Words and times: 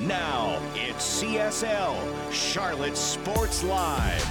Now 0.00 0.62
it's 0.76 1.24
CSL 1.24 2.32
Charlotte 2.32 2.96
Sports 2.96 3.64
Live. 3.64 4.24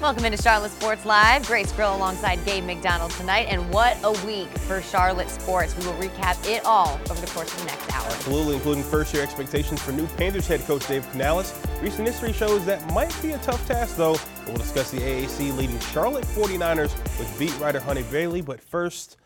Welcome 0.00 0.24
into 0.24 0.40
Charlotte 0.40 0.70
Sports 0.70 1.04
Live. 1.04 1.46
Grace 1.46 1.70
Grill 1.72 1.94
alongside 1.94 2.42
Gabe 2.46 2.64
McDonald 2.64 3.10
tonight. 3.10 3.48
And 3.50 3.70
what 3.74 3.98
a 4.02 4.12
week 4.26 4.48
for 4.60 4.80
Charlotte 4.80 5.28
sports. 5.28 5.76
We 5.76 5.84
will 5.84 5.92
recap 5.92 6.48
it 6.48 6.64
all 6.64 6.98
over 7.10 7.20
the 7.20 7.26
course 7.26 7.52
of 7.52 7.58
the 7.60 7.66
next 7.66 7.92
hour. 7.92 8.06
Absolutely, 8.06 8.54
including 8.54 8.82
first 8.82 9.12
year 9.12 9.22
expectations 9.22 9.82
for 9.82 9.92
new 9.92 10.06
Panthers 10.06 10.46
head 10.46 10.60
coach 10.60 10.88
Dave 10.88 11.06
Canales. 11.10 11.54
Recent 11.82 12.08
history 12.08 12.32
shows 12.32 12.64
that 12.64 12.90
might 12.94 13.14
be 13.20 13.32
a 13.32 13.38
tough 13.38 13.66
task, 13.68 13.98
though. 13.98 14.16
We'll 14.46 14.56
discuss 14.56 14.90
the 14.90 15.00
AAC 15.00 15.54
leading 15.58 15.78
Charlotte 15.80 16.24
49ers 16.24 16.96
with 17.18 17.38
beat 17.38 17.54
writer 17.60 17.80
Hunter 17.80 18.04
Bailey. 18.04 18.40
But 18.40 18.62
first, 18.62 19.18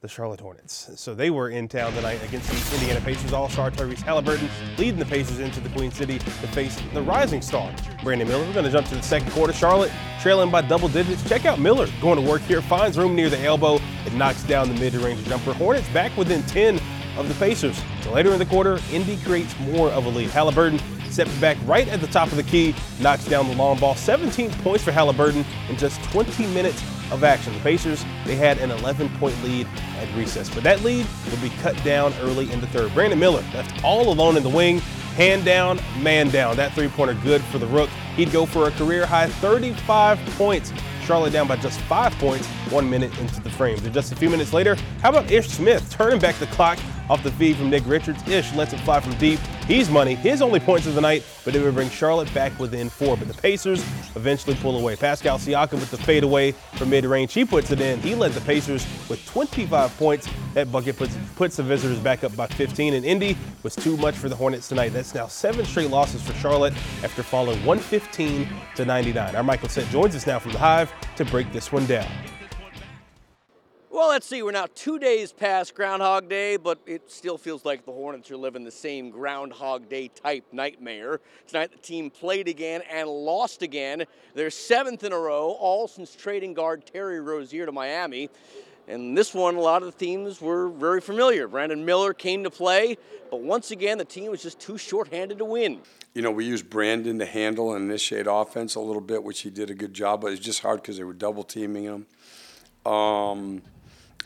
the 0.00 0.08
Charlotte 0.08 0.40
Hornets. 0.40 0.90
So 0.96 1.14
they 1.14 1.30
were 1.30 1.50
in 1.50 1.68
town 1.68 1.92
tonight 1.92 2.22
against 2.24 2.48
the 2.50 2.76
Indiana 2.76 3.00
Pacers 3.04 3.32
All-Star 3.32 3.70
Tyrese 3.70 4.00
Halliburton, 4.00 4.48
leading 4.78 4.98
the 4.98 5.04
Pacers 5.04 5.40
into 5.40 5.60
the 5.60 5.68
Queen 5.70 5.90
City 5.90 6.18
to 6.18 6.30
face 6.30 6.80
the 6.94 7.02
rising 7.02 7.42
star, 7.42 7.70
Brandon 8.02 8.26
Miller. 8.26 8.46
We're 8.46 8.54
going 8.54 8.64
to 8.64 8.72
jump 8.72 8.86
to 8.88 8.94
the 8.94 9.02
second 9.02 9.30
quarter. 9.32 9.52
Charlotte 9.52 9.92
trailing 10.20 10.50
by 10.50 10.62
double 10.62 10.88
digits. 10.88 11.26
Check 11.28 11.44
out 11.44 11.58
Miller 11.58 11.86
going 12.00 12.22
to 12.22 12.26
work 12.26 12.40
here, 12.42 12.62
finds 12.62 12.96
room 12.96 13.14
near 13.14 13.28
the 13.28 13.40
elbow, 13.40 13.78
and 14.06 14.18
knocks 14.18 14.42
down 14.44 14.68
the 14.68 14.80
mid-range 14.80 15.22
jumper. 15.26 15.52
Hornets 15.52 15.88
back 15.90 16.16
within 16.16 16.42
10 16.44 16.80
of 17.18 17.28
the 17.28 17.34
Pacers. 17.34 17.78
Later 18.10 18.32
in 18.32 18.38
the 18.38 18.46
quarter, 18.46 18.78
Indy 18.90 19.18
creates 19.18 19.58
more 19.60 19.90
of 19.90 20.06
a 20.06 20.08
lead. 20.08 20.30
Halliburton 20.30 20.80
steps 21.10 21.34
back 21.40 21.58
right 21.66 21.88
at 21.88 22.00
the 22.00 22.06
top 22.06 22.28
of 22.28 22.36
the 22.36 22.42
key, 22.42 22.74
knocks 23.00 23.26
down 23.26 23.48
the 23.48 23.54
long 23.56 23.78
ball. 23.78 23.94
17 23.94 24.50
points 24.62 24.82
for 24.82 24.92
Halliburton 24.92 25.44
in 25.68 25.76
just 25.76 26.02
20 26.04 26.46
minutes 26.54 26.82
of 27.10 27.24
action. 27.24 27.52
The 27.52 27.60
Pacers, 27.60 28.04
they 28.24 28.36
had 28.36 28.58
an 28.58 28.70
11 28.70 29.08
point 29.18 29.40
lead 29.42 29.66
at 29.98 30.14
recess, 30.16 30.48
but 30.52 30.62
that 30.64 30.82
lead 30.82 31.06
would 31.30 31.42
be 31.42 31.50
cut 31.60 31.82
down 31.84 32.12
early 32.20 32.50
in 32.52 32.60
the 32.60 32.66
third. 32.68 32.92
Brandon 32.94 33.18
Miller 33.18 33.44
left 33.54 33.84
all 33.84 34.12
alone 34.12 34.36
in 34.36 34.42
the 34.42 34.48
wing, 34.48 34.78
hand 35.16 35.44
down, 35.44 35.80
man 36.00 36.30
down. 36.30 36.56
That 36.56 36.72
three 36.72 36.88
pointer 36.88 37.14
good 37.22 37.42
for 37.44 37.58
the 37.58 37.66
Rook. 37.66 37.90
He'd 38.16 38.32
go 38.32 38.46
for 38.46 38.68
a 38.68 38.70
career 38.72 39.06
high 39.06 39.28
35 39.28 40.18
points. 40.36 40.72
Charlotte 41.04 41.32
down 41.32 41.48
by 41.48 41.56
just 41.56 41.80
five 41.82 42.12
points, 42.14 42.46
one 42.70 42.88
minute 42.88 43.16
into 43.18 43.40
the 43.40 43.50
frame. 43.50 43.78
And 43.84 43.92
just 43.92 44.12
a 44.12 44.16
few 44.16 44.30
minutes 44.30 44.52
later, 44.52 44.76
how 45.02 45.10
about 45.10 45.30
Ish 45.30 45.48
Smith 45.48 45.90
turning 45.90 46.20
back 46.20 46.36
the 46.36 46.46
clock 46.46 46.78
off 47.10 47.24
the 47.24 47.32
feed 47.32 47.56
from 47.56 47.68
Nick 47.68 47.84
Richards? 47.86 48.26
Ish 48.28 48.54
lets 48.54 48.72
it 48.72 48.78
fly 48.80 49.00
from 49.00 49.12
deep. 49.14 49.40
He's 49.66 49.90
money, 49.90 50.14
his 50.14 50.40
only 50.40 50.60
points 50.60 50.86
of 50.86 50.94
the 50.94 51.00
night, 51.00 51.24
but 51.44 51.54
it 51.54 51.62
would 51.62 51.74
bring 51.74 51.90
Charlotte 51.90 52.32
back 52.32 52.56
within 52.58 52.88
four. 52.88 53.16
But 53.16 53.26
the 53.26 53.34
Pacers 53.34 53.80
eventually 54.14 54.54
pull 54.56 54.78
away. 54.78 54.94
Pascal 54.94 55.38
Siakam 55.38 55.74
with 55.74 55.90
the 55.90 55.96
fadeaway 55.96 56.52
from 56.76 56.90
mid-range. 56.90 57.32
He 57.32 57.44
puts 57.44 57.70
it 57.72 57.80
in. 57.80 58.00
He 58.00 58.14
led 58.14 58.32
the 58.32 58.40
Pacers 58.42 58.86
with 59.08 59.24
25 59.26 59.96
points. 59.98 60.28
That 60.54 60.70
bucket 60.70 60.96
puts, 60.96 61.16
puts 61.34 61.56
the 61.56 61.64
visitors 61.64 61.98
back 61.98 62.22
up 62.22 62.34
by 62.36 62.46
15. 62.46 62.94
And 62.94 63.04
Indy 63.04 63.36
was 63.64 63.74
too 63.74 63.96
much 63.96 64.14
for 64.14 64.28
the 64.28 64.36
Hornets 64.36 64.68
tonight. 64.68 64.90
That's 64.90 65.14
now 65.14 65.26
seven 65.26 65.64
straight 65.64 65.90
losses 65.90 66.22
for 66.22 66.32
Charlotte 66.34 66.74
after 67.02 67.22
falling 67.22 67.58
115 67.66 68.48
to 68.76 68.84
99. 68.84 69.34
Our 69.34 69.42
Mike 69.42 69.62
Lissette 69.62 69.90
joins 69.90 70.14
us 70.14 70.26
now 70.26 70.38
from 70.38 70.52
the 70.52 70.58
Hive 70.58 70.92
to 71.16 71.24
break 71.24 71.52
this 71.52 71.72
one 71.72 71.86
down. 71.86 72.08
Well, 73.92 74.10
let's 74.10 74.28
see. 74.28 74.40
We're 74.40 74.52
now 74.52 74.68
two 74.72 75.00
days 75.00 75.32
past 75.32 75.74
Groundhog 75.74 76.28
Day, 76.28 76.56
but 76.56 76.78
it 76.86 77.10
still 77.10 77.36
feels 77.36 77.64
like 77.64 77.84
the 77.84 77.90
Hornets 77.90 78.30
are 78.30 78.36
living 78.36 78.62
the 78.62 78.70
same 78.70 79.10
Groundhog 79.10 79.88
Day 79.88 80.06
type 80.06 80.44
nightmare. 80.52 81.20
Tonight, 81.48 81.72
the 81.72 81.78
team 81.78 82.08
played 82.08 82.46
again 82.46 82.82
and 82.88 83.08
lost 83.08 83.62
again. 83.62 84.04
They're 84.34 84.50
seventh 84.50 85.02
in 85.02 85.12
a 85.12 85.18
row, 85.18 85.56
all 85.58 85.88
since 85.88 86.14
trading 86.14 86.54
guard 86.54 86.86
Terry 86.86 87.20
Rozier 87.20 87.66
to 87.66 87.72
Miami. 87.72 88.30
And 88.86 89.18
this 89.18 89.34
one, 89.34 89.56
a 89.56 89.60
lot 89.60 89.82
of 89.82 89.90
the 89.92 89.98
teams 89.98 90.40
were 90.40 90.68
very 90.68 91.00
familiar. 91.00 91.48
Brandon 91.48 91.84
Miller 91.84 92.14
came 92.14 92.44
to 92.44 92.50
play, 92.50 92.96
but 93.28 93.40
once 93.40 93.72
again, 93.72 93.98
the 93.98 94.04
team 94.04 94.30
was 94.30 94.40
just 94.40 94.60
too 94.60 94.78
short-handed 94.78 95.38
to 95.38 95.44
win. 95.44 95.80
You 96.14 96.22
know, 96.22 96.30
we 96.30 96.44
used 96.44 96.70
Brandon 96.70 97.18
to 97.18 97.26
handle 97.26 97.74
and 97.74 97.90
initiate 97.90 98.28
offense 98.30 98.76
a 98.76 98.80
little 98.80 99.02
bit, 99.02 99.24
which 99.24 99.40
he 99.40 99.50
did 99.50 99.68
a 99.68 99.74
good 99.74 99.94
job, 99.94 100.20
but 100.20 100.32
it's 100.32 100.40
just 100.40 100.60
hard 100.60 100.80
because 100.80 100.96
they 100.96 101.04
were 101.04 101.12
double 101.12 101.42
teaming 101.42 101.82
him. 101.82 102.06
Um, 102.90 103.62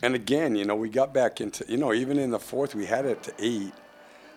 and 0.01 0.15
again, 0.15 0.55
you 0.55 0.65
know, 0.65 0.75
we 0.75 0.89
got 0.89 1.13
back 1.13 1.41
into, 1.41 1.65
you 1.67 1.77
know, 1.77 1.93
even 1.93 2.19
in 2.19 2.31
the 2.31 2.39
fourth, 2.39 2.75
we 2.75 2.85
had 2.85 3.05
it 3.05 3.23
to 3.23 3.33
eight. 3.39 3.73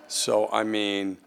So, 0.07 0.49
I 0.51 0.65
mean, 0.65 1.19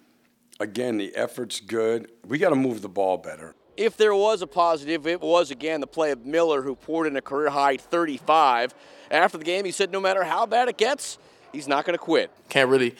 again, 0.59 0.97
the 0.97 1.15
effort's 1.15 1.59
good. 1.59 2.09
We 2.27 2.37
got 2.37 2.49
to 2.49 2.55
move 2.55 2.81
the 2.81 2.89
ball 2.89 3.17
better. 3.17 3.55
If 3.77 3.97
there 3.97 4.13
was 4.13 4.41
a 4.41 4.47
positive, 4.47 5.07
it 5.07 5.21
was 5.21 5.49
again 5.49 5.81
the 5.81 5.87
play 5.87 6.11
of 6.11 6.25
Miller, 6.25 6.61
who 6.61 6.75
poured 6.75 7.07
in 7.07 7.15
a 7.15 7.21
career 7.21 7.49
high 7.49 7.77
35. 7.77 8.73
After 9.09 9.37
the 9.37 9.43
game, 9.43 9.65
he 9.65 9.71
said 9.71 9.91
no 9.91 9.99
matter 9.99 10.23
how 10.23 10.45
bad 10.45 10.69
it 10.69 10.77
gets, 10.77 11.17
he's 11.51 11.67
not 11.67 11.85
going 11.85 11.97
to 11.97 12.03
quit. 12.03 12.31
Can't 12.49 12.69
really 12.69 12.95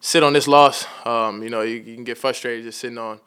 sit 0.00 0.22
on 0.22 0.32
this 0.32 0.48
loss. 0.48 0.86
Um, 1.04 1.42
you 1.42 1.50
know, 1.50 1.62
you, 1.62 1.76
you, 1.76 1.94
can 1.94 2.04
get 2.04 2.18
frustrated 2.18 2.64
just 2.64 2.80
sitting 2.80 2.98
on 2.98 3.20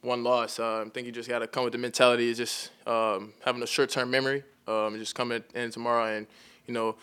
one 0.00 0.24
loss. 0.24 0.58
Uh, 0.58 0.84
I 0.86 0.88
think 0.90 1.06
you 1.06 1.12
just 1.12 1.28
got 1.28 1.40
to 1.40 1.46
come 1.46 1.64
with 1.64 1.72
the 1.72 1.78
mentality 1.78 2.30
of 2.30 2.36
just 2.36 2.70
um, 2.86 3.32
having 3.44 3.62
a 3.62 3.66
short 3.66 3.90
term 3.90 4.10
memory, 4.10 4.42
um, 4.66 4.98
just 4.98 5.14
coming 5.14 5.42
in 5.54 5.70
tomorrow 5.70 6.16
and 6.16 6.26
you 6.66 6.74
know, 6.74 6.96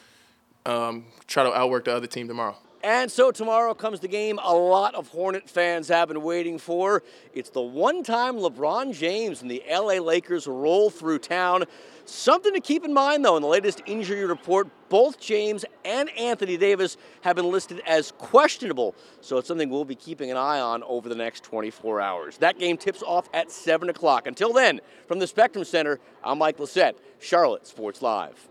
um, 0.66 1.06
try 1.28 1.44
to 1.44 1.54
outwork 1.54 1.86
the 1.86 1.96
other 1.96 2.08
team 2.08 2.28
tomorrow. 2.28 2.56
And 2.82 3.12
so 3.12 3.30
tomorrow 3.30 3.74
comes 3.74 4.00
the 4.00 4.08
game 4.08 4.40
a 4.42 4.54
lot 4.54 4.96
of 4.96 5.10
Hornet 5.10 5.50
fans 5.50 5.90
have 5.90 6.08
been 6.08 6.22
waiting 6.22 6.58
for. 6.58 7.04
It's 7.34 7.50
the 7.50 7.62
one 7.62 8.04
time 8.04 8.36
LeBron 8.36 8.94
James 8.94 9.42
and 9.42 9.52
the 9.52 9.62
LA 9.70 9.96
Lakers 9.96 10.48
roll 10.48 10.90
through 10.90 11.20
town. 11.20 11.66
Something 12.06 12.54
to 12.54 12.62
keep 12.62 12.86
in 12.86 12.94
mind, 12.94 13.26
though, 13.26 13.36
in 13.36 13.42
the 13.42 13.50
latest 13.50 13.82
injury 13.86 14.24
report, 14.24 14.70
both 14.88 15.20
James 15.20 15.66
and 15.84 16.10
Anthony 16.18 16.56
Davis 16.56 16.96
have 17.22 17.36
been 17.36 17.52
listed 17.52 17.82
as 17.86 18.14
questionable. 18.18 18.96
So 19.20 19.38
it's 19.38 19.48
something 19.48 19.70
we'll 19.70 19.84
be 19.84 19.94
keeping 19.94 20.32
an 20.32 20.38
eye 20.38 20.62
on 20.62 20.82
over 20.84 21.10
the 21.10 21.16
next 21.16 21.44
24 21.44 22.00
hours. 22.00 22.38
That 22.38 22.58
game 22.58 22.78
tips 22.78 23.04
off 23.04 23.30
at 23.34 23.52
7 23.52 23.90
o'clock. 23.90 24.26
Until 24.26 24.54
then, 24.54 24.80
from 25.06 25.20
the 25.20 25.28
Spectrum 25.28 25.66
Center, 25.66 26.00
I'm 26.24 26.38
Mike 26.38 26.58
Lissette, 26.58 26.96
Charlotte 27.20 27.68
Sports 27.68 28.02
Live. 28.02 28.50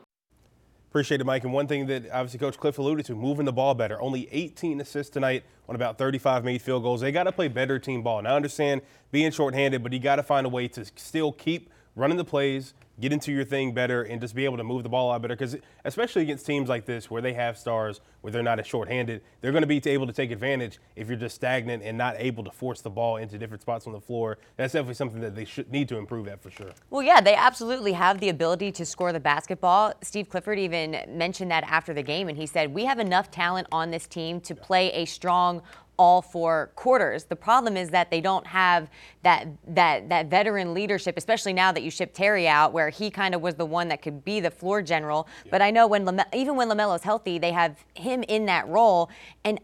Appreciate 0.90 1.20
it, 1.20 1.24
Mike. 1.24 1.44
And 1.44 1.52
one 1.52 1.66
thing 1.66 1.86
that 1.86 2.10
obviously 2.10 2.38
Coach 2.38 2.56
Cliff 2.56 2.78
alluded 2.78 3.04
to, 3.06 3.14
moving 3.14 3.44
the 3.44 3.52
ball 3.52 3.74
better. 3.74 4.00
Only 4.00 4.26
18 4.32 4.80
assists 4.80 5.12
tonight 5.12 5.44
on 5.68 5.74
about 5.74 5.98
35 5.98 6.44
made 6.44 6.62
field 6.62 6.82
goals. 6.82 7.02
They 7.02 7.12
got 7.12 7.24
to 7.24 7.32
play 7.32 7.48
better 7.48 7.78
team 7.78 8.02
ball. 8.02 8.22
Now, 8.22 8.32
I 8.32 8.36
understand 8.36 8.80
being 9.12 9.30
shorthanded, 9.30 9.82
but 9.82 9.92
you 9.92 9.98
got 9.98 10.16
to 10.16 10.22
find 10.22 10.46
a 10.46 10.48
way 10.48 10.66
to 10.68 10.86
still 10.96 11.32
keep 11.32 11.68
running 11.94 12.16
the 12.16 12.24
plays, 12.24 12.72
get 13.00 13.12
into 13.12 13.32
your 13.32 13.44
thing 13.44 13.74
better 13.74 14.02
and 14.02 14.20
just 14.20 14.34
be 14.34 14.46
able 14.46 14.56
to 14.56 14.64
move 14.64 14.82
the 14.82 14.88
ball 14.88 15.08
a 15.08 15.10
lot 15.10 15.20
better. 15.20 15.36
Because 15.36 15.56
especially 15.84 16.22
against 16.22 16.46
teams 16.46 16.70
like 16.70 16.86
this 16.86 17.10
where 17.10 17.20
they 17.20 17.34
have 17.34 17.58
stars, 17.58 18.00
where 18.20 18.32
they're 18.32 18.42
not 18.42 18.58
as 18.58 18.66
short-handed, 18.66 19.22
they're 19.40 19.52
going 19.52 19.62
to 19.62 19.66
be 19.66 19.80
able 19.86 20.06
to 20.06 20.12
take 20.12 20.30
advantage 20.30 20.78
if 20.96 21.08
you're 21.08 21.16
just 21.16 21.36
stagnant 21.36 21.82
and 21.82 21.96
not 21.96 22.14
able 22.18 22.44
to 22.44 22.50
force 22.50 22.80
the 22.80 22.90
ball 22.90 23.16
into 23.16 23.38
different 23.38 23.62
spots 23.62 23.86
on 23.86 23.92
the 23.92 24.00
floor. 24.00 24.38
That's 24.56 24.72
definitely 24.72 24.94
something 24.94 25.20
that 25.20 25.34
they 25.34 25.44
should 25.44 25.70
need 25.70 25.88
to 25.88 25.96
improve 25.96 26.28
at 26.28 26.42
for 26.42 26.50
sure. 26.50 26.70
Well, 26.90 27.02
yeah, 27.02 27.20
they 27.20 27.34
absolutely 27.34 27.92
have 27.92 28.20
the 28.20 28.28
ability 28.28 28.72
to 28.72 28.86
score 28.86 29.12
the 29.12 29.20
basketball. 29.20 29.92
Steve 30.02 30.28
Clifford 30.28 30.58
even 30.58 31.02
mentioned 31.08 31.50
that 31.50 31.64
after 31.64 31.94
the 31.94 32.02
game, 32.02 32.28
and 32.28 32.36
he 32.36 32.46
said, 32.46 32.74
"We 32.74 32.84
have 32.84 32.98
enough 32.98 33.30
talent 33.30 33.68
on 33.72 33.90
this 33.90 34.06
team 34.06 34.40
to 34.42 34.54
play 34.54 34.90
a 34.92 35.04
strong 35.04 35.62
all 35.98 36.22
four 36.22 36.70
quarters. 36.76 37.24
The 37.24 37.36
problem 37.36 37.76
is 37.76 37.90
that 37.90 38.10
they 38.10 38.20
don't 38.20 38.46
have 38.46 38.88
that 39.24 39.48
that 39.66 40.08
that 40.08 40.26
veteran 40.26 40.72
leadership, 40.72 41.16
especially 41.18 41.52
now 41.52 41.72
that 41.72 41.82
you 41.82 41.90
ship 41.90 42.14
Terry 42.14 42.46
out, 42.46 42.72
where 42.72 42.88
he 42.88 43.10
kind 43.10 43.34
of 43.34 43.42
was 43.42 43.56
the 43.56 43.66
one 43.66 43.88
that 43.88 44.00
could 44.00 44.24
be 44.24 44.38
the 44.38 44.50
floor 44.50 44.80
general. 44.80 45.26
Yeah. 45.44 45.50
But 45.50 45.62
I 45.62 45.70
know 45.72 45.86
when 45.88 46.04
Lame- 46.04 46.24
even 46.32 46.54
when 46.54 46.68
LaMelo's 46.68 47.02
healthy, 47.02 47.38
they 47.38 47.50
have 47.50 47.84
him 47.94 48.07
in 48.08 48.46
that 48.46 48.68
role, 48.68 49.10
and 49.44 49.60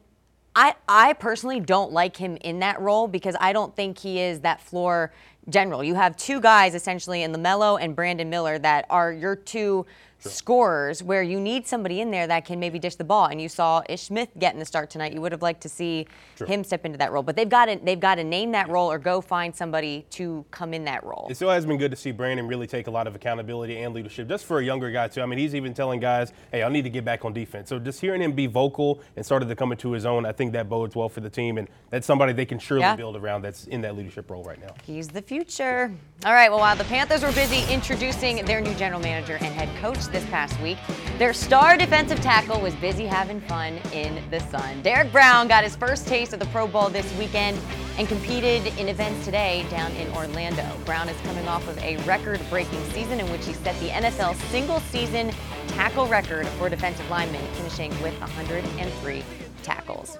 I 0.54 0.74
I 0.88 1.12
personally 1.14 1.60
don't 1.60 1.92
like 1.92 2.16
him 2.16 2.36
in 2.36 2.60
that 2.60 2.80
role 2.80 3.08
because 3.08 3.36
I 3.40 3.52
don't 3.52 3.74
think 3.74 3.98
he 3.98 4.20
is 4.20 4.40
that 4.40 4.60
floor 4.60 5.12
general. 5.48 5.82
You 5.84 5.94
have 5.94 6.16
two 6.16 6.40
guys 6.40 6.74
essentially 6.74 7.22
in 7.22 7.32
LaMelo 7.32 7.78
and 7.80 7.94
Brandon 7.94 8.30
Miller 8.30 8.58
that 8.58 8.86
are 8.88 9.12
your 9.12 9.36
two 9.36 9.84
sure. 10.24 10.32
scorers 10.32 11.02
where 11.02 11.22
you 11.22 11.40
need 11.40 11.66
somebody 11.66 12.00
in 12.00 12.10
there 12.10 12.26
that 12.26 12.44
can 12.44 12.58
maybe 12.58 12.78
dish 12.78 12.96
the 12.96 13.04
ball. 13.04 13.26
And 13.26 13.40
you 13.40 13.48
saw 13.48 13.82
Ish 13.88 14.02
Smith 14.02 14.28
getting 14.38 14.58
the 14.58 14.64
start 14.64 14.90
tonight. 14.90 15.12
You 15.12 15.20
would 15.20 15.32
have 15.32 15.42
liked 15.42 15.60
to 15.62 15.68
see 15.68 16.06
sure. 16.36 16.46
him 16.46 16.64
step 16.64 16.84
into 16.84 16.98
that 16.98 17.12
role. 17.12 17.22
But 17.22 17.36
they've 17.36 17.48
got 17.48 17.66
to 17.66 17.78
they've 17.82 18.00
got 18.00 18.16
to 18.16 18.24
name 18.24 18.52
that 18.52 18.68
role 18.68 18.90
or 18.90 18.98
go 18.98 19.20
find 19.20 19.54
somebody 19.54 20.06
to 20.10 20.44
come 20.50 20.74
in 20.74 20.84
that 20.84 21.04
role. 21.04 21.26
It 21.30 21.36
still 21.36 21.50
has 21.50 21.66
been 21.66 21.78
good 21.78 21.90
to 21.90 21.96
see 21.96 22.10
Brandon 22.10 22.48
really 22.48 22.66
take 22.66 22.86
a 22.86 22.90
lot 22.90 23.06
of 23.06 23.14
accountability 23.14 23.78
and 23.78 23.94
leadership, 23.94 24.28
just 24.28 24.44
for 24.44 24.58
a 24.58 24.64
younger 24.64 24.90
guy 24.90 25.08
too. 25.08 25.22
I 25.22 25.26
mean, 25.26 25.38
he's 25.38 25.54
even 25.54 25.74
telling 25.74 26.00
guys, 26.00 26.32
"Hey, 26.50 26.62
I 26.62 26.68
need 26.68 26.82
to 26.82 26.90
get 26.90 27.04
back 27.04 27.24
on 27.24 27.32
defense." 27.32 27.68
So 27.68 27.78
just 27.78 28.00
hearing 28.00 28.20
him 28.20 28.32
be 28.32 28.46
vocal 28.46 29.00
and 29.16 29.24
started 29.24 29.48
to 29.48 29.54
come 29.54 29.72
into 29.72 29.92
his 29.92 30.06
own, 30.06 30.26
I 30.26 30.32
think 30.32 30.52
that 30.52 30.68
bodes 30.68 30.96
well 30.96 31.08
for 31.08 31.20
the 31.20 31.30
team, 31.30 31.58
and 31.58 31.68
that's 31.90 32.06
somebody 32.06 32.32
they 32.32 32.46
can 32.46 32.58
surely 32.58 32.82
yeah. 32.82 32.96
build 32.96 33.16
around. 33.16 33.42
That's 33.42 33.66
in 33.66 33.80
that 33.82 33.96
leadership 33.96 34.30
role 34.30 34.42
right 34.44 34.60
now. 34.60 34.74
He's 34.84 35.08
the 35.08 35.22
future. 35.22 35.92
All 36.24 36.32
right. 36.32 36.50
Well, 36.50 36.60
while 36.60 36.76
the 36.76 36.84
Panthers 36.84 37.22
were 37.22 37.32
busy 37.32 37.70
introducing 37.72 38.44
their 38.44 38.60
new 38.60 38.74
general 38.74 39.00
manager 39.00 39.34
and 39.34 39.52
head 39.54 39.68
coach, 39.80 40.06
this 40.14 40.24
past 40.26 40.58
week. 40.60 40.78
Their 41.18 41.34
star 41.34 41.76
defensive 41.76 42.20
tackle 42.20 42.60
was 42.60 42.74
busy 42.76 43.04
having 43.04 43.40
fun 43.42 43.78
in 43.92 44.22
the 44.30 44.40
sun. 44.40 44.80
Derrick 44.80 45.12
Brown 45.12 45.48
got 45.48 45.64
his 45.64 45.76
first 45.76 46.06
taste 46.06 46.32
of 46.32 46.38
the 46.38 46.46
Pro 46.46 46.66
Bowl 46.66 46.88
this 46.88 47.12
weekend 47.18 47.60
and 47.98 48.08
competed 48.08 48.66
in 48.78 48.88
events 48.88 49.24
today 49.24 49.66
down 49.70 49.92
in 49.92 50.10
Orlando. 50.14 50.64
Brown 50.84 51.08
is 51.08 51.20
coming 51.22 51.46
off 51.48 51.66
of 51.68 51.76
a 51.78 51.96
record 52.04 52.40
breaking 52.48 52.82
season 52.92 53.20
in 53.20 53.30
which 53.30 53.44
he 53.44 53.52
set 53.52 53.78
the 53.80 53.88
NFL 53.88 54.36
single 54.50 54.80
season 54.80 55.32
tackle 55.68 56.06
record 56.06 56.46
for 56.48 56.68
defensive 56.68 57.08
linemen, 57.10 57.44
finishing 57.54 57.90
with 58.00 58.18
103 58.20 59.24
tackles. 59.62 60.16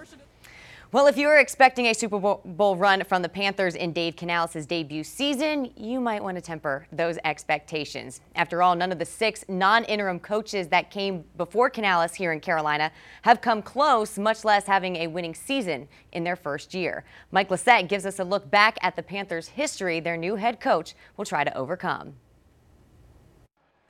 Well, 0.94 1.08
if 1.08 1.18
you 1.18 1.26
were 1.26 1.38
expecting 1.38 1.86
a 1.86 1.92
Super 1.92 2.20
Bowl 2.20 2.76
run 2.76 3.02
from 3.02 3.20
the 3.20 3.28
Panthers 3.28 3.74
in 3.74 3.92
Dave 3.92 4.14
Canales' 4.14 4.64
debut 4.64 5.02
season, 5.02 5.72
you 5.74 5.98
might 6.00 6.22
want 6.22 6.36
to 6.36 6.40
temper 6.40 6.86
those 6.92 7.18
expectations. 7.24 8.20
After 8.36 8.62
all, 8.62 8.76
none 8.76 8.92
of 8.92 9.00
the 9.00 9.04
six 9.04 9.44
non-interim 9.48 10.20
coaches 10.20 10.68
that 10.68 10.92
came 10.92 11.24
before 11.36 11.68
Canales 11.68 12.14
here 12.14 12.30
in 12.30 12.38
Carolina 12.38 12.92
have 13.22 13.40
come 13.40 13.60
close, 13.60 14.16
much 14.20 14.44
less 14.44 14.66
having 14.66 14.94
a 14.94 15.08
winning 15.08 15.34
season 15.34 15.88
in 16.12 16.22
their 16.22 16.36
first 16.36 16.74
year. 16.74 17.02
Mike 17.32 17.48
Lissette 17.48 17.88
gives 17.88 18.06
us 18.06 18.20
a 18.20 18.24
look 18.24 18.48
back 18.48 18.78
at 18.80 18.94
the 18.94 19.02
Panthers' 19.02 19.48
history 19.48 19.98
their 19.98 20.16
new 20.16 20.36
head 20.36 20.60
coach 20.60 20.94
will 21.16 21.24
try 21.24 21.42
to 21.42 21.56
overcome. 21.56 22.14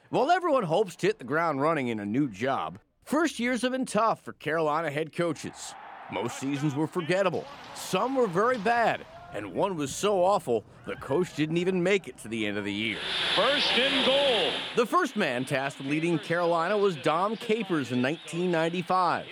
While 0.09 0.31
everyone 0.31 0.63
hopes 0.63 0.97
to 0.97 1.09
hit 1.09 1.19
the 1.19 1.25
ground 1.27 1.61
running 1.61 1.89
in 1.89 2.01
a 2.01 2.07
new 2.07 2.31
job, 2.31 2.79
first 3.05 3.39
years 3.39 3.61
have 3.61 3.73
been 3.73 3.85
tough 3.85 4.25
for 4.25 4.33
Carolina 4.33 4.91
head 4.91 5.15
coaches. 5.15 5.75
Most 6.13 6.39
seasons 6.39 6.75
were 6.75 6.87
forgettable, 6.87 7.47
some 7.75 8.15
were 8.15 8.27
very 8.27 8.59
bad, 8.59 9.05
and 9.33 9.53
one 9.55 9.77
was 9.77 9.95
so 9.95 10.23
awful 10.23 10.65
the 10.87 10.97
coach 10.97 11.35
didn't 11.35 11.57
even 11.57 11.83
make 11.83 12.09
it 12.09 12.19
to 12.19 12.29
the 12.29 12.47
end 12.47 12.59
of 12.59 12.65
the 12.65 12.73
year. 12.73 12.99
First 13.35 13.73
and 13.73 14.07
goal. 14.07 14.51
The 14.77 14.87
first 14.87 15.17
man 15.17 15.45
tasked 15.45 15.81
with 15.81 15.89
leading 15.89 16.19
Carolina 16.19 16.77
was 16.77 16.97
Dom 16.97 17.37
Capers 17.37 17.91
in 17.91 18.03
1995. 18.03 19.27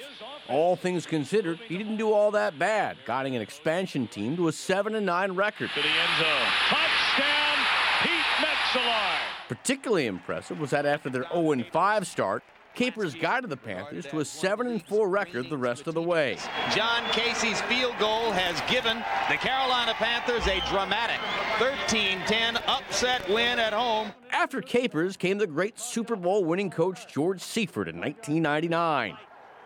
All 0.49 0.77
things 0.77 1.07
considered, 1.07 1.59
he 1.69 1.79
didn't 1.79 1.99
do 1.99 2.13
all 2.13 2.31
that 2.33 2.59
bad, 2.59 2.97
guiding 3.07 3.37
an 3.37 3.43
expansion 3.43 4.07
team 4.09 4.37
to 4.37 4.49
a 4.49 4.53
7 4.53 5.05
9 5.05 5.33
record. 5.33 5.71
To 5.75 5.81
the 5.81 5.89
end 5.89 6.19
zone. 6.19 6.49
Touchdown, 6.69 7.67
Pete 8.03 8.11
Metzelaar. 8.41 9.19
Particularly 9.49 10.07
impressive 10.07 10.59
was 10.59 10.71
that 10.71 10.87
after 10.87 11.11
their 11.11 11.27
0 11.33 11.63
5 11.71 12.07
start, 12.07 12.43
Capers 12.75 13.15
guided 13.15 13.51
the 13.51 13.57
Panthers 13.57 14.07
to 14.07 14.21
a 14.21 14.25
7 14.25 14.67
and 14.67 14.83
4 14.87 15.09
record 15.09 15.51
the 15.51 15.57
rest 15.57 15.87
of 15.87 15.95
the 15.95 16.03
way. 16.03 16.37
John 16.75 17.05
Kasay's 17.11 17.61
field 17.63 17.95
goal 17.99 18.33
has 18.33 18.61
given 18.71 18.97
the 19.29 19.37
Carolina 19.37 19.93
Panthers 19.95 20.47
a 20.47 20.61
dramatic 20.71 21.21
13 21.59 22.21
10 22.27 22.57
upset 22.67 23.29
win 23.29 23.59
at 23.59 23.73
home. 23.73 24.13
After 24.31 24.63
Capers 24.63 25.17
came 25.17 25.37
the 25.39 25.47
great 25.47 25.79
Super 25.79 26.17
Bowl 26.17 26.45
winning 26.45 26.71
coach 26.71 27.13
George 27.13 27.43
Seifert 27.43 27.89
in 27.89 28.01
1999. 28.01 29.17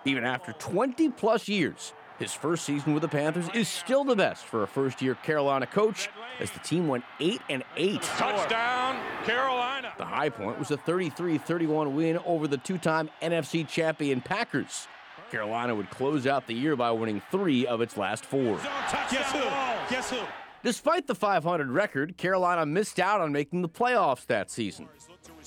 Even 0.04 0.24
after 0.24 0.52
20 0.52 1.10
plus 1.10 1.48
years, 1.48 1.92
his 2.18 2.32
first 2.32 2.64
season 2.64 2.94
with 2.94 3.02
the 3.02 3.08
Panthers 3.08 3.48
is 3.54 3.68
still 3.68 4.04
the 4.04 4.16
best 4.16 4.44
for 4.44 4.62
a 4.62 4.66
first 4.66 5.02
year 5.02 5.14
Carolina 5.16 5.66
coach 5.66 6.08
as 6.40 6.50
the 6.50 6.58
team 6.60 6.88
went 6.88 7.04
8 7.20 7.40
and 7.50 7.62
8. 7.76 8.02
Touchdown, 8.02 8.98
Carolina. 9.24 9.92
The 9.98 10.04
high 10.04 10.28
point 10.28 10.58
was 10.58 10.70
a 10.70 10.76
33 10.76 11.38
31 11.38 11.94
win 11.94 12.18
over 12.24 12.48
the 12.48 12.58
two 12.58 12.78
time 12.78 13.10
NFC 13.22 13.66
champion 13.66 14.20
Packers. 14.20 14.88
Carolina 15.30 15.74
would 15.74 15.90
close 15.90 16.26
out 16.26 16.46
the 16.46 16.54
year 16.54 16.76
by 16.76 16.90
winning 16.92 17.20
three 17.30 17.66
of 17.66 17.80
its 17.80 17.96
last 17.96 18.24
four. 18.24 18.56
Guess 19.10 19.32
who? 19.32 19.40
Guess 19.90 20.10
who? 20.10 20.20
Despite 20.62 21.06
the 21.06 21.14
500 21.14 21.70
record, 21.70 22.16
Carolina 22.16 22.64
missed 22.64 22.98
out 22.98 23.20
on 23.20 23.32
making 23.32 23.62
the 23.62 23.68
playoffs 23.68 24.26
that 24.26 24.50
season. 24.50 24.88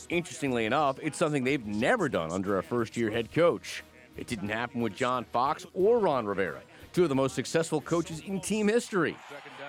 Interestingly 0.09 0.65
enough, 0.65 0.97
it's 1.01 1.17
something 1.17 1.43
they've 1.43 1.65
never 1.65 2.09
done 2.09 2.31
under 2.31 2.57
a 2.57 2.63
first 2.63 2.95
year 2.95 3.11
head 3.11 3.31
coach. 3.31 3.83
It 4.19 4.27
didn't 4.27 4.49
happen 4.49 4.81
with 4.81 4.97
John 4.97 5.23
Fox 5.23 5.65
or 5.73 5.97
Ron 5.97 6.25
Rivera, 6.25 6.59
two 6.91 7.03
of 7.03 7.09
the 7.09 7.15
most 7.15 7.35
successful 7.35 7.79
coaches 7.79 8.19
in 8.19 8.41
team 8.41 8.67
history. 8.67 9.15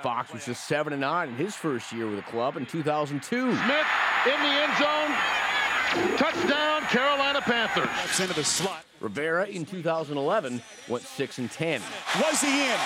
Fox 0.02 0.32
was 0.32 0.44
just 0.44 0.66
7 0.66 0.92
and 0.92 1.00
9 1.00 1.28
in 1.28 1.34
his 1.36 1.54
first 1.54 1.92
year 1.92 2.08
with 2.08 2.16
the 2.16 2.22
club 2.22 2.56
in 2.56 2.66
2002. 2.66 3.54
Smith 3.54 3.86
in 4.26 4.42
the 4.42 4.48
end 4.48 4.72
zone. 4.76 6.16
Touchdown, 6.16 6.82
Carolina 6.82 7.40
Panthers. 7.40 7.86
That's 7.94 8.18
into 8.18 8.34
the 8.34 8.42
slot. 8.42 8.84
Rivera 8.98 9.46
in 9.46 9.64
2011 9.64 10.60
went 10.88 11.04
6 11.04 11.38
and 11.38 11.48
10. 11.48 11.80
Was 12.20 12.40
he 12.40 12.48
in? 12.48 12.78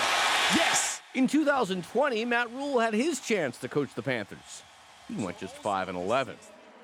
Yes. 0.55 1.01
In 1.15 1.25
2020, 1.25 2.25
Matt 2.25 2.51
Rhule 2.51 2.79
had 2.79 2.93
his 2.93 3.19
chance 3.19 3.57
to 3.57 3.67
coach 3.67 3.89
the 3.95 4.03
Panthers. 4.03 4.61
He 5.07 5.15
went 5.15 5.39
just 5.39 5.55
5 5.55 5.89
and 5.89 5.97
11. 5.97 6.35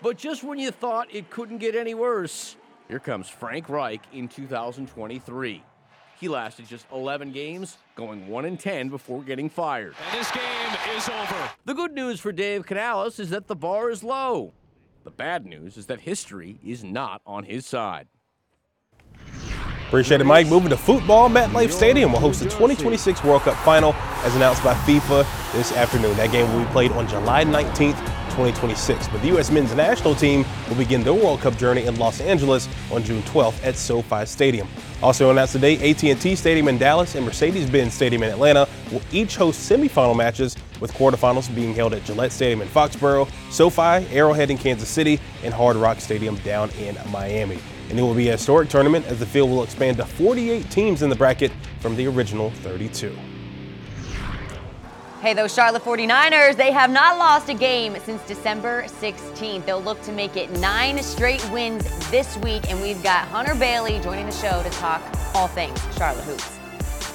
But 0.02 0.18
just 0.18 0.44
when 0.44 0.58
you 0.58 0.72
thought 0.72 1.08
it 1.14 1.30
couldn't 1.30 1.60
get 1.60 1.76
any 1.76 1.94
worse, 1.94 2.56
here 2.92 3.00
comes 3.00 3.30
Frank 3.30 3.70
Reich 3.70 4.02
in 4.12 4.28
2023. 4.28 5.64
He 6.20 6.28
lasted 6.28 6.68
just 6.68 6.86
11 6.92 7.32
games, 7.32 7.78
going 7.96 8.28
1 8.28 8.44
and 8.44 8.60
10 8.60 8.90
before 8.90 9.24
getting 9.24 9.50
fired. 9.50 9.96
And 10.10 10.20
this 10.20 10.30
game 10.30 10.98
is 10.98 11.08
over. 11.08 11.50
The 11.64 11.74
good 11.74 11.94
news 11.94 12.20
for 12.20 12.34
Dave 12.34 12.66
Canales 12.66 13.18
is 13.18 13.30
that 13.30 13.48
the 13.48 13.56
bar 13.56 13.92
is 13.92 14.04
low. 14.04 14.52
The 15.06 15.10
bad 15.10 15.46
news 15.46 15.78
is 15.78 15.86
that 15.86 16.02
history 16.02 16.60
is 16.66 16.84
not 16.84 17.22
on 17.26 17.46
his 17.46 17.66
side. 17.66 18.10
Appreciate 19.88 20.20
it, 20.20 20.26
Mike. 20.26 20.48
Moving 20.48 20.70
to 20.70 20.78
football, 20.78 21.30
MetLife 21.30 21.72
Stadium 21.72 22.12
will 22.12 22.20
host 22.20 22.40
the 22.40 22.50
2026 22.50 23.24
World 23.24 23.44
Cup 23.44 23.56
final 23.64 23.94
as 24.26 24.36
announced 24.36 24.66
by 24.66 24.74
FIFA 24.74 25.26
this 25.54 25.72
afternoon. 25.78 26.18
That 26.18 26.34
game 26.34 26.54
will 26.54 26.66
be 26.66 26.72
played 26.72 26.92
on 26.92 27.08
July 27.08 27.46
19th, 27.46 28.21
2026. 28.32 29.08
But 29.10 29.22
the 29.22 29.28
U.S. 29.30 29.52
men's 29.52 29.74
national 29.76 30.16
team 30.16 30.46
will 30.68 30.76
begin 30.76 31.04
their 31.04 31.14
World 31.14 31.42
Cup 31.42 31.58
journey 31.58 31.86
in 31.86 31.98
Los 31.98 32.20
Angeles 32.20 32.68
on 32.92 33.04
June 33.04 33.22
12th 33.24 33.64
at 33.64 33.76
SoFi 33.76 34.26
Stadium. 34.26 34.68
Also 35.02 35.32
announced 35.32 35.54
today, 35.54 35.92
AT&T 35.92 36.36
Stadium 36.36 36.68
in 36.68 36.78
Dallas 36.78 37.16
and 37.16 37.26
Mercedes-Benz 37.26 37.94
Stadium 37.94 38.24
in 38.24 38.30
Atlanta 38.30 38.68
will 38.92 39.02
each 39.12 39.36
host 39.36 39.70
semifinal 39.70 40.16
matches, 40.16 40.56
with 40.80 40.92
quarterfinals 40.94 41.54
being 41.54 41.74
held 41.74 41.94
at 41.94 42.04
Gillette 42.04 42.32
Stadium 42.32 42.62
in 42.62 42.68
Foxborough, 42.68 43.30
SoFi, 43.52 44.08
Arrowhead 44.16 44.50
in 44.50 44.58
Kansas 44.58 44.90
City, 44.90 45.20
and 45.44 45.54
Hard 45.54 45.76
Rock 45.76 46.00
Stadium 46.00 46.36
down 46.38 46.70
in 46.72 46.98
Miami. 47.12 47.60
And 47.90 48.00
it 48.00 48.02
will 48.02 48.14
be 48.14 48.30
a 48.30 48.34
historic 48.34 48.70
tournament 48.70 49.06
as 49.08 49.20
the 49.20 49.26
field 49.26 49.50
will 49.50 49.64
expand 49.64 49.98
to 49.98 50.06
48 50.06 50.70
teams 50.72 51.02
in 51.02 51.10
the 51.10 51.16
bracket 51.16 51.52
from 51.80 51.96
the 51.96 52.08
original 52.08 52.52
32. 52.52 53.16
Hey, 55.22 55.36
those 55.36 55.54
Charlotte 55.54 55.84
49ers, 55.84 56.56
they 56.56 56.72
have 56.72 56.90
not 56.90 57.20
lost 57.20 57.48
a 57.48 57.54
game 57.54 57.96
since 58.04 58.24
December 58.24 58.86
16th. 58.86 59.64
They'll 59.68 59.80
look 59.80 60.02
to 60.02 60.12
make 60.12 60.36
it 60.36 60.50
nine 60.54 60.98
straight 61.04 61.48
wins 61.52 61.84
this 62.10 62.38
week, 62.38 62.72
and 62.72 62.82
we've 62.82 63.04
got 63.04 63.28
Hunter 63.28 63.54
Bailey 63.54 64.00
joining 64.00 64.26
the 64.26 64.32
show 64.32 64.64
to 64.64 64.70
talk 64.72 65.00
all 65.36 65.48
things 65.48 65.80
Charlotte 65.96 66.24
Hoops. 66.24 66.58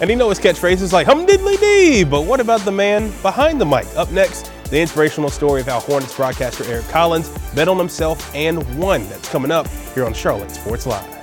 And 0.00 0.08
he 0.08 0.14
knows 0.14 0.38
his 0.38 0.47
catchphrase 0.47 0.82
is 0.82 0.93
like 0.93 1.08
hum 1.08 1.26
diddly 1.26 1.58
dee, 1.58 2.05
but 2.05 2.23
what 2.23 2.38
about 2.38 2.61
the 2.61 2.70
man 2.70 3.11
behind 3.23 3.61
the 3.61 3.67
mic? 3.67 3.87
Up 3.97 4.12
next, 4.12 4.52
the 4.70 4.81
inspirational 4.81 5.29
story 5.29 5.62
of 5.62 5.67
how 5.67 5.81
Hornets 5.81 6.14
broadcaster 6.14 6.62
Eric 6.67 6.87
Collins 6.87 7.29
bet 7.56 7.67
on 7.67 7.76
himself 7.76 8.32
and 8.37 8.62
won. 8.79 9.09
That's 9.09 9.29
coming 9.29 9.50
up 9.50 9.67
here 9.97 10.05
on 10.05 10.14
Charlotte 10.14 10.52
Sports 10.52 10.87
Live. 10.87 11.15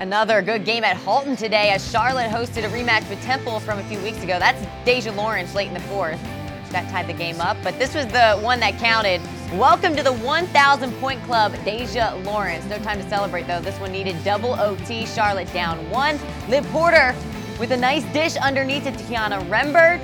Another 0.00 0.42
good 0.42 0.64
game 0.64 0.84
at 0.84 0.96
Halton 0.96 1.34
today 1.34 1.70
as 1.70 1.90
Charlotte 1.90 2.30
hosted 2.30 2.64
a 2.64 2.68
rematch 2.68 3.08
with 3.10 3.20
Temple 3.22 3.58
from 3.58 3.80
a 3.80 3.82
few 3.84 3.98
weeks 3.98 4.22
ago. 4.22 4.38
That's 4.38 4.64
Deja 4.84 5.10
Lawrence 5.10 5.56
late 5.56 5.66
in 5.66 5.74
the 5.74 5.80
fourth. 5.80 6.22
That 6.70 6.88
tied 6.90 7.08
the 7.08 7.12
game 7.12 7.40
up, 7.40 7.56
but 7.64 7.76
this 7.80 7.96
was 7.96 8.06
the 8.06 8.36
one 8.36 8.60
that 8.60 8.78
counted. 8.78 9.20
Welcome 9.54 9.96
to 9.96 10.04
the 10.04 10.12
1,000 10.12 10.92
point 11.00 11.20
club, 11.24 11.52
Deja 11.64 12.14
Lawrence. 12.22 12.64
No 12.66 12.78
time 12.78 13.02
to 13.02 13.08
celebrate 13.08 13.48
though. 13.48 13.60
This 13.60 13.76
one 13.80 13.90
needed 13.90 14.22
double 14.22 14.52
OT. 14.60 15.04
Charlotte 15.04 15.52
down 15.52 15.90
one. 15.90 16.16
Liv 16.48 16.64
Porter 16.68 17.12
with 17.58 17.72
a 17.72 17.76
nice 17.76 18.04
dish 18.12 18.36
underneath 18.36 18.84
to 18.84 18.92
Tiana 18.92 19.42
Rembert, 19.48 20.00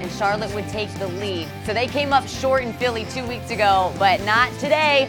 and 0.00 0.10
Charlotte 0.10 0.52
would 0.56 0.68
take 0.70 0.92
the 0.94 1.06
lead. 1.06 1.46
So 1.64 1.72
they 1.72 1.86
came 1.86 2.12
up 2.12 2.26
short 2.26 2.64
in 2.64 2.72
Philly 2.72 3.04
two 3.10 3.24
weeks 3.28 3.52
ago, 3.52 3.94
but 3.96 4.20
not 4.24 4.50
today. 4.58 5.08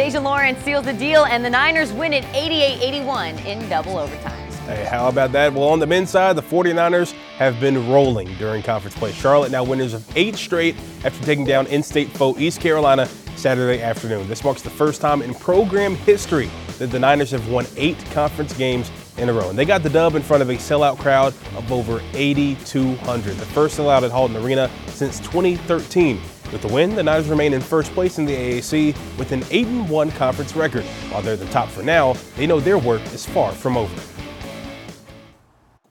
Deja 0.00 0.18
Lawrence 0.18 0.58
seals 0.64 0.86
the 0.86 0.94
deal, 0.94 1.26
and 1.26 1.44
the 1.44 1.50
Niners 1.50 1.92
win 1.92 2.14
it 2.14 2.24
88-81 2.32 3.44
in 3.44 3.68
double 3.68 3.98
overtime. 3.98 4.50
Hey, 4.64 4.86
how 4.86 5.08
about 5.08 5.30
that? 5.32 5.52
Well, 5.52 5.68
on 5.68 5.78
the 5.78 5.86
men's 5.86 6.08
side, 6.08 6.36
the 6.36 6.42
49ers 6.42 7.12
have 7.36 7.60
been 7.60 7.86
rolling 7.86 8.34
during 8.36 8.62
conference 8.62 8.96
play. 8.96 9.12
Charlotte 9.12 9.52
now 9.52 9.62
winners 9.62 9.92
of 9.92 10.10
eight 10.16 10.36
straight 10.36 10.74
after 11.04 11.22
taking 11.22 11.44
down 11.44 11.66
in-state 11.66 12.08
foe 12.12 12.34
East 12.38 12.62
Carolina 12.62 13.04
Saturday 13.36 13.82
afternoon. 13.82 14.26
This 14.26 14.42
marks 14.42 14.62
the 14.62 14.70
first 14.70 15.02
time 15.02 15.20
in 15.20 15.34
program 15.34 15.96
history 15.96 16.48
that 16.78 16.86
the 16.86 16.98
Niners 16.98 17.30
have 17.32 17.50
won 17.50 17.66
eight 17.76 18.02
conference 18.12 18.56
games 18.56 18.90
in 19.18 19.28
a 19.28 19.32
row. 19.34 19.50
And 19.50 19.58
they 19.58 19.66
got 19.66 19.82
the 19.82 19.90
dub 19.90 20.14
in 20.14 20.22
front 20.22 20.42
of 20.42 20.48
a 20.48 20.54
sellout 20.54 20.98
crowd 20.98 21.34
of 21.54 21.70
over 21.70 22.00
8,200, 22.14 23.36
the 23.36 23.44
first 23.44 23.78
sellout 23.78 24.02
at 24.02 24.10
Halton 24.10 24.38
Arena 24.38 24.70
since 24.86 25.20
2013. 25.20 26.22
With 26.52 26.62
the 26.62 26.68
win, 26.68 26.96
the 26.96 27.02
Niners 27.04 27.28
remain 27.28 27.52
in 27.52 27.60
first 27.60 27.92
place 27.92 28.18
in 28.18 28.24
the 28.24 28.34
AAC 28.34 28.96
with 29.16 29.30
an 29.30 29.44
8 29.50 29.66
1 29.88 30.10
conference 30.12 30.56
record. 30.56 30.82
While 31.10 31.22
they're 31.22 31.36
the 31.36 31.46
top 31.46 31.68
for 31.68 31.84
now, 31.84 32.14
they 32.36 32.44
know 32.44 32.58
their 32.58 32.78
work 32.78 33.02
is 33.12 33.24
far 33.24 33.52
from 33.52 33.76
over. 33.76 33.94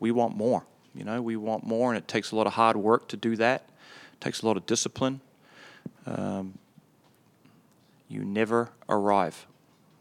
We 0.01 0.11
want 0.11 0.35
more. 0.35 0.65
You 0.93 1.05
know, 1.05 1.21
we 1.21 1.37
want 1.37 1.65
more, 1.65 1.93
and 1.93 1.97
it 1.97 2.09
takes 2.09 2.31
a 2.31 2.35
lot 2.35 2.45
of 2.45 2.53
hard 2.53 2.75
work 2.75 3.07
to 3.09 3.17
do 3.17 3.37
that. 3.37 3.69
It 4.13 4.19
takes 4.19 4.41
a 4.41 4.47
lot 4.47 4.57
of 4.57 4.65
discipline. 4.65 5.21
Um, 6.05 6.57
you 8.09 8.25
never 8.25 8.71
arrive. 8.89 9.47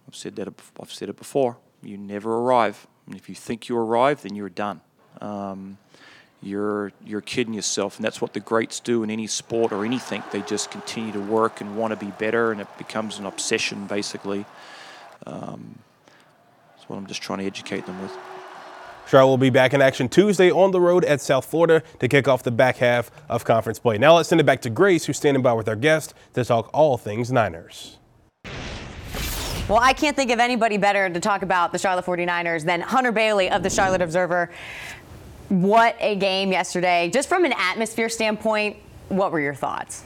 I've 0.09 0.17
said 0.17 0.35
that. 0.37 0.49
I've 0.81 0.93
said 0.93 1.09
it 1.09 1.17
before. 1.17 1.59
You 1.83 1.97
never 1.97 2.37
arrive, 2.37 2.89
and 3.07 3.15
if 3.15 3.29
you 3.29 3.37
think 3.37 3.69
you 3.69 3.77
arrive, 3.77 4.23
then 4.23 4.35
you're 4.35 4.49
done. 4.49 4.81
Um, 5.21 5.79
you're 6.43 6.93
you're 7.05 7.21
kidding 7.21 7.55
yourself, 7.55 7.97
and 7.97 8.05
that's 8.05 8.21
what 8.21 8.33
the 8.33 8.41
greats 8.41 8.81
do 8.81 9.03
in 9.03 9.11
any 9.11 9.27
sport 9.27 9.73
or 9.73 9.85
anything. 9.85 10.23
They 10.31 10.43
just 10.43 10.71
continue 10.71 11.13
to 11.13 11.21
work 11.21 11.61
and 11.61 11.77
want 11.77 11.93
to 11.93 11.97
be 11.97 12.13
better, 12.13 12.53
and 12.53 12.61
it 12.61 12.69
becomes 12.79 13.19
an 13.19 13.27
obsession, 13.27 13.87
basically. 13.87 14.47
Um, 15.27 15.79
that's 16.77 16.89
what 16.89 16.97
I'm 16.97 17.07
just 17.07 17.23
trying 17.23 17.41
to 17.41 17.45
educate 17.45 17.87
them 17.87 18.01
with. 18.01 18.17
Charlotte 19.09 19.31
will 19.31 19.39
be 19.39 19.51
back 19.51 19.73
in 19.73 19.81
action 19.81 20.09
Tuesday 20.09 20.51
on 20.51 20.71
the 20.71 20.81
road 20.81 21.03
at 21.07 21.23
South 21.23 21.47
Florida 21.47 21.83
to 21.99 22.09
kick 22.09 22.29
off 22.29 22.43
the 22.43 22.51
back 22.51 22.77
half 22.77 23.11
of 23.29 23.43
conference 23.43 23.79
play. 23.79 23.97
Now 23.97 24.17
let's 24.17 24.29
send 24.29 24.39
it 24.39 24.45
back 24.45 24.61
to 24.63 24.71
Grace, 24.71 25.07
who's 25.07 25.17
standing 25.17 25.43
by 25.43 25.55
with 25.55 25.67
our 25.67 25.77
guest 25.77 26.13
to 26.35 26.45
talk 26.45 26.69
all 26.75 26.99
things 26.99 27.33
Niners. 27.33 27.97
Well, 29.69 29.81
I 29.81 29.93
can't 29.93 30.17
think 30.17 30.31
of 30.31 30.41
anybody 30.41 30.79
better 30.79 31.11
to 31.11 31.21
talk 31.21 31.43
about 31.43 31.73
the 31.73 31.79
Charlotte 31.79 32.07
49ers 32.07 32.65
than 32.65 32.81
Hunter 32.81 33.13
Bailey 33.13 33.51
of 33.51 33.63
the 33.63 33.69
Charlotte 33.69 34.01
Observer. 34.01 34.51
What 35.49 35.97
a 35.99 36.15
game 36.17 36.53
yesterday. 36.53 37.11
Just 37.11 37.29
from 37.29 37.47
an 37.47 37.55
atmosphere 37.57 38.11
standpoint, 38.11 38.77
what 39.09 39.33
were 39.33 39.41
your 39.41 39.55
thoughts? 39.55 40.05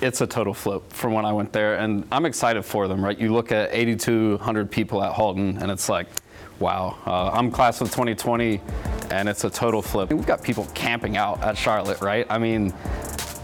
It's 0.00 0.22
a 0.22 0.26
total 0.26 0.54
flip 0.54 0.90
from 0.90 1.12
when 1.12 1.26
I 1.26 1.32
went 1.32 1.52
there, 1.52 1.74
and 1.74 2.06
I'm 2.10 2.24
excited 2.24 2.62
for 2.62 2.88
them, 2.88 3.04
right? 3.04 3.18
You 3.18 3.34
look 3.34 3.52
at 3.52 3.68
8,200 3.70 4.70
people 4.70 5.02
at 5.04 5.12
Halton, 5.12 5.58
and 5.58 5.70
it's 5.70 5.90
like, 5.90 6.06
wow. 6.58 6.96
Uh, 7.04 7.28
I'm 7.30 7.50
class 7.50 7.82
of 7.82 7.88
2020, 7.88 8.62
and 9.10 9.28
it's 9.28 9.44
a 9.44 9.50
total 9.50 9.82
flip. 9.82 10.10
We've 10.10 10.24
got 10.24 10.42
people 10.42 10.66
camping 10.72 11.18
out 11.18 11.42
at 11.42 11.58
Charlotte, 11.58 12.00
right? 12.00 12.26
I 12.30 12.38
mean, 12.38 12.72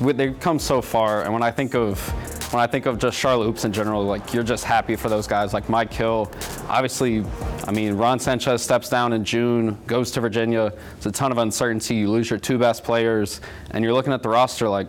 they've 0.01 0.39
come 0.39 0.59
so 0.59 0.83
far, 0.83 1.23
and 1.23 1.33
when 1.33 1.43
I 1.43 1.51
think 1.51 1.75
of 1.75 1.99
when 2.53 2.63
I 2.63 2.67
think 2.67 2.87
of 2.87 2.99
just 2.99 3.19
Charlotte 3.19 3.47
hoops 3.47 3.65
in 3.65 3.73
general, 3.73 4.05
like 4.05 4.33
you're 4.33 4.45
just 4.45 4.65
happy 4.65 4.95
for 4.95 5.09
those 5.09 5.27
guys. 5.27 5.53
Like 5.53 5.69
Mike 5.69 5.93
Hill, 5.93 6.31
obviously, 6.69 7.25
I 7.67 7.73
mean, 7.73 7.95
Ron 7.95 8.19
Sanchez 8.19 8.63
steps 8.63 8.89
down 8.89 9.13
in 9.13 9.25
June, 9.25 9.77
goes 9.87 10.11
to 10.13 10.21
Virginia. 10.21 10.73
It's 10.97 11.07
a 11.07 11.13
ton 11.13 11.33
of 11.33 11.39
uncertainty. 11.39 11.97
You 11.97 12.11
lose 12.11 12.31
your 12.31 12.39
two 12.39 12.59
best 12.59 12.85
players, 12.85 13.41
and 13.73 13.85
you're 13.85 13.95
looking 13.95 14.13
at 14.13 14.23
the 14.23 14.29
roster 14.29 14.69
like 14.69 14.87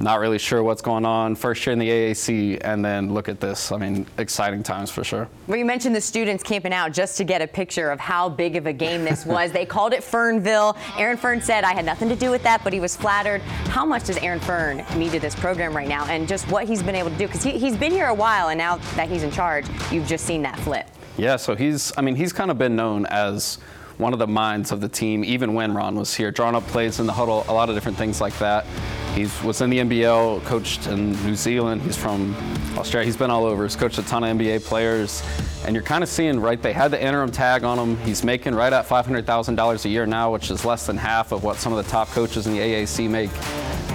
not 0.00 0.20
really 0.20 0.38
sure 0.38 0.62
what's 0.62 0.82
going 0.82 1.04
on. 1.04 1.34
First 1.34 1.64
year 1.66 1.72
in 1.72 1.78
the 1.78 1.88
AAC, 1.88 2.58
and 2.62 2.84
then 2.84 3.12
look 3.14 3.28
at 3.28 3.40
this. 3.40 3.72
I 3.72 3.78
mean, 3.78 4.06
exciting 4.18 4.62
times 4.62 4.90
for 4.90 5.04
sure. 5.04 5.28
Well, 5.46 5.58
you 5.58 5.64
mentioned 5.64 5.94
the 5.94 6.00
students 6.00 6.42
camping 6.42 6.72
out 6.72 6.92
just 6.92 7.16
to 7.18 7.24
get 7.24 7.40
a 7.42 7.46
picture 7.46 7.90
of 7.90 7.98
how 7.98 8.28
big 8.28 8.56
of 8.56 8.66
a 8.66 8.72
game 8.72 9.04
this 9.04 9.24
was. 9.26 9.52
they 9.52 9.64
called 9.66 9.92
it 9.92 10.00
Fernville. 10.02 10.76
Aaron 10.98 11.16
Fearne 11.16 11.40
said, 11.42 11.64
I 11.64 11.72
had 11.72 11.84
nothing 11.84 12.08
to 12.08 12.16
do 12.16 12.30
with 12.30 12.42
that, 12.42 12.62
but 12.62 12.72
he 12.72 12.80
was 12.80 12.96
flattered. 12.96 13.40
How 13.68 13.84
much 13.84 14.04
does 14.04 14.18
Aaron 14.18 14.40
Fearne 14.40 14.84
mean 14.96 15.10
to 15.12 15.20
this 15.20 15.34
program 15.34 15.74
right 15.74 15.88
now, 15.88 16.04
and 16.06 16.28
just 16.28 16.50
what 16.50 16.66
he's 16.66 16.82
been 16.82 16.96
able 16.96 17.10
to 17.10 17.16
do? 17.16 17.26
Because 17.26 17.42
he, 17.42 17.52
he's 17.58 17.76
been 17.76 17.92
here 17.92 18.06
a 18.06 18.14
while, 18.14 18.48
and 18.48 18.58
now 18.58 18.76
that 18.96 19.08
he's 19.08 19.22
in 19.22 19.30
charge, 19.30 19.66
you've 19.90 20.06
just 20.06 20.24
seen 20.26 20.42
that 20.42 20.58
flip. 20.60 20.86
Yeah, 21.16 21.36
so 21.36 21.54
he's, 21.54 21.92
I 21.96 22.02
mean, 22.02 22.14
he's 22.14 22.32
kind 22.32 22.50
of 22.50 22.58
been 22.58 22.76
known 22.76 23.06
as 23.06 23.58
one 23.98 24.12
of 24.12 24.18
the 24.18 24.26
minds 24.26 24.72
of 24.72 24.80
the 24.80 24.88
team, 24.88 25.24
even 25.24 25.54
when 25.54 25.72
Ron 25.74 25.96
was 25.96 26.14
here, 26.14 26.30
drawing 26.30 26.54
up 26.54 26.66
plays 26.68 27.00
in 27.00 27.06
the 27.06 27.12
huddle, 27.12 27.44
a 27.48 27.52
lot 27.52 27.68
of 27.68 27.74
different 27.74 27.96
things 27.96 28.20
like 28.20 28.36
that. 28.38 28.66
He 29.14 29.26
was 29.44 29.62
in 29.62 29.70
the 29.70 29.78
NBL, 29.78 30.44
coached 30.44 30.86
in 30.88 31.12
New 31.24 31.34
Zealand. 31.34 31.80
He's 31.80 31.96
from 31.96 32.36
Australia. 32.76 33.06
He's 33.06 33.16
been 33.16 33.30
all 33.30 33.46
over. 33.46 33.62
He's 33.62 33.74
coached 33.74 33.98
a 33.98 34.02
ton 34.02 34.22
of 34.24 34.36
NBA 34.36 34.64
players. 34.64 35.22
And 35.64 35.74
you're 35.74 35.82
kind 35.82 36.04
of 36.04 36.10
seeing, 36.10 36.38
right, 36.38 36.60
they 36.60 36.74
had 36.74 36.90
the 36.90 37.02
interim 37.02 37.30
tag 37.30 37.64
on 37.64 37.78
him. 37.78 37.96
He's 38.04 38.22
making 38.22 38.54
right 38.54 38.72
at 38.72 38.86
$500,000 38.86 39.84
a 39.84 39.88
year 39.88 40.04
now, 40.04 40.30
which 40.32 40.50
is 40.50 40.66
less 40.66 40.86
than 40.86 40.98
half 40.98 41.32
of 41.32 41.42
what 41.42 41.56
some 41.56 41.72
of 41.72 41.82
the 41.82 41.90
top 41.90 42.08
coaches 42.08 42.46
in 42.46 42.52
the 42.52 42.58
AAC 42.58 43.08
make. 43.08 43.30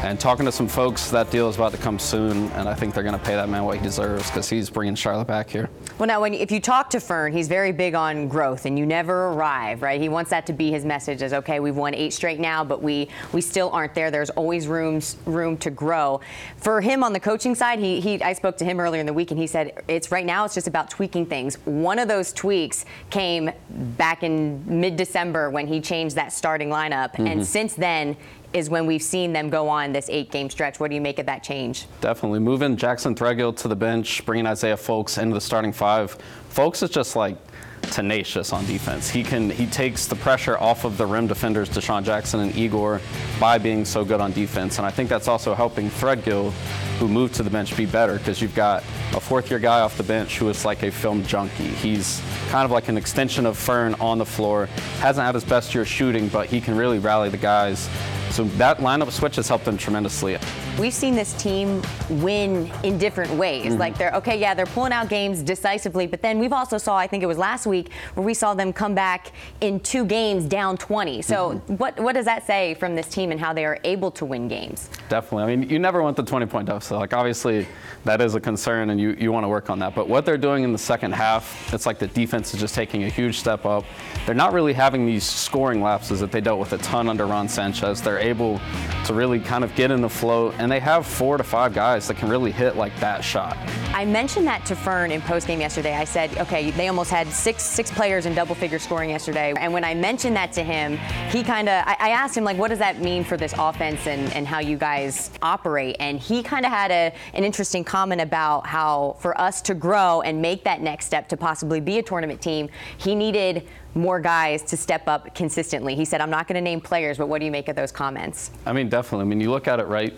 And 0.03 0.19
talking 0.19 0.45
to 0.45 0.51
some 0.51 0.67
folks, 0.67 1.11
that 1.11 1.29
deal 1.29 1.47
is 1.47 1.57
about 1.57 1.73
to 1.73 1.77
come 1.77 1.99
soon, 1.99 2.49
and 2.53 2.67
I 2.67 2.73
think 2.73 2.95
they're 2.95 3.03
going 3.03 3.17
to 3.17 3.23
pay 3.23 3.35
that 3.35 3.49
man 3.49 3.65
what 3.65 3.77
he 3.77 3.83
deserves 3.83 4.31
because 4.31 4.49
he's 4.49 4.67
bringing 4.67 4.95
Charlotte 4.95 5.27
back 5.27 5.47
here. 5.47 5.69
Well, 5.99 6.07
now, 6.07 6.21
when, 6.21 6.33
if 6.33 6.51
you 6.51 6.59
talk 6.59 6.89
to 6.89 6.97
Fearne, 6.97 7.31
he's 7.31 7.47
very 7.47 7.71
big 7.71 7.93
on 7.93 8.27
growth, 8.27 8.65
and 8.65 8.79
you 8.79 8.87
never 8.87 9.27
arrive, 9.27 9.83
right? 9.83 10.01
He 10.01 10.09
wants 10.09 10.31
that 10.31 10.47
to 10.47 10.53
be 10.53 10.71
his 10.71 10.85
message: 10.85 11.21
"Is 11.21 11.33
okay, 11.33 11.59
we've 11.59 11.75
won 11.75 11.93
eight 11.93 12.13
straight 12.13 12.39
now, 12.39 12.63
but 12.63 12.81
we 12.81 13.09
we 13.31 13.41
still 13.41 13.69
aren't 13.69 13.93
there. 13.93 14.09
There's 14.09 14.31
always 14.31 14.67
rooms 14.67 15.17
room 15.25 15.55
to 15.57 15.69
grow." 15.69 16.19
For 16.57 16.81
him 16.81 17.03
on 17.03 17.13
the 17.13 17.19
coaching 17.19 17.53
side, 17.53 17.77
he, 17.77 17.99
he 17.99 18.19
I 18.23 18.33
spoke 18.33 18.57
to 18.57 18.65
him 18.65 18.79
earlier 18.79 19.01
in 19.01 19.05
the 19.05 19.13
week, 19.13 19.29
and 19.29 19.39
he 19.39 19.45
said 19.45 19.83
it's 19.87 20.11
right 20.11 20.25
now 20.25 20.45
it's 20.45 20.55
just 20.55 20.67
about 20.67 20.89
tweaking 20.89 21.27
things. 21.27 21.55
One 21.65 21.99
of 21.99 22.07
those 22.07 22.33
tweaks 22.33 22.85
came 23.11 23.51
back 23.69 24.23
in 24.23 24.63
mid-December 24.65 25.51
when 25.51 25.67
he 25.67 25.79
changed 25.79 26.15
that 26.15 26.33
starting 26.33 26.69
lineup, 26.69 27.11
mm-hmm. 27.11 27.27
and 27.27 27.45
since 27.45 27.75
then 27.75 28.17
is 28.53 28.69
when 28.69 28.85
we've 28.85 29.01
seen 29.01 29.33
them 29.33 29.49
go 29.49 29.67
on 29.69 29.91
this 29.91 30.09
eight 30.09 30.31
game 30.31 30.49
stretch. 30.49 30.79
What 30.79 30.89
do 30.89 30.95
you 30.95 31.01
make 31.01 31.19
of 31.19 31.25
that 31.25 31.43
change? 31.43 31.85
Definitely. 32.01 32.39
Moving 32.39 32.75
Jackson 32.75 33.15
Threadgill 33.15 33.55
to 33.57 33.67
the 33.67 33.75
bench, 33.75 34.25
bringing 34.25 34.47
Isaiah 34.47 34.77
Folkes 34.77 35.17
into 35.17 35.33
the 35.33 35.41
starting 35.41 35.71
five. 35.71 36.17
Folkes 36.49 36.83
is 36.83 36.89
just 36.89 37.15
like 37.15 37.37
tenacious 37.81 38.53
on 38.53 38.65
defense. 38.65 39.09
He 39.09 39.23
can 39.23 39.49
he 39.49 39.65
takes 39.65 40.05
the 40.05 40.15
pressure 40.15 40.57
off 40.57 40.85
of 40.85 40.97
the 40.97 41.05
rim 41.05 41.27
defenders, 41.27 41.69
Dishon 41.69 42.03
Jackson 42.03 42.39
and 42.41 42.55
Igor, 42.55 43.01
by 43.39 43.57
being 43.57 43.85
so 43.85 44.05
good 44.05 44.21
on 44.21 44.31
defense. 44.31 44.77
And 44.77 44.85
I 44.85 44.91
think 44.91 45.09
that's 45.09 45.27
also 45.27 45.53
helping 45.53 45.89
Threadgill, 45.89 46.51
who 46.99 47.07
moved 47.07 47.35
to 47.35 47.43
the 47.43 47.49
bench, 47.49 47.75
be 47.75 47.85
better 47.85 48.17
because 48.17 48.41
you've 48.41 48.55
got 48.55 48.83
a 49.13 49.19
fourth 49.19 49.49
year 49.49 49.59
guy 49.59 49.81
off 49.81 49.97
the 49.97 50.03
bench 50.03 50.37
who 50.37 50.49
is 50.49 50.63
like 50.65 50.83
a 50.83 50.91
film 50.91 51.23
junkie. 51.23 51.67
He's 51.67 52.21
kind 52.49 52.65
of 52.65 52.71
like 52.71 52.87
an 52.87 52.97
extension 52.97 53.45
of 53.45 53.57
Fearne 53.57 53.99
on 53.99 54.17
the 54.17 54.25
floor. 54.25 54.67
Hasn't 54.99 55.25
had 55.25 55.35
his 55.35 55.43
best 55.43 55.73
year 55.73 55.85
shooting, 55.85 56.27
but 56.27 56.47
he 56.47 56.61
can 56.61 56.77
really 56.77 56.99
rally 56.99 57.29
the 57.29 57.37
guys 57.37 57.89
so 58.31 58.43
that 58.43 58.77
lineup 58.77 59.11
switch 59.11 59.35
has 59.35 59.47
helped 59.47 59.65
them 59.65 59.77
tremendously. 59.77 60.37
We've 60.79 60.93
seen 60.93 61.15
this 61.15 61.33
team 61.33 61.81
win 62.09 62.71
in 62.83 62.97
different 62.97 63.31
ways. 63.33 63.67
Mm-hmm. 63.67 63.79
Like 63.79 63.97
they're 63.97 64.13
okay, 64.13 64.39
yeah, 64.39 64.53
they're 64.53 64.65
pulling 64.65 64.93
out 64.93 65.09
games 65.09 65.41
decisively, 65.41 66.07
but 66.07 66.21
then 66.21 66.39
we've 66.39 66.53
also 66.53 66.77
saw, 66.77 66.97
I 66.97 67.07
think 67.07 67.23
it 67.23 67.27
was 67.27 67.37
last 67.37 67.65
week, 67.65 67.91
where 68.13 68.25
we 68.25 68.33
saw 68.33 68.53
them 68.53 68.73
come 68.73 68.95
back 68.95 69.33
in 69.61 69.79
two 69.79 70.05
games 70.05 70.45
down 70.45 70.77
20. 70.77 71.21
So 71.21 71.51
mm-hmm. 71.51 71.75
what 71.75 71.99
what 71.99 72.13
does 72.13 72.25
that 72.25 72.47
say 72.47 72.73
from 72.75 72.95
this 72.95 73.07
team 73.07 73.31
and 73.31 73.39
how 73.39 73.53
they 73.53 73.65
are 73.65 73.79
able 73.83 74.11
to 74.11 74.25
win 74.25 74.47
games? 74.47 74.89
Definitely. 75.09 75.43
I 75.43 75.55
mean, 75.55 75.69
you 75.69 75.79
never 75.79 76.01
want 76.01 76.15
the 76.15 76.23
20 76.23 76.45
point 76.45 76.67
deficit. 76.67 76.97
Like 76.97 77.13
obviously 77.13 77.67
that 78.05 78.21
is 78.21 78.35
a 78.35 78.39
concern 78.39 78.89
and 78.89 78.99
you, 78.99 79.11
you 79.19 79.31
want 79.31 79.43
to 79.43 79.49
work 79.49 79.69
on 79.69 79.79
that. 79.79 79.93
But 79.93 80.07
what 80.07 80.25
they're 80.25 80.37
doing 80.37 80.63
in 80.63 80.71
the 80.71 80.77
second 80.77 81.13
half, 81.13 81.73
it's 81.73 81.85
like 81.85 81.99
the 81.99 82.07
defense 82.07 82.53
is 82.53 82.59
just 82.59 82.75
taking 82.75 83.03
a 83.03 83.09
huge 83.09 83.39
step 83.39 83.65
up. 83.65 83.83
They're 84.25 84.35
not 84.35 84.53
really 84.53 84.73
having 84.73 85.05
these 85.05 85.23
scoring 85.23 85.81
lapses 85.81 86.19
that 86.21 86.31
they 86.31 86.41
dealt 86.41 86.59
with 86.59 86.73
a 86.73 86.77
ton 86.79 87.09
under 87.09 87.27
Ron 87.27 87.47
Sanchez. 87.49 88.01
They're 88.01 88.20
able 88.21 88.59
to 89.05 89.13
really 89.13 89.39
kind 89.39 89.63
of 89.63 89.73
get 89.75 89.91
in 89.91 90.01
the 90.01 90.09
flow, 90.09 90.51
and 90.51 90.71
they 90.71 90.79
have 90.79 91.05
four 91.05 91.37
to 91.37 91.43
five 91.43 91.73
guys 91.73 92.07
that 92.07 92.17
can 92.17 92.29
really 92.29 92.51
hit 92.51 92.75
like 92.75 92.97
that 92.99 93.23
shot. 93.23 93.57
I 93.93 94.05
mentioned 94.05 94.47
that 94.47 94.65
to 94.67 94.75
Fearne 94.75 95.11
in 95.11 95.21
postgame 95.21 95.59
yesterday. 95.59 95.95
I 95.95 96.03
said, 96.03 96.37
okay, 96.37 96.71
they 96.71 96.87
almost 96.87 97.11
had 97.11 97.27
six 97.27 97.63
six 97.63 97.91
players 97.91 98.25
in 98.25 98.35
double 98.35 98.55
figure 98.55 98.79
scoring 98.79 99.09
yesterday, 99.09 99.53
and 99.57 99.73
when 99.73 99.83
I 99.83 99.93
mentioned 99.93 100.35
that 100.35 100.51
to 100.53 100.63
him, 100.63 100.97
he 101.29 101.43
kind 101.43 101.67
of 101.67 101.83
I, 101.85 101.97
I, 101.99 102.09
asked 102.09 102.37
him 102.37 102.43
like, 102.43 102.57
what 102.57 102.69
does 102.69 102.79
that 102.79 102.99
mean 102.99 103.23
for 103.23 103.37
this 103.37 103.53
offense 103.57 104.07
and, 104.07 104.31
and 104.33 104.47
how 104.47 104.59
you 104.59 104.77
guys 104.77 105.31
operate? 105.41 105.95
And 105.99 106.19
he 106.19 106.43
kind 106.43 106.65
of 106.65 106.71
had 106.71 106.91
a, 106.91 107.13
an 107.33 107.43
interesting 107.43 107.83
comment 107.83 108.21
about 108.21 108.67
how 108.67 109.17
for 109.19 109.39
us 109.39 109.61
to 109.63 109.73
grow 109.73 110.21
and 110.21 110.41
make 110.41 110.63
that 110.63 110.81
next 110.81 111.05
step 111.05 111.27
to 111.29 111.37
possibly 111.37 111.79
be 111.79 111.97
a 111.97 112.03
tournament 112.03 112.41
team, 112.41 112.69
he 112.97 113.15
needed 113.15 113.67
more 113.93 114.19
guys 114.19 114.63
to 114.63 114.77
step 114.77 115.07
up 115.07 115.33
consistently. 115.35 115.95
He 115.95 116.05
said, 116.05 116.21
I'm 116.21 116.29
not 116.29 116.47
going 116.47 116.55
to 116.55 116.61
name 116.61 116.81
players, 116.81 117.17
but 117.17 117.27
what 117.27 117.39
do 117.39 117.45
you 117.45 117.51
make 117.51 117.67
of 117.67 117.75
those 117.75 117.91
comments? 117.91 118.51
I 118.65 118.73
mean, 118.73 118.89
definitely. 118.89 119.25
I 119.25 119.27
mean, 119.27 119.41
you 119.41 119.51
look 119.51 119.67
at 119.67 119.79
it 119.79 119.87
right. 119.87 120.13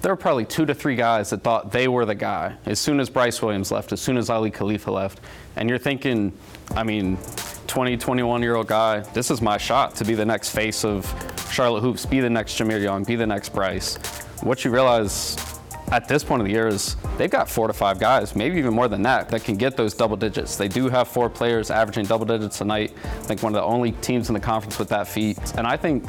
There 0.00 0.12
were 0.12 0.16
probably 0.16 0.44
two 0.44 0.64
to 0.66 0.74
three 0.74 0.94
guys 0.94 1.30
that 1.30 1.42
thought 1.42 1.72
they 1.72 1.88
were 1.88 2.04
the 2.04 2.14
guy 2.14 2.54
as 2.66 2.78
soon 2.78 3.00
as 3.00 3.10
Brice 3.10 3.42
Williams 3.42 3.72
left, 3.72 3.92
as 3.92 4.00
soon 4.00 4.16
as 4.16 4.30
Aly 4.30 4.50
Khalifa 4.50 4.90
left. 4.90 5.20
And 5.56 5.68
you're 5.68 5.78
thinking, 5.78 6.32
I 6.76 6.84
mean, 6.84 7.18
20, 7.66 7.96
21 7.96 8.42
year 8.42 8.54
old 8.54 8.68
guy, 8.68 9.00
this 9.00 9.30
is 9.30 9.42
my 9.42 9.58
shot 9.58 9.96
to 9.96 10.04
be 10.04 10.14
the 10.14 10.24
next 10.24 10.50
face 10.50 10.84
of 10.84 11.04
Charlotte 11.50 11.80
Hoops, 11.80 12.06
be 12.06 12.20
the 12.20 12.30
next 12.30 12.58
Jahmir 12.58 12.80
Young, 12.80 13.02
be 13.02 13.16
the 13.16 13.26
next 13.26 13.48
Brice. 13.48 13.96
What 14.42 14.64
you 14.64 14.70
realize 14.70 15.57
at 15.90 16.06
this 16.06 16.22
point 16.22 16.42
of 16.42 16.46
the 16.46 16.52
year 16.52 16.68
is 16.68 16.96
they've 17.16 17.30
got 17.30 17.48
four 17.48 17.66
to 17.66 17.72
five 17.72 17.98
guys, 17.98 18.36
maybe 18.36 18.58
even 18.58 18.74
more 18.74 18.88
than 18.88 19.02
that, 19.02 19.28
that 19.30 19.44
can 19.44 19.56
get 19.56 19.76
those 19.76 19.94
double 19.94 20.16
digits. 20.16 20.56
They 20.56 20.68
do 20.68 20.88
have 20.88 21.08
four 21.08 21.30
players 21.30 21.70
averaging 21.70 22.04
double 22.04 22.26
digits 22.26 22.60
a 22.60 22.64
night. 22.64 22.92
I 23.04 23.22
think 23.22 23.42
one 23.42 23.54
of 23.54 23.60
the 23.60 23.64
only 23.64 23.92
teams 23.92 24.28
in 24.28 24.34
the 24.34 24.40
conference 24.40 24.78
with 24.78 24.88
that 24.90 25.08
feat. 25.08 25.38
And 25.56 25.66
I 25.66 25.76
think 25.76 26.06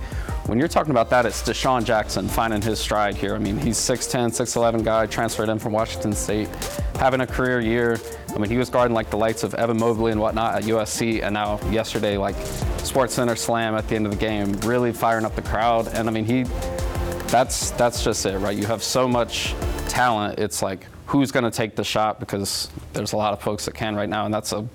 when 0.47 0.59
you're 0.59 0.67
talking 0.67 0.91
about 0.91 1.09
that, 1.11 1.25
it's 1.25 1.41
Dishon 1.41 1.85
Jackson 1.85 2.27
finding 2.27 2.61
his 2.61 2.79
stride 2.79 3.15
here. 3.15 3.35
I 3.35 3.39
mean, 3.39 3.57
he's 3.57 3.77
6'10", 3.77 4.29
6'11 4.29 4.83
guy, 4.83 5.05
transferred 5.05 5.49
in 5.49 5.59
from 5.59 5.71
Washington 5.71 6.13
State, 6.13 6.49
having 6.95 7.21
a 7.21 7.27
career 7.27 7.61
year. 7.61 7.99
I 8.35 8.37
mean, 8.37 8.49
he 8.49 8.57
was 8.57 8.69
guarding 8.69 8.93
like 8.93 9.09
the 9.09 9.17
lights 9.17 9.43
of 9.43 9.53
Evan 9.53 9.77
Mobley 9.77 10.11
and 10.11 10.19
whatnot 10.19 10.55
at 10.55 10.63
USC, 10.63 11.23
and 11.23 11.33
now 11.33 11.59
yesterday, 11.69 12.17
like 12.17 12.35
Sports 12.83 13.13
Center 13.13 13.35
slam 13.35 13.75
at 13.75 13.87
the 13.87 13.95
end 13.95 14.05
of 14.05 14.11
the 14.11 14.17
game, 14.17 14.51
really 14.61 14.91
firing 14.91 15.25
up 15.25 15.35
the 15.35 15.41
crowd. 15.41 15.87
And 15.89 16.07
I 16.07 16.11
mean, 16.11 16.25
he 16.25 16.45
that's 17.31 17.71
that's 17.71 18.03
just 18.03 18.25
it, 18.25 18.37
right? 18.39 18.57
You 18.57 18.65
have 18.65 18.83
so 18.83 19.07
much 19.07 19.53
talent. 19.87 20.39
It's 20.39 20.61
like 20.61 20.87
who's 21.05 21.31
going 21.31 21.43
to 21.43 21.51
take 21.51 21.75
the 21.75 21.83
shot 21.83 22.19
because 22.19 22.69
there's 22.93 23.13
a 23.13 23.17
lot 23.17 23.33
of 23.33 23.41
folks 23.41 23.65
that 23.65 23.73
can 23.73 23.95
right 23.95 24.09
now, 24.09 24.25
and 24.25 24.33
that's 24.33 24.51
a 24.53 24.67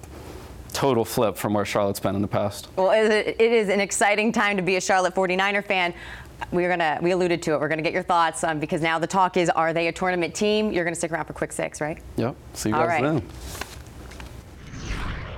total 0.72 1.04
flip 1.04 1.36
from 1.36 1.54
where 1.54 1.64
Charlotte's 1.64 2.00
been 2.00 2.16
in 2.16 2.22
the 2.22 2.28
past. 2.28 2.68
Well, 2.76 2.90
it 2.90 3.40
is 3.40 3.68
an 3.68 3.80
exciting 3.80 4.32
time 4.32 4.56
to 4.56 4.62
be 4.62 4.76
a 4.76 4.80
Charlotte 4.80 5.14
49er 5.14 5.64
fan. 5.64 5.94
we're 6.50 6.68
gonna 6.68 6.98
we 7.00 7.12
alluded 7.12 7.42
to 7.42 7.54
it. 7.54 7.60
We're 7.60 7.68
gonna 7.68 7.82
get 7.82 7.92
your 7.92 8.02
thoughts 8.02 8.42
um, 8.44 8.58
because 8.58 8.82
now 8.82 8.98
the 8.98 9.06
talk 9.06 9.36
is: 9.36 9.48
Are 9.50 9.72
they 9.72 9.88
a 9.88 9.92
tournament 9.92 10.34
team? 10.34 10.72
You're 10.72 10.84
gonna 10.84 10.96
stick 10.96 11.12
around 11.12 11.26
for 11.26 11.32
quick 11.32 11.52
six, 11.52 11.80
right? 11.80 11.98
Yep. 12.16 12.34
See 12.54 12.68
you 12.70 12.74
All 12.74 12.86
guys 12.86 13.02
right. 13.02 13.02
then. 13.02 13.22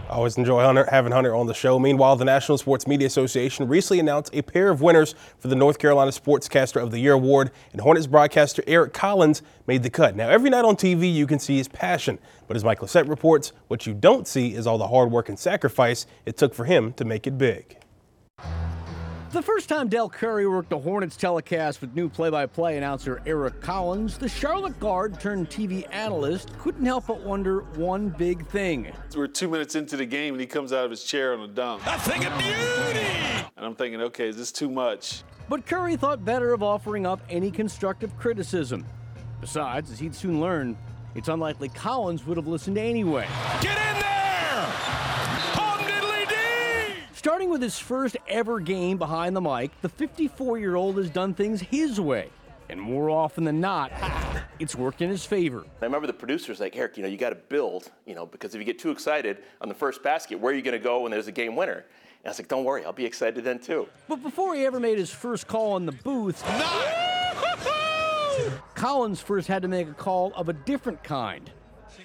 I 0.08 0.10
always 0.10 0.38
enjoy 0.38 0.62
Hunter, 0.62 0.86
having 0.88 1.10
Hunter 1.10 1.34
on 1.34 1.46
the 1.46 1.54
show. 1.54 1.80
Meanwhile, 1.80 2.14
the 2.14 2.24
National 2.24 2.56
Sports 2.58 2.86
Media 2.86 3.08
Association 3.08 3.66
recently 3.66 3.98
announced 3.98 4.32
a 4.32 4.40
pair 4.40 4.68
of 4.68 4.80
winners 4.80 5.16
for 5.38 5.48
the 5.48 5.56
North 5.56 5.80
Carolina 5.80 6.12
Sportscaster 6.12 6.80
of 6.80 6.92
the 6.92 7.00
Year 7.00 7.14
award, 7.14 7.50
and 7.72 7.80
Hornets 7.80 8.06
broadcaster 8.06 8.62
Eric 8.68 8.92
Collins 8.92 9.42
made 9.66 9.82
the 9.82 9.90
cut. 9.90 10.14
Now, 10.14 10.28
every 10.28 10.48
night 10.48 10.64
on 10.64 10.76
TV, 10.76 11.12
you 11.12 11.26
can 11.26 11.40
see 11.40 11.56
his 11.56 11.66
passion, 11.66 12.20
but 12.46 12.56
as 12.56 12.62
Mike 12.62 12.78
Lissette 12.78 13.08
reports, 13.08 13.52
what 13.66 13.84
you 13.84 13.94
don't 13.94 14.28
see 14.28 14.54
is 14.54 14.64
all 14.64 14.78
the 14.78 14.86
hard 14.86 15.10
work 15.10 15.28
and 15.28 15.36
sacrifice 15.36 16.06
it 16.24 16.36
took 16.36 16.54
for 16.54 16.66
him 16.66 16.92
to 16.92 17.04
make 17.04 17.26
it 17.26 17.36
big. 17.36 17.76
The 19.36 19.42
first 19.42 19.68
time 19.68 19.88
Dell 19.90 20.08
Curry 20.08 20.48
worked 20.48 20.70
the 20.70 20.78
Hornets 20.78 21.14
telecast 21.14 21.82
with 21.82 21.94
new 21.94 22.08
play 22.08 22.30
by 22.30 22.46
play 22.46 22.78
announcer 22.78 23.20
Eric 23.26 23.60
Collins, 23.60 24.16
the 24.16 24.30
Charlotte 24.30 24.80
guard 24.80 25.20
turned 25.20 25.50
TV 25.50 25.84
analyst 25.92 26.58
couldn't 26.58 26.86
help 26.86 27.08
but 27.08 27.20
wonder 27.20 27.60
one 27.74 28.08
big 28.08 28.46
thing. 28.46 28.90
We're 29.14 29.26
two 29.26 29.48
minutes 29.48 29.74
into 29.74 29.98
the 29.98 30.06
game 30.06 30.32
and 30.32 30.40
he 30.40 30.46
comes 30.46 30.72
out 30.72 30.86
of 30.86 30.90
his 30.90 31.04
chair 31.04 31.34
on 31.34 31.40
a 31.40 31.48
dunk. 31.48 31.82
A 31.84 31.98
thing 31.98 32.24
of 32.24 32.32
beauty. 32.38 33.06
And 33.58 33.66
I'm 33.66 33.74
thinking, 33.74 34.00
okay, 34.00 34.26
is 34.26 34.38
this 34.38 34.50
too 34.50 34.70
much? 34.70 35.22
But 35.50 35.66
Curry 35.66 35.96
thought 35.96 36.24
better 36.24 36.54
of 36.54 36.62
offering 36.62 37.04
up 37.04 37.20
any 37.28 37.50
constructive 37.50 38.16
criticism. 38.16 38.86
Besides, 39.42 39.90
as 39.90 39.98
he'd 39.98 40.14
soon 40.14 40.40
learn, 40.40 40.78
it's 41.14 41.28
unlikely 41.28 41.68
Collins 41.68 42.24
would 42.24 42.38
have 42.38 42.46
listened 42.46 42.78
anyway. 42.78 43.28
Get 43.60 43.76
in 43.90 43.95
Starting 47.26 47.50
with 47.50 47.60
his 47.60 47.76
first 47.76 48.16
ever 48.28 48.60
game 48.60 48.98
behind 48.98 49.34
the 49.34 49.40
mic, 49.40 49.72
the 49.80 49.88
54 49.88 50.60
year 50.60 50.76
old 50.76 50.96
has 50.96 51.10
done 51.10 51.34
things 51.34 51.60
his 51.60 52.00
way. 52.00 52.30
And 52.68 52.80
more 52.80 53.10
often 53.10 53.42
than 53.42 53.60
not, 53.60 53.90
it's 54.60 54.76
worked 54.76 55.02
in 55.02 55.10
his 55.10 55.24
favor. 55.24 55.64
I 55.82 55.86
remember 55.86 56.06
the 56.06 56.12
producers 56.12 56.60
like, 56.60 56.76
Eric, 56.76 56.96
you 56.96 57.02
know, 57.02 57.08
you 57.08 57.16
got 57.16 57.30
to 57.30 57.34
build, 57.34 57.90
you 58.06 58.14
know, 58.14 58.26
because 58.26 58.54
if 58.54 58.60
you 58.60 58.64
get 58.64 58.78
too 58.78 58.92
excited 58.92 59.38
on 59.60 59.68
the 59.68 59.74
first 59.74 60.04
basket, 60.04 60.38
where 60.38 60.52
are 60.52 60.56
you 60.56 60.62
going 60.62 60.78
to 60.78 60.78
go 60.78 61.00
when 61.00 61.10
there's 61.10 61.26
a 61.26 61.32
game 61.32 61.56
winner? 61.56 61.78
And 61.78 62.26
I 62.26 62.28
was 62.28 62.38
like, 62.38 62.46
don't 62.46 62.62
worry, 62.62 62.84
I'll 62.84 62.92
be 62.92 63.04
excited 63.04 63.42
then 63.42 63.58
too. 63.58 63.88
But 64.06 64.22
before 64.22 64.54
he 64.54 64.64
ever 64.64 64.78
made 64.78 64.98
his 64.98 65.10
first 65.10 65.48
call 65.48 65.76
in 65.78 65.84
the 65.84 65.96
booth, 66.04 66.44
Collins 68.76 69.20
first 69.20 69.48
had 69.48 69.62
to 69.62 69.68
make 69.68 69.88
a 69.88 69.94
call 69.94 70.32
of 70.36 70.48
a 70.48 70.52
different 70.52 71.02
kind. 71.02 71.50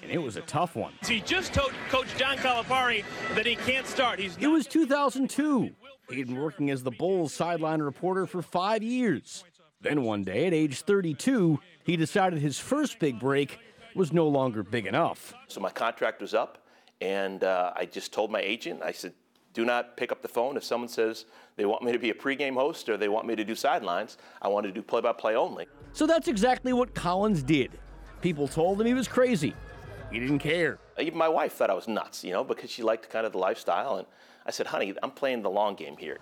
And 0.02 0.10
it 0.10 0.18
was 0.18 0.36
a 0.36 0.42
tough 0.42 0.74
one. 0.74 0.92
He 1.06 1.20
just 1.20 1.54
told 1.54 1.72
Coach 1.88 2.08
John 2.16 2.36
Calipari 2.36 3.04
that 3.34 3.46
he 3.46 3.54
can't 3.54 3.86
start. 3.86 4.18
He's 4.18 4.36
It 4.36 4.48
was 4.48 4.66
2002. 4.66 5.70
He'd 6.10 6.26
been 6.26 6.36
working 6.36 6.70
as 6.70 6.82
the 6.82 6.90
Bulls 6.90 7.32
sideline 7.32 7.80
reporter 7.80 8.26
for 8.26 8.42
five 8.42 8.82
years. 8.82 9.44
Then 9.80 10.02
one 10.02 10.24
day, 10.24 10.46
at 10.46 10.52
age 10.52 10.82
32, 10.82 11.58
he 11.84 11.96
decided 11.96 12.40
his 12.40 12.58
first 12.58 12.98
big 12.98 13.18
break 13.18 13.58
was 13.94 14.12
no 14.12 14.28
longer 14.28 14.62
big 14.62 14.86
enough. 14.86 15.34
So 15.48 15.60
my 15.60 15.70
contract 15.70 16.20
was 16.20 16.34
up, 16.34 16.58
and 17.00 17.44
uh, 17.44 17.72
I 17.74 17.86
just 17.86 18.12
told 18.12 18.30
my 18.30 18.40
agent, 18.40 18.82
I 18.82 18.92
said, 18.92 19.12
do 19.54 19.64
not 19.64 19.96
pick 19.96 20.12
up 20.12 20.22
the 20.22 20.28
phone 20.28 20.56
if 20.56 20.64
someone 20.64 20.88
says 20.88 21.26
they 21.56 21.66
want 21.66 21.82
me 21.82 21.92
to 21.92 21.98
be 21.98 22.10
a 22.10 22.14
pregame 22.14 22.54
host 22.54 22.88
or 22.88 22.96
they 22.96 23.08
want 23.08 23.26
me 23.26 23.36
to 23.36 23.44
do 23.44 23.54
sidelines. 23.54 24.16
I 24.40 24.48
want 24.48 24.64
to 24.66 24.72
do 24.72 24.82
play 24.82 25.00
by 25.00 25.12
play 25.12 25.36
only. 25.36 25.66
So 25.92 26.06
that's 26.06 26.26
exactly 26.28 26.72
what 26.72 26.94
Collins 26.94 27.42
did. 27.42 27.72
People 28.22 28.48
told 28.48 28.80
him 28.80 28.86
he 28.86 28.94
was 28.94 29.08
crazy. 29.08 29.52
He 30.12 30.20
didn't 30.20 30.40
care. 30.40 30.78
Even 30.98 31.18
my 31.18 31.28
wife 31.28 31.54
thought 31.54 31.70
I 31.70 31.74
was 31.74 31.88
nuts, 31.88 32.22
you 32.22 32.32
know, 32.32 32.44
because 32.44 32.70
she 32.70 32.82
liked 32.82 33.08
kind 33.08 33.24
of 33.24 33.32
the 33.32 33.38
lifestyle. 33.38 33.96
And 33.96 34.06
I 34.44 34.50
said, 34.50 34.66
honey, 34.66 34.94
I'm 35.02 35.10
playing 35.10 35.42
the 35.42 35.50
long 35.50 35.74
game 35.74 35.96
here. 35.96 36.18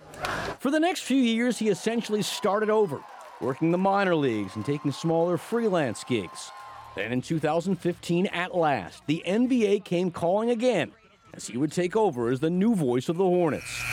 For 0.59 0.71
the 0.71 0.79
next 0.79 1.01
few 1.01 1.17
years, 1.17 1.59
he 1.59 1.67
essentially 1.67 2.21
started 2.21 2.69
over, 2.69 3.01
working 3.41 3.71
the 3.71 3.77
minor 3.77 4.15
leagues 4.15 4.55
and 4.55 4.65
taking 4.65 4.93
smaller 4.93 5.37
freelance 5.37 6.05
gigs. 6.05 6.51
Then 6.95 7.11
in 7.11 7.21
2015, 7.21 8.27
at 8.27 8.55
last, 8.55 9.05
the 9.07 9.23
NBA 9.25 9.83
came 9.83 10.09
calling 10.09 10.49
again 10.49 10.91
as 11.33 11.47
he 11.47 11.57
would 11.57 11.71
take 11.71 11.95
over 11.95 12.29
as 12.29 12.39
the 12.39 12.49
new 12.49 12.75
voice 12.75 13.09
of 13.09 13.17
the 13.17 13.23
Hornets. 13.23 13.83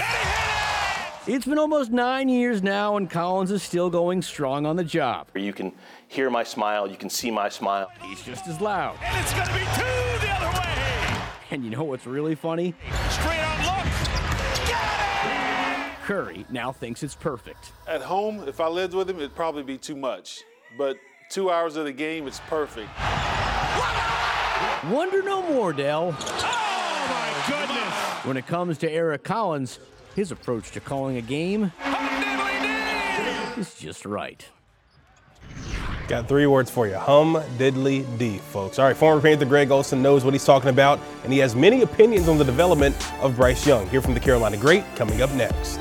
It's 1.29 1.45
been 1.45 1.59
almost 1.59 1.91
nine 1.91 2.31
years 2.31 2.63
now, 2.63 2.97
and 2.97 3.11
Collins 3.11 3.51
is 3.51 3.63
still 3.63 3.91
going 3.91 4.23
strong 4.23 4.65
on 4.65 4.77
the 4.77 4.85
job. 4.85 5.27
You 5.35 5.53
can 5.53 5.75
hear 6.07 6.31
my 6.31 6.43
smile, 6.43 6.89
you 6.91 6.97
can 6.97 7.11
see 7.11 7.31
my 7.31 7.51
smile. 7.51 7.91
He's 8.01 8.23
just 8.23 8.49
as 8.49 8.63
loud. 8.63 8.97
And 9.05 9.21
it's 9.23 9.35
going 9.35 9.47
to 9.47 9.53
be 9.53 9.61
two 9.61 10.27
the 10.27 10.31
other 10.31 10.59
way. 10.59 11.21
And 11.51 11.63
you 11.67 11.71
know 11.71 11.85
what's 11.85 12.07
really 12.07 12.35
funny? 12.35 12.75
Straight 13.11 13.41
on 13.41 13.63
look. 13.63 13.85
Curry 16.07 16.47
now 16.49 16.73
thinks 16.73 17.03
it's 17.03 17.15
perfect. 17.15 17.73
At 17.87 18.01
home, 18.01 18.49
if 18.49 18.59
I 18.59 18.69
lived 18.69 18.95
with 18.95 19.11
him, 19.11 19.19
it'd 19.19 19.37
probably 19.37 19.65
be 19.65 19.77
too 19.77 19.97
much. 19.97 20.41
But 20.79 20.97
two 21.29 21.51
hours 21.51 21.77
of 21.77 21.85
the 21.85 21.93
game, 21.93 22.27
it's 22.27 22.41
perfect. 22.49 22.89
Wonder 24.91 25.23
no 25.23 25.43
more, 25.43 25.75
Dell. 25.75 26.17
Oh 26.19 27.07
my 27.11 27.45
goodness. 27.47 28.25
When 28.25 28.39
it 28.39 28.47
comes 28.47 28.79
to 28.79 28.91
Eric 28.91 29.25
Collins, 29.25 29.79
his 30.15 30.33
approach 30.33 30.71
to 30.73 30.81
calling 30.81 31.17
a 31.17 31.23
game 31.23 31.73
is 33.57 33.75
just 33.75 34.05
right. 34.05 34.47
Got 36.09 36.27
three 36.27 36.47
words 36.47 36.71
for 36.71 36.87
you 36.89 36.97
hum 36.97 37.35
diddly 37.59 38.07
d, 38.19 38.39
folks. 38.39 38.79
All 38.79 38.87
right, 38.87 38.97
former 38.97 39.21
Panther 39.21 39.45
Greg 39.45 39.71
Olsen 39.71 40.01
knows 40.01 40.25
what 40.25 40.33
he's 40.33 40.45
talking 40.45 40.71
about, 40.71 40.99
and 41.23 41.33
he 41.33 41.39
has 41.41 41.55
many 41.55 41.83
opinions 41.83 42.29
on 42.29 42.39
the 42.39 42.45
development 42.45 42.97
of 43.23 43.37
Bryce 43.37 43.67
Young. 43.67 43.87
Here 43.91 44.01
from 44.01 44.15
the 44.15 44.21
Carolina 44.21 44.57
Great, 44.57 44.85
coming 44.97 45.21
up 45.21 45.31
next. 45.33 45.79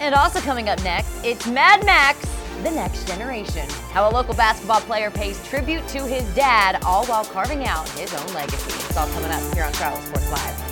And 0.00 0.14
also 0.14 0.40
coming 0.40 0.68
up 0.68 0.82
next, 0.84 1.24
it's 1.24 1.46
Mad 1.46 1.84
Max, 1.86 2.18
the 2.62 2.70
next 2.70 3.08
generation. 3.08 3.66
How 3.90 4.10
a 4.10 4.12
local 4.12 4.34
basketball 4.34 4.80
player 4.82 5.10
pays 5.10 5.42
tribute 5.48 5.86
to 5.88 6.06
his 6.06 6.24
dad, 6.34 6.82
all 6.84 7.06
while 7.06 7.24
carving 7.24 7.64
out 7.64 7.88
his 7.90 8.12
own 8.12 8.34
legacy. 8.34 8.70
It's 8.70 8.96
all 8.98 9.08
coming 9.08 9.30
up 9.30 9.54
here 9.54 9.64
on 9.64 9.72
Charlotte 9.72 10.02
Sports 10.02 10.30
Live. 10.30 10.67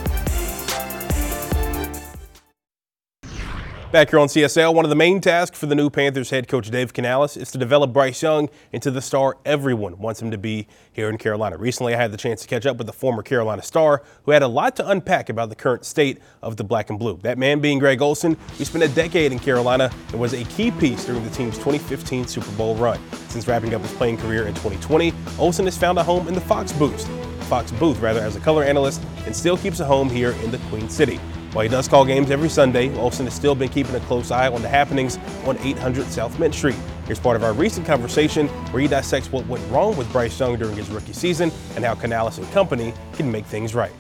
Back 3.96 4.11
here 4.11 4.18
on 4.18 4.28
CSL, 4.28 4.74
one 4.74 4.85
of 4.85 4.90
the 4.90 4.94
main 4.94 5.22
tasks 5.22 5.59
for 5.59 5.64
the 5.64 5.74
new 5.74 5.88
Panthers 5.88 6.28
head 6.28 6.48
coach 6.48 6.70
Dave 6.70 6.92
Canales 6.92 7.35
is 7.35 7.50
to 7.52 7.56
develop 7.56 7.94
Bryce 7.94 8.22
Young 8.22 8.50
into 8.70 8.90
the 8.90 9.00
star 9.00 9.38
everyone 9.46 9.96
wants 9.96 10.20
him 10.20 10.30
to 10.32 10.37
be 10.37 10.68
here 10.92 11.09
in 11.09 11.16
Carolina. 11.16 11.56
Recently, 11.56 11.94
I 11.94 11.96
had 11.96 12.12
the 12.12 12.18
chance 12.18 12.42
to 12.42 12.46
catch 12.46 12.66
up 12.66 12.76
with 12.76 12.87
the 12.88 12.92
former 12.92 13.22
Carolina 13.22 13.62
star 13.62 14.02
who 14.24 14.32
had 14.32 14.42
a 14.42 14.48
lot 14.48 14.76
to 14.76 14.87
unpack 14.87 15.30
about 15.30 15.48
the 15.48 15.54
current 15.54 15.87
state 15.87 16.18
of 16.42 16.59
the 16.59 16.62
black 16.62 16.90
and 16.90 16.98
blue. 16.98 17.18
That 17.22 17.38
man 17.38 17.61
being 17.61 17.78
Greg 17.78 18.02
Olsen, 18.02 18.37
who 18.59 18.66
spent 18.66 18.85
a 18.85 18.88
decade 18.88 19.32
in 19.32 19.38
Carolina 19.38 19.90
and 20.12 20.20
was 20.20 20.35
a 20.35 20.44
key 20.44 20.72
piece 20.72 21.06
during 21.06 21.24
the 21.24 21.30
team's 21.30 21.56
2015 21.56 22.26
Super 22.26 22.52
Bowl 22.52 22.74
run. 22.74 23.00
Since 23.30 23.48
wrapping 23.48 23.72
up 23.72 23.80
his 23.80 23.94
playing 23.94 24.18
career 24.18 24.46
in 24.46 24.52
2020, 24.56 25.14
Olsen 25.38 25.64
has 25.64 25.78
found 25.78 25.96
a 25.96 26.04
home 26.04 26.28
in 26.28 26.35
the 26.35 26.40
Fox 26.42 26.70
booth, 26.70 27.09
Fox 27.44 27.72
booth 27.72 27.98
rather, 28.00 28.20
as 28.20 28.37
a 28.37 28.40
color 28.40 28.62
analyst, 28.62 29.00
and 29.24 29.35
still 29.35 29.56
keeps 29.56 29.80
a 29.80 29.87
home 29.87 30.11
here 30.11 30.32
in 30.44 30.50
the 30.50 30.59
Queen 30.68 30.90
City. 30.90 31.18
While 31.56 31.62
he 31.62 31.70
does 31.70 31.88
call 31.88 32.04
games 32.04 32.30
every 32.30 32.50
Sunday, 32.50 32.94
Olsen 32.98 33.24
has 33.24 33.32
still 33.32 33.54
been 33.54 33.70
keeping 33.70 33.94
a 33.94 34.00
close 34.00 34.30
eye 34.30 34.48
on 34.48 34.60
the 34.60 34.68
happenings 34.68 35.16
on 35.46 35.56
800 35.60 36.04
South 36.08 36.38
Mint 36.38 36.54
Street. 36.54 36.76
Here's 37.06 37.18
part 37.18 37.34
of 37.34 37.42
our 37.42 37.54
recent 37.54 37.86
conversation 37.86 38.48
where 38.48 38.82
he 38.82 38.88
dissects 38.88 39.32
what 39.32 39.46
went 39.46 39.66
wrong 39.70 39.96
with 39.96 40.12
Bryce 40.12 40.38
Young 40.38 40.58
during 40.58 40.76
his 40.76 40.90
rookie 40.90 41.14
season 41.14 41.50
and 41.74 41.82
how 41.82 41.94
Canales 41.94 42.36
and 42.36 42.46
company 42.50 42.92
can 43.14 43.32
make 43.32 43.46
things 43.46 43.74
right. 43.74 43.92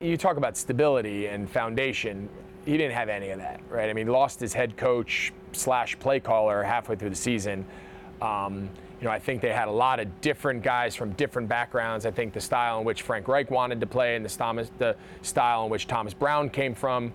You 0.00 0.16
talk 0.16 0.38
about 0.38 0.56
stability 0.56 1.26
and 1.26 1.50
foundation. 1.50 2.30
He 2.64 2.78
didn't 2.78 2.94
have 2.94 3.10
any 3.10 3.28
of 3.28 3.40
that, 3.40 3.60
right? 3.68 3.90
I 3.90 3.92
mean, 3.92 4.06
lost 4.06 4.40
his 4.40 4.54
head 4.54 4.78
coach 4.78 5.34
slash 5.52 5.98
play 5.98 6.18
caller 6.18 6.62
halfway 6.62 6.96
through 6.96 7.10
the 7.10 7.14
season. 7.14 7.66
Um, 8.22 8.70
you 9.00 9.04
know, 9.04 9.12
I 9.12 9.18
think 9.18 9.42
they 9.42 9.52
had 9.52 9.68
a 9.68 9.72
lot 9.72 10.00
of 10.00 10.20
different 10.20 10.62
guys 10.62 10.96
from 10.96 11.12
different 11.12 11.48
backgrounds. 11.48 12.04
I 12.04 12.10
think 12.10 12.32
the 12.32 12.40
style 12.40 12.80
in 12.80 12.84
which 12.84 13.02
Frank 13.02 13.28
Reich 13.28 13.50
wanted 13.50 13.80
to 13.80 13.86
play 13.86 14.16
and 14.16 14.24
the, 14.24 14.28
Thomas, 14.28 14.70
the 14.78 14.96
style 15.22 15.64
in 15.64 15.70
which 15.70 15.86
Thomas 15.86 16.14
Brown 16.14 16.50
came 16.50 16.74
from 16.74 17.12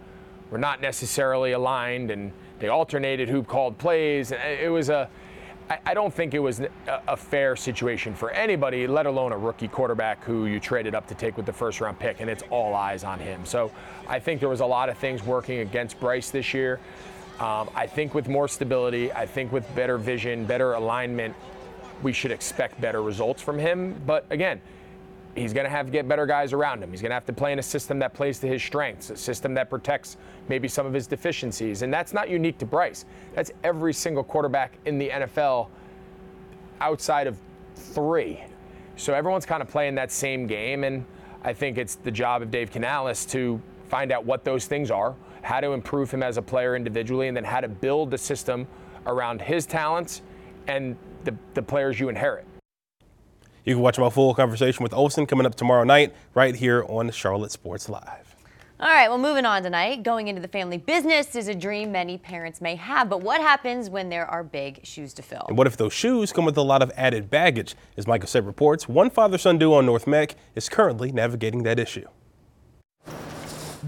were 0.49 0.57
not 0.57 0.81
necessarily 0.81 1.51
aligned, 1.51 2.11
and 2.11 2.31
they 2.59 2.69
alternated 2.69 3.27
who 3.27 3.43
called 3.43 3.77
plays. 3.77 4.31
It 4.31 4.71
was 4.71 4.89
a, 4.89 5.09
I, 5.85 5.93
don't 5.93 6.13
think 6.13 6.33
it 6.33 6.39
was 6.39 6.61
a, 6.61 6.69
a 7.07 7.17
fair 7.17 7.55
situation 7.55 8.13
for 8.13 8.31
anybody, 8.31 8.87
let 8.87 9.05
alone 9.05 9.31
a 9.31 9.37
rookie 9.37 9.67
quarterback 9.67 10.23
who 10.23 10.45
you 10.45 10.59
traded 10.59 10.95
up 10.95 11.07
to 11.07 11.15
take 11.15 11.35
with 11.35 11.45
the 11.45 11.53
first 11.53 11.81
round 11.81 11.99
pick, 11.99 12.21
and 12.21 12.29
it's 12.29 12.43
all 12.49 12.75
eyes 12.75 13.03
on 13.03 13.19
him. 13.19 13.45
So 13.45 13.71
I 14.07 14.19
think 14.19 14.39
there 14.39 14.49
was 14.49 14.59
a 14.59 14.65
lot 14.65 14.89
of 14.89 14.97
things 14.97 15.23
working 15.23 15.59
against 15.59 15.99
Bryce 15.99 16.29
this 16.29 16.53
year. 16.53 16.79
Um, 17.39 17.69
I 17.75 17.87
think 17.87 18.13
with 18.13 18.29
more 18.29 18.47
stability, 18.47 19.11
I 19.11 19.25
think 19.25 19.51
with 19.51 19.73
better 19.75 19.97
vision, 19.97 20.45
better 20.45 20.73
alignment, 20.73 21.35
we 22.01 22.11
should 22.11 22.31
expect 22.31 22.79
better 22.81 23.01
results 23.01 23.41
from 23.41 23.59
him. 23.59 24.01
But 24.05 24.25
again, 24.29 24.61
he's 25.35 25.53
going 25.53 25.65
to 25.65 25.69
have 25.69 25.87
to 25.87 25.91
get 25.91 26.07
better 26.07 26.25
guys 26.25 26.53
around 26.53 26.83
him. 26.83 26.91
He's 26.91 27.01
going 27.01 27.09
to 27.09 27.15
have 27.15 27.25
to 27.25 27.33
play 27.33 27.51
in 27.51 27.59
a 27.59 27.63
system 27.63 27.99
that 27.99 28.13
plays 28.13 28.39
to 28.39 28.47
his 28.47 28.61
strengths, 28.61 29.09
a 29.09 29.17
system 29.17 29.53
that 29.55 29.69
protects 29.69 30.17
maybe 30.47 30.67
some 30.67 30.85
of 30.85 30.93
his 30.93 31.07
deficiencies. 31.07 31.81
And 31.81 31.93
that's 31.93 32.13
not 32.13 32.29
unique 32.29 32.57
to 32.59 32.65
Bryce. 32.65 33.05
That's 33.33 33.51
every 33.63 33.93
single 33.93 34.23
quarterback 34.23 34.77
in 34.85 34.97
the 34.97 35.09
NFL 35.09 35.67
outside 36.81 37.27
of 37.27 37.37
three. 37.75 38.43
So 38.95 39.13
everyone's 39.13 39.45
kind 39.45 39.61
of 39.61 39.69
playing 39.69 39.95
that 39.95 40.11
same 40.11 40.45
game. 40.45 40.83
And 40.83 41.05
I 41.43 41.53
think 41.53 41.77
it's 41.77 41.95
the 41.95 42.11
job 42.11 42.41
of 42.41 42.51
Dave 42.51 42.71
Canales 42.71 43.25
to 43.27 43.61
find 43.89 44.11
out 44.11 44.25
what 44.25 44.43
those 44.43 44.65
things 44.65 44.91
are, 44.91 45.15
how 45.41 45.59
to 45.59 45.71
improve 45.71 46.11
him 46.11 46.23
as 46.23 46.37
a 46.37 46.41
player 46.41 46.75
individually, 46.75 47.27
and 47.27 47.35
then 47.35 47.43
how 47.43 47.59
to 47.59 47.67
build 47.67 48.11
the 48.11 48.17
system 48.17 48.67
around 49.05 49.41
his 49.41 49.65
talents 49.65 50.21
and 50.67 50.95
the, 51.23 51.35
the 51.53 51.61
players 51.61 51.99
you 51.99 52.09
inherit. 52.09 52.45
You 53.65 53.75
can 53.75 53.81
watch 53.81 53.97
my 53.97 54.09
full 54.09 54.33
conversation 54.33 54.83
with 54.83 54.93
Olsen 54.93 55.25
coming 55.25 55.45
up 55.45 55.55
tomorrow 55.55 55.83
night 55.83 56.13
right 56.33 56.55
here 56.55 56.83
on 56.87 57.09
Charlotte 57.11 57.51
Sports 57.51 57.87
Live. 57.87 58.35
All 58.79 58.89
right, 58.89 59.07
well, 59.07 59.17
moving 59.17 59.45
on 59.45 59.63
tonight. 59.63 60.03
Going 60.03 60.27
into 60.27 60.41
the 60.41 60.47
family 60.49 60.77
business 60.77 61.37
is 61.37 61.47
a 61.47 61.55
dream 61.55 61.93
many 61.93 62.17
parents 62.17 62.59
may 62.59 62.75
have, 62.75 63.09
but 63.09 63.21
what 63.21 63.39
happens 63.39 63.89
when 63.89 64.09
there 64.09 64.25
are 64.25 64.43
big 64.43 64.85
shoes 64.85 65.13
to 65.13 65.21
fill? 65.21 65.45
And 65.47 65.57
what 65.57 65.67
if 65.67 65.77
those 65.77 65.93
shoes 65.93 66.33
come 66.33 66.43
with 66.43 66.57
a 66.57 66.61
lot 66.61 66.81
of 66.81 66.91
added 66.97 67.29
baggage? 67.29 67.75
As 67.95 68.07
Mike 68.07 68.23
Lissette 68.23 68.45
reports, 68.45 68.89
one 68.89 69.09
father 69.09 69.37
son 69.37 69.57
duo 69.57 69.77
on 69.77 69.85
North 69.85 70.05
Meck 70.07 70.35
is 70.55 70.67
currently 70.67 71.13
navigating 71.13 71.63
that 71.63 71.79
issue. 71.79 72.07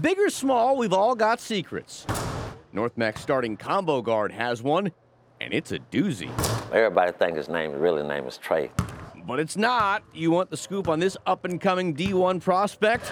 Big 0.00 0.18
or 0.18 0.30
small, 0.30 0.78
we've 0.78 0.94
all 0.94 1.14
got 1.14 1.40
secrets. 1.40 2.06
North 2.72 2.96
Meck 2.96 3.18
starting 3.18 3.56
combo 3.56 4.00
guard 4.00 4.32
has 4.32 4.62
one, 4.62 4.92
and 5.40 5.52
it's 5.52 5.72
a 5.72 5.78
doozy. 5.78 6.30
Everybody 6.72 7.12
thinks 7.12 7.36
his 7.36 7.48
name, 7.48 7.72
really 7.72 8.02
name 8.06 8.24
is 8.26 8.38
Trey. 8.38 8.70
But 9.26 9.40
it's 9.40 9.56
not. 9.56 10.02
You 10.14 10.30
want 10.30 10.50
the 10.50 10.56
scoop 10.56 10.88
on 10.88 11.00
this 11.00 11.16
up 11.26 11.44
and 11.44 11.60
coming 11.60 11.94
D1 11.94 12.40
prospect? 12.40 13.10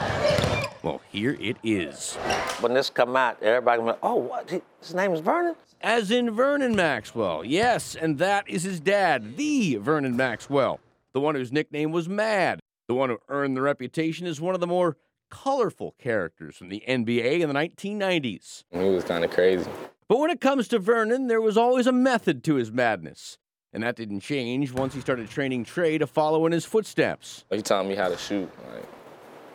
Well, 0.82 1.00
here 1.10 1.36
it 1.40 1.56
is. 1.62 2.14
When 2.60 2.74
this 2.74 2.90
come 2.90 3.16
out, 3.16 3.42
everybody 3.42 3.82
went, 3.82 3.98
oh, 4.02 4.16
what? 4.16 4.50
His 4.80 4.94
name 4.94 5.12
is 5.12 5.20
Vernon? 5.20 5.56
As 5.80 6.10
in 6.10 6.30
Vernon 6.30 6.76
Maxwell. 6.76 7.44
Yes, 7.44 7.96
and 7.96 8.18
that 8.18 8.48
is 8.48 8.62
his 8.62 8.80
dad, 8.80 9.36
the 9.36 9.76
Vernon 9.76 10.16
Maxwell, 10.16 10.80
the 11.12 11.20
one 11.20 11.34
whose 11.34 11.52
nickname 11.52 11.90
was 11.90 12.08
Mad, 12.08 12.60
the 12.86 12.94
one 12.94 13.10
who 13.10 13.18
earned 13.28 13.56
the 13.56 13.62
reputation 13.62 14.26
as 14.26 14.40
one 14.40 14.54
of 14.54 14.60
the 14.60 14.66
more 14.66 14.96
colorful 15.30 15.94
characters 15.98 16.56
from 16.56 16.68
the 16.68 16.82
NBA 16.86 17.40
in 17.40 17.48
the 17.48 17.54
1990s. 17.54 18.64
He 18.70 18.78
was 18.78 19.04
kind 19.04 19.24
of 19.24 19.30
crazy. 19.30 19.70
But 20.06 20.18
when 20.18 20.30
it 20.30 20.40
comes 20.40 20.68
to 20.68 20.78
Vernon, 20.78 21.28
there 21.28 21.40
was 21.40 21.56
always 21.56 21.86
a 21.86 21.92
method 21.92 22.44
to 22.44 22.56
his 22.56 22.70
madness. 22.70 23.38
And 23.72 23.82
that 23.82 23.96
didn't 23.96 24.20
change 24.20 24.70
once 24.70 24.94
he 24.94 25.00
started 25.00 25.28
training 25.30 25.64
Trey 25.64 25.98
to 25.98 26.06
follow 26.06 26.46
in 26.46 26.52
his 26.52 26.64
footsteps. 26.64 27.44
He 27.50 27.62
taught 27.62 27.86
me 27.86 27.94
how 27.94 28.08
to 28.08 28.16
shoot. 28.16 28.48
Like, 28.72 28.84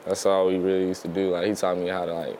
that's 0.05 0.25
all 0.25 0.47
we 0.47 0.57
really 0.57 0.87
used 0.87 1.03
to 1.03 1.07
do. 1.07 1.29
Like, 1.29 1.47
he 1.47 1.53
taught 1.53 1.77
me 1.77 1.87
how 1.87 2.05
to 2.05 2.13
like 2.13 2.39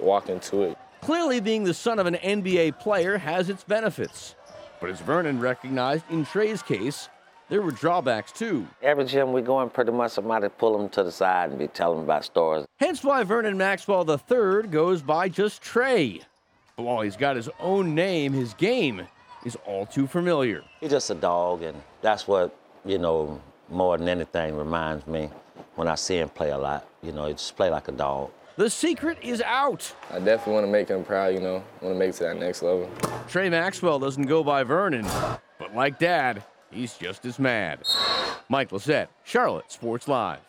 walk 0.00 0.28
into 0.28 0.62
it. 0.62 0.78
Clearly, 1.02 1.38
being 1.38 1.64
the 1.64 1.74
son 1.74 1.98
of 1.98 2.06
an 2.06 2.14
NBA 2.14 2.80
player 2.80 3.18
has 3.18 3.50
its 3.50 3.62
benefits. 3.62 4.34
But 4.80 4.90
as 4.90 5.00
Vernon 5.00 5.38
recognized 5.38 6.04
in 6.10 6.24
Trey's 6.24 6.62
case, 6.62 7.08
there 7.50 7.60
were 7.60 7.70
drawbacks 7.70 8.32
too. 8.32 8.66
Every 8.82 9.04
gym 9.04 9.32
we 9.32 9.42
go 9.42 9.60
in, 9.60 9.68
pretty 9.68 9.92
much 9.92 10.12
somebody 10.12 10.48
pull 10.48 10.80
him 10.80 10.88
to 10.90 11.02
the 11.02 11.12
side 11.12 11.50
and 11.50 11.58
be 11.58 11.68
telling 11.68 11.98
him 11.98 12.04
about 12.04 12.24
stories. 12.24 12.64
Hence 12.78 13.04
why 13.04 13.22
Vernon 13.22 13.58
Maxwell 13.58 14.08
III 14.10 14.68
goes 14.68 15.02
by 15.02 15.28
just 15.28 15.62
Trey. 15.62 16.22
But 16.76 16.82
while 16.82 17.02
he's 17.02 17.16
got 17.16 17.36
his 17.36 17.48
own 17.60 17.94
name, 17.94 18.32
his 18.32 18.52
game 18.54 19.06
is 19.44 19.56
all 19.64 19.86
too 19.86 20.08
familiar. 20.08 20.64
He's 20.80 20.90
just 20.90 21.08
a 21.08 21.14
dog, 21.14 21.62
and 21.62 21.80
that's 22.02 22.26
what, 22.26 22.56
you 22.84 22.98
know, 22.98 23.40
more 23.70 23.96
than 23.96 24.08
anything 24.08 24.56
reminds 24.56 25.06
me 25.06 25.30
when 25.76 25.86
I 25.86 25.94
see 25.94 26.16
him 26.18 26.30
play 26.30 26.50
a 26.50 26.58
lot. 26.58 26.84
You 27.00 27.12
know, 27.12 27.26
he 27.26 27.34
just 27.34 27.56
play 27.56 27.70
like 27.70 27.86
a 27.86 27.92
dog. 27.92 28.30
The 28.56 28.68
secret 28.68 29.18
is 29.22 29.40
out. 29.42 29.94
I 30.10 30.18
definitely 30.18 30.54
want 30.54 30.66
to 30.66 30.72
make 30.72 30.88
him 30.88 31.04
proud, 31.04 31.34
you 31.34 31.40
know, 31.40 31.62
want 31.80 31.94
to 31.94 31.98
make 31.98 32.10
it 32.10 32.14
to 32.14 32.24
that 32.24 32.38
next 32.38 32.62
level. 32.62 32.90
Trey 33.28 33.48
Maxwell 33.48 34.00
doesn't 34.00 34.26
go 34.26 34.42
by 34.42 34.64
Vernon, 34.64 35.06
but 35.58 35.74
like 35.76 36.00
Dad, 36.00 36.42
he's 36.72 36.94
just 36.94 37.24
as 37.24 37.38
mad. 37.38 37.80
Mike 38.48 38.70
Lissette, 38.70 39.08
Charlotte 39.22 39.70
Sports 39.70 40.08
Live. 40.08 40.40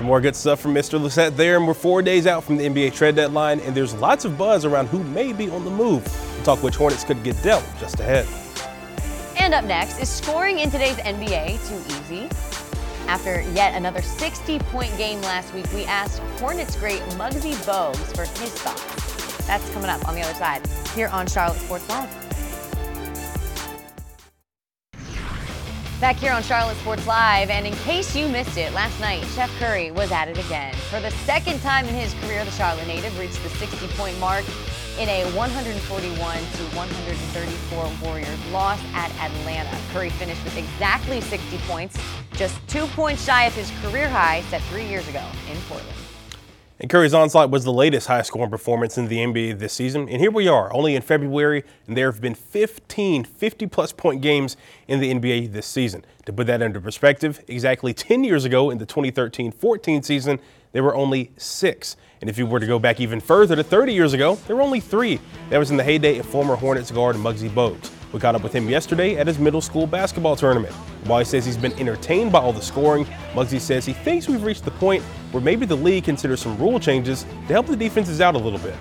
Some 0.00 0.06
more 0.06 0.22
good 0.22 0.34
stuff 0.34 0.60
from 0.60 0.72
Mr. 0.72 0.98
Lissette 0.98 1.36
there, 1.36 1.58
and 1.58 1.68
we're 1.68 1.74
four 1.74 2.00
days 2.00 2.26
out 2.26 2.42
from 2.42 2.56
the 2.56 2.66
NBA 2.66 2.94
trade 2.94 3.16
deadline, 3.16 3.60
and 3.60 3.74
there's 3.74 3.92
lots 3.92 4.24
of 4.24 4.38
buzz 4.38 4.64
around 4.64 4.86
who 4.86 5.04
may 5.04 5.34
be 5.34 5.50
on 5.50 5.62
the 5.62 5.70
move. 5.70 6.02
We'll 6.36 6.42
talk 6.42 6.62
which 6.62 6.76
Hornets 6.76 7.04
could 7.04 7.22
get 7.22 7.36
dealt 7.42 7.62
just 7.78 8.00
ahead. 8.00 8.26
And 9.36 9.52
up 9.52 9.66
next, 9.66 9.98
is 9.98 10.08
scoring 10.08 10.60
in 10.60 10.70
today's 10.70 10.96
NBA 10.96 11.68
too 11.68 12.14
easy? 12.14 12.30
After 13.08 13.42
yet 13.52 13.74
another 13.74 14.00
60-point 14.00 14.96
game 14.96 15.20
last 15.20 15.52
week, 15.52 15.70
we 15.74 15.84
asked 15.84 16.20
Hornets 16.38 16.76
great 16.76 17.00
Muggsy 17.18 17.52
Bogues 17.66 18.16
for 18.16 18.22
his 18.40 18.54
thoughts. 18.54 19.46
That's 19.46 19.68
coming 19.74 19.90
up 19.90 20.08
on 20.08 20.14
the 20.14 20.22
other 20.22 20.32
side 20.32 20.66
here 20.94 21.08
on 21.08 21.26
Charlotte 21.26 21.58
Sports 21.58 21.86
Live. 21.90 22.19
Back 26.00 26.16
here 26.16 26.32
on 26.32 26.42
Charlotte 26.42 26.78
Sports 26.78 27.06
Live, 27.06 27.50
and 27.50 27.66
in 27.66 27.74
case 27.74 28.16
you 28.16 28.26
missed 28.26 28.56
it, 28.56 28.72
last 28.72 28.98
night 29.00 29.22
Chef 29.34 29.50
Curry 29.58 29.90
was 29.90 30.10
at 30.10 30.28
it 30.28 30.38
again. 30.38 30.72
For 30.88 30.98
the 30.98 31.10
second 31.10 31.60
time 31.60 31.86
in 31.86 31.94
his 31.94 32.14
career, 32.22 32.42
the 32.42 32.50
Charlotte 32.52 32.86
native 32.86 33.18
reached 33.18 33.42
the 33.42 33.50
60-point 33.50 34.18
mark 34.18 34.42
in 34.98 35.10
a 35.10 35.30
141 35.36 36.36
to 36.38 36.62
134 36.74 37.92
Warriors 38.02 38.46
loss 38.50 38.80
at 38.94 39.10
Atlanta. 39.20 39.76
Curry 39.92 40.08
finished 40.08 40.42
with 40.42 40.56
exactly 40.56 41.20
60 41.20 41.58
points, 41.68 41.98
just 42.32 42.56
two 42.66 42.86
points 42.86 43.22
shy 43.22 43.44
of 43.44 43.54
his 43.54 43.70
career 43.82 44.08
high 44.08 44.40
set 44.48 44.62
three 44.62 44.86
years 44.86 45.06
ago 45.06 45.22
in 45.52 45.58
Portland. 45.68 46.09
And 46.80 46.88
Curry's 46.88 47.12
onslaught 47.12 47.50
was 47.50 47.64
the 47.64 47.72
latest 47.72 48.06
high 48.06 48.22
scoring 48.22 48.48
performance 48.48 48.96
in 48.96 49.08
the 49.08 49.18
NBA 49.18 49.58
this 49.58 49.74
season. 49.74 50.08
And 50.08 50.18
here 50.18 50.30
we 50.30 50.48
are, 50.48 50.72
only 50.72 50.96
in 50.96 51.02
February, 51.02 51.62
and 51.86 51.94
there 51.94 52.10
have 52.10 52.22
been 52.22 52.34
15 52.34 53.24
50 53.24 53.66
plus 53.66 53.92
point 53.92 54.22
games 54.22 54.56
in 54.88 54.98
the 54.98 55.12
NBA 55.12 55.52
this 55.52 55.66
season. 55.66 56.06
To 56.24 56.32
put 56.32 56.46
that 56.46 56.62
into 56.62 56.80
perspective, 56.80 57.44
exactly 57.48 57.92
10 57.92 58.24
years 58.24 58.46
ago 58.46 58.70
in 58.70 58.78
the 58.78 58.86
2013 58.86 59.52
14 59.52 60.02
season, 60.02 60.40
there 60.72 60.82
were 60.82 60.94
only 60.94 61.32
six. 61.36 61.98
And 62.20 62.28
if 62.28 62.36
you 62.36 62.46
were 62.46 62.60
to 62.60 62.66
go 62.66 62.78
back 62.78 63.00
even 63.00 63.18
further 63.18 63.56
to 63.56 63.62
30 63.62 63.94
years 63.94 64.12
ago, 64.12 64.34
there 64.46 64.54
were 64.54 64.62
only 64.62 64.80
three. 64.80 65.18
That 65.48 65.58
was 65.58 65.70
in 65.70 65.78
the 65.78 65.84
heyday 65.84 66.18
of 66.18 66.26
former 66.26 66.54
Hornets 66.54 66.90
guard 66.90 67.16
Muggsy 67.16 67.48
Bogues. 67.48 67.90
We 68.12 68.20
caught 68.20 68.34
up 68.34 68.42
with 68.42 68.52
him 68.52 68.68
yesterday 68.68 69.16
at 69.16 69.26
his 69.26 69.38
middle 69.38 69.62
school 69.62 69.86
basketball 69.86 70.36
tournament. 70.36 70.74
While 71.06 71.20
he 71.20 71.24
says 71.24 71.46
he's 71.46 71.56
been 71.56 71.72
entertained 71.74 72.30
by 72.30 72.40
all 72.40 72.52
the 72.52 72.60
scoring, 72.60 73.06
Muggsy 73.32 73.58
says 73.58 73.86
he 73.86 73.94
thinks 73.94 74.28
we've 74.28 74.42
reached 74.42 74.64
the 74.64 74.70
point 74.72 75.02
where 75.32 75.42
maybe 75.42 75.64
the 75.64 75.76
league 75.76 76.04
considers 76.04 76.40
some 76.40 76.58
rule 76.58 76.78
changes 76.78 77.22
to 77.22 77.52
help 77.54 77.66
the 77.66 77.76
defenses 77.76 78.20
out 78.20 78.34
a 78.34 78.38
little 78.38 78.58
bit. 78.58 78.74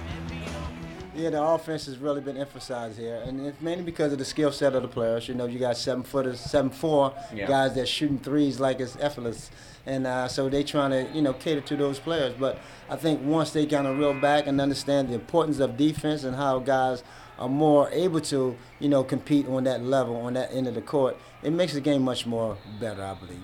Yeah, 1.20 1.32
the 1.32 1.44
offense 1.44 1.86
has 1.88 1.98
really 1.98 2.22
been 2.22 2.38
emphasized 2.38 2.98
here, 2.98 3.22
and 3.26 3.46
it's 3.46 3.60
mainly 3.60 3.84
because 3.84 4.14
of 4.14 4.20
the 4.20 4.24
skill 4.26 4.54
set 4.54 4.74
of 4.74 4.84
the 4.84 4.88
players. 4.88 5.28
You 5.28 5.36
know, 5.36 5.48
you 5.48 5.60
got 5.60 5.76
seven 5.76 6.02
footers, 6.02 6.40
seven 6.40 6.72
four 6.72 7.14
Yeah. 7.36 7.46
guys 7.46 7.76
that 7.76 7.90
shooting 7.90 8.20
threes 8.20 8.58
like 8.62 8.80
it's 8.80 8.96
effortless, 9.02 9.52
and 9.86 10.08
uh, 10.08 10.30
so 10.30 10.48
they 10.48 10.64
trying 10.64 10.92
to 10.92 11.12
you 11.14 11.22
know 11.22 11.34
cater 11.34 11.60
to 11.60 11.76
those 11.76 12.00
players. 12.00 12.34
But 12.40 12.58
I 12.90 12.96
think 12.96 13.22
once 13.22 13.52
they 13.52 13.66
kind 13.66 13.86
of 13.86 13.98
reel 14.00 14.14
back 14.14 14.48
and 14.48 14.62
understand 14.62 15.10
the 15.10 15.16
importance 15.16 15.60
of 15.60 15.76
defense 15.76 16.24
and 16.24 16.38
how 16.38 16.60
guys 16.60 17.04
are 17.38 17.50
more 17.50 17.90
able 17.92 18.22
to 18.22 18.56
you 18.80 18.88
know 18.88 19.04
compete 19.04 19.46
on 19.50 19.66
that 19.66 19.84
level 19.84 20.16
on 20.16 20.36
that 20.36 20.54
end 20.54 20.68
of 20.68 20.74
the 20.76 20.82
court, 20.82 21.18
it 21.44 21.52
makes 21.52 21.74
the 21.74 21.82
game 21.82 22.02
much 22.02 22.26
more 22.26 22.58
better, 22.80 23.04
I 23.04 23.14
believe. 23.16 23.44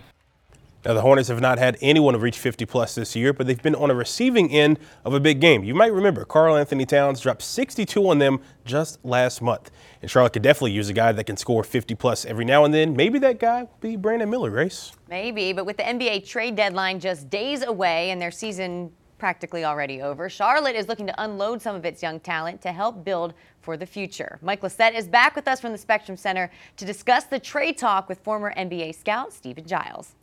Now, 0.85 0.93
the 0.93 1.01
Hornets 1.01 1.29
have 1.29 1.41
not 1.41 1.57
had 1.57 1.79
anyone 1.81 2.15
reach 2.19 2.37
50 2.37 2.67
plus 2.67 2.93
this 2.93 3.15
year, 3.15 3.33
but 3.33 3.47
they've 3.47 3.61
been 3.61 3.73
on 3.73 3.89
a 3.89 3.95
receiving 3.95 4.51
end 4.51 4.77
of 5.03 5.15
a 5.15 5.19
big 5.19 5.41
game. 5.41 5.63
You 5.63 5.73
might 5.73 5.91
remember 5.91 6.25
Karl-Anthony 6.25 6.85
Towns 6.85 7.19
dropped 7.19 7.41
62 7.41 8.07
on 8.07 8.19
them 8.19 8.39
just 8.65 9.03
last 9.03 9.41
month. 9.41 9.71
And 10.03 10.11
Charlotte 10.11 10.33
could 10.33 10.43
definitely 10.43 10.73
use 10.73 10.87
a 10.87 10.93
guy 10.93 11.11
that 11.11 11.23
can 11.23 11.37
score 11.37 11.63
50 11.63 11.95
plus 11.95 12.23
every 12.25 12.45
now 12.45 12.65
and 12.65 12.71
then. 12.71 12.95
Maybe 12.95 13.17
that 13.17 13.39
guy 13.39 13.63
will 13.63 13.77
be 13.81 13.95
Brandon 13.95 14.29
Miller, 14.29 14.51
Grace. 14.51 14.91
Maybe, 15.09 15.53
but 15.53 15.65
with 15.65 15.77
the 15.77 15.83
NBA 15.83 16.27
trade 16.27 16.55
deadline 16.55 16.99
just 16.99 17.31
days 17.31 17.63
away 17.63 18.11
and 18.11 18.21
their 18.21 18.29
season 18.29 18.91
practically 19.17 19.65
already 19.65 20.03
over, 20.03 20.29
Charlotte 20.29 20.75
is 20.75 20.87
looking 20.87 21.07
to 21.07 21.23
unload 21.23 21.63
some 21.63 21.75
of 21.75 21.83
its 21.83 22.03
young 22.03 22.19
talent 22.19 22.61
to 22.61 22.71
help 22.71 23.03
build 23.03 23.33
for 23.59 23.75
the 23.75 23.87
future. 23.87 24.37
Mike 24.43 24.61
Lissette 24.61 24.93
is 24.93 25.07
back 25.07 25.35
with 25.35 25.47
us 25.47 25.59
from 25.59 25.71
the 25.71 25.79
Spectrum 25.79 26.15
Center 26.15 26.51
to 26.77 26.85
discuss 26.85 27.23
the 27.23 27.39
trade 27.39 27.75
talk 27.75 28.07
with 28.07 28.19
former 28.19 28.53
NBA 28.53 28.93
scout 28.93 29.33
Stephen 29.33 29.65
Giles. 29.65 30.13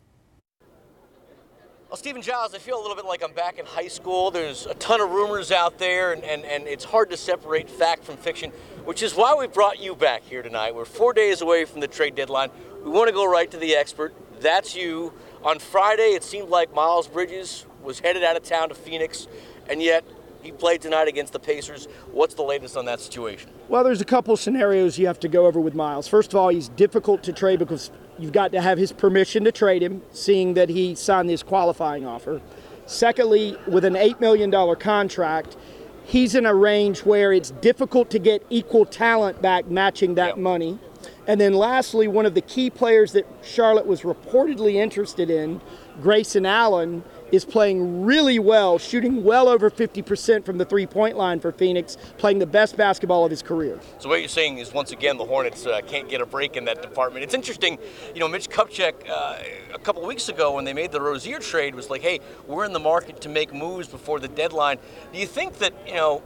Well, 1.93 1.99
Stephen 1.99 2.23
Giles, 2.23 2.55
I 2.55 2.57
feel 2.57 2.79
a 2.79 2.81
little 2.81 2.95
bit 2.95 3.05
like 3.05 3.23
I'm 3.23 3.33
back 3.33 3.59
in 3.59 3.67
high 3.67 3.87
school. 3.87 4.31
There's 4.31 4.65
a 4.65 4.73
ton 4.73 4.99
of 4.99 5.11
rumors 5.11 5.51
out 5.51 5.77
there, 5.77 6.11
and, 6.11 6.23
and, 6.23 6.43
and 6.43 6.67
it's 6.67 6.83
hard 6.83 7.11
to 7.11 7.17
separate 7.17 7.69
fact 7.69 8.03
from 8.03 8.17
fiction, 8.17 8.49
which 8.83 9.03
is 9.03 9.13
why 9.13 9.35
we 9.35 9.45
brought 9.45 9.79
you 9.79 9.95
back 9.95 10.23
here 10.23 10.41
tonight. 10.41 10.73
We're 10.73 10.85
four 10.85 11.13
days 11.13 11.41
away 11.41 11.65
from 11.65 11.81
the 11.81 11.87
trade 11.87 12.15
deadline. 12.15 12.49
We 12.83 12.89
want 12.89 13.09
to 13.09 13.13
go 13.13 13.29
right 13.29 13.51
to 13.51 13.57
the 13.57 13.75
expert. 13.75 14.15
That's 14.41 14.75
you. 14.75 15.13
On 15.43 15.59
Friday, 15.59 16.15
it 16.15 16.23
seemed 16.23 16.49
like 16.49 16.73
Miles 16.73 17.07
Bridges 17.07 17.67
was 17.83 17.99
headed 17.99 18.23
out 18.23 18.35
of 18.35 18.41
town 18.41 18.69
to 18.69 18.75
Phoenix, 18.75 19.27
and 19.69 19.79
yet 19.79 20.03
he 20.41 20.51
played 20.51 20.81
tonight 20.81 21.07
against 21.07 21.31
the 21.31 21.39
Pacers. 21.39 21.85
What's 22.11 22.33
the 22.33 22.41
latest 22.41 22.75
on 22.75 22.85
that 22.85 23.01
situation? 23.01 23.51
Well, 23.69 23.83
there's 23.83 24.01
a 24.01 24.05
couple 24.05 24.35
scenarios 24.35 24.97
you 24.97 25.05
have 25.05 25.19
to 25.19 25.27
go 25.27 25.45
over 25.45 25.59
with 25.59 25.75
Miles. 25.75 26.07
First 26.07 26.33
of 26.33 26.39
all, 26.39 26.49
he's 26.49 26.69
difficult 26.69 27.21
to 27.21 27.33
trade 27.33 27.59
because 27.59 27.91
you've 28.19 28.31
got 28.31 28.51
to 28.51 28.61
have 28.61 28.77
his 28.77 28.91
permission 28.91 29.43
to 29.45 29.51
trade 29.51 29.81
him, 29.81 30.01
seeing 30.11 30.53
that 30.53 30.69
he 30.69 30.95
signed 30.95 31.29
this 31.29 31.43
qualifying 31.43 32.05
offer. 32.05 32.41
Secondly, 32.85 33.57
with 33.67 33.85
an 33.85 33.93
$8 33.93 34.19
million 34.19 34.75
contract, 34.75 35.55
he's 36.03 36.35
in 36.35 36.45
a 36.45 36.53
range 36.53 36.99
where 36.99 37.31
it's 37.31 37.51
difficult 37.51 38.09
to 38.11 38.19
get 38.19 38.45
equal 38.49 38.85
talent 38.85 39.41
back 39.41 39.67
matching 39.67 40.15
that 40.15 40.37
money. 40.37 40.79
And 41.27 41.39
then 41.39 41.53
lastly, 41.53 42.07
one 42.07 42.25
of 42.25 42.33
the 42.33 42.41
key 42.41 42.69
players 42.69 43.13
that 43.13 43.25
Charlotte 43.41 43.85
was 43.85 44.01
reportedly 44.01 44.73
interested 44.75 45.29
in, 45.29 45.61
Grayson 46.01 46.45
Allen, 46.45 47.03
is 47.33 47.43
playing 47.43 48.05
really 48.05 48.37
well, 48.37 48.77
shooting 48.77 49.23
well 49.23 49.49
over 49.49 49.71
50% 49.71 50.45
from 50.45 50.59
the 50.59 50.65
three 50.65 50.85
point 50.85 51.17
line 51.17 51.39
for 51.39 51.51
Phoenix, 51.51 51.97
playing 52.19 52.37
the 52.37 52.45
best 52.45 52.77
basketball 52.77 53.25
of 53.25 53.31
his 53.31 53.41
career. 53.41 53.79
So 53.97 54.07
what 54.07 54.19
you're 54.19 54.29
saying 54.29 54.59
is 54.59 54.71
once 54.71 54.91
again 54.91 55.17
the 55.17 55.25
Hornets 55.25 55.65
uh, 55.65 55.81
can't 55.81 56.07
get 56.07 56.21
a 56.21 56.27
break 56.27 56.55
in 56.55 56.65
that 56.65 56.83
department. 56.83 57.23
It's 57.23 57.33
interesting, 57.33 57.79
you 58.13 58.19
know, 58.19 58.27
Mitch 58.27 58.49
Kupchak 58.49 59.09
uh, 59.09 59.39
a 59.73 59.79
couple 59.79 60.05
weeks 60.05 60.29
ago 60.29 60.53
when 60.53 60.63
they 60.63 60.73
made 60.73 60.91
the 60.91 61.01
Rozier 61.01 61.39
trade 61.39 61.73
was 61.73 61.89
like, 61.89 62.03
hey, 62.03 62.19
we're 62.45 62.65
in 62.65 62.71
the 62.71 62.79
market 62.79 63.19
to 63.21 63.29
make 63.29 63.51
moves 63.51 63.87
before 63.87 64.19
the 64.19 64.27
deadline. 64.27 64.77
Do 65.11 65.17
you 65.17 65.27
think 65.27 65.57
that 65.57 65.73
you 65.87 65.95
know? 65.95 66.21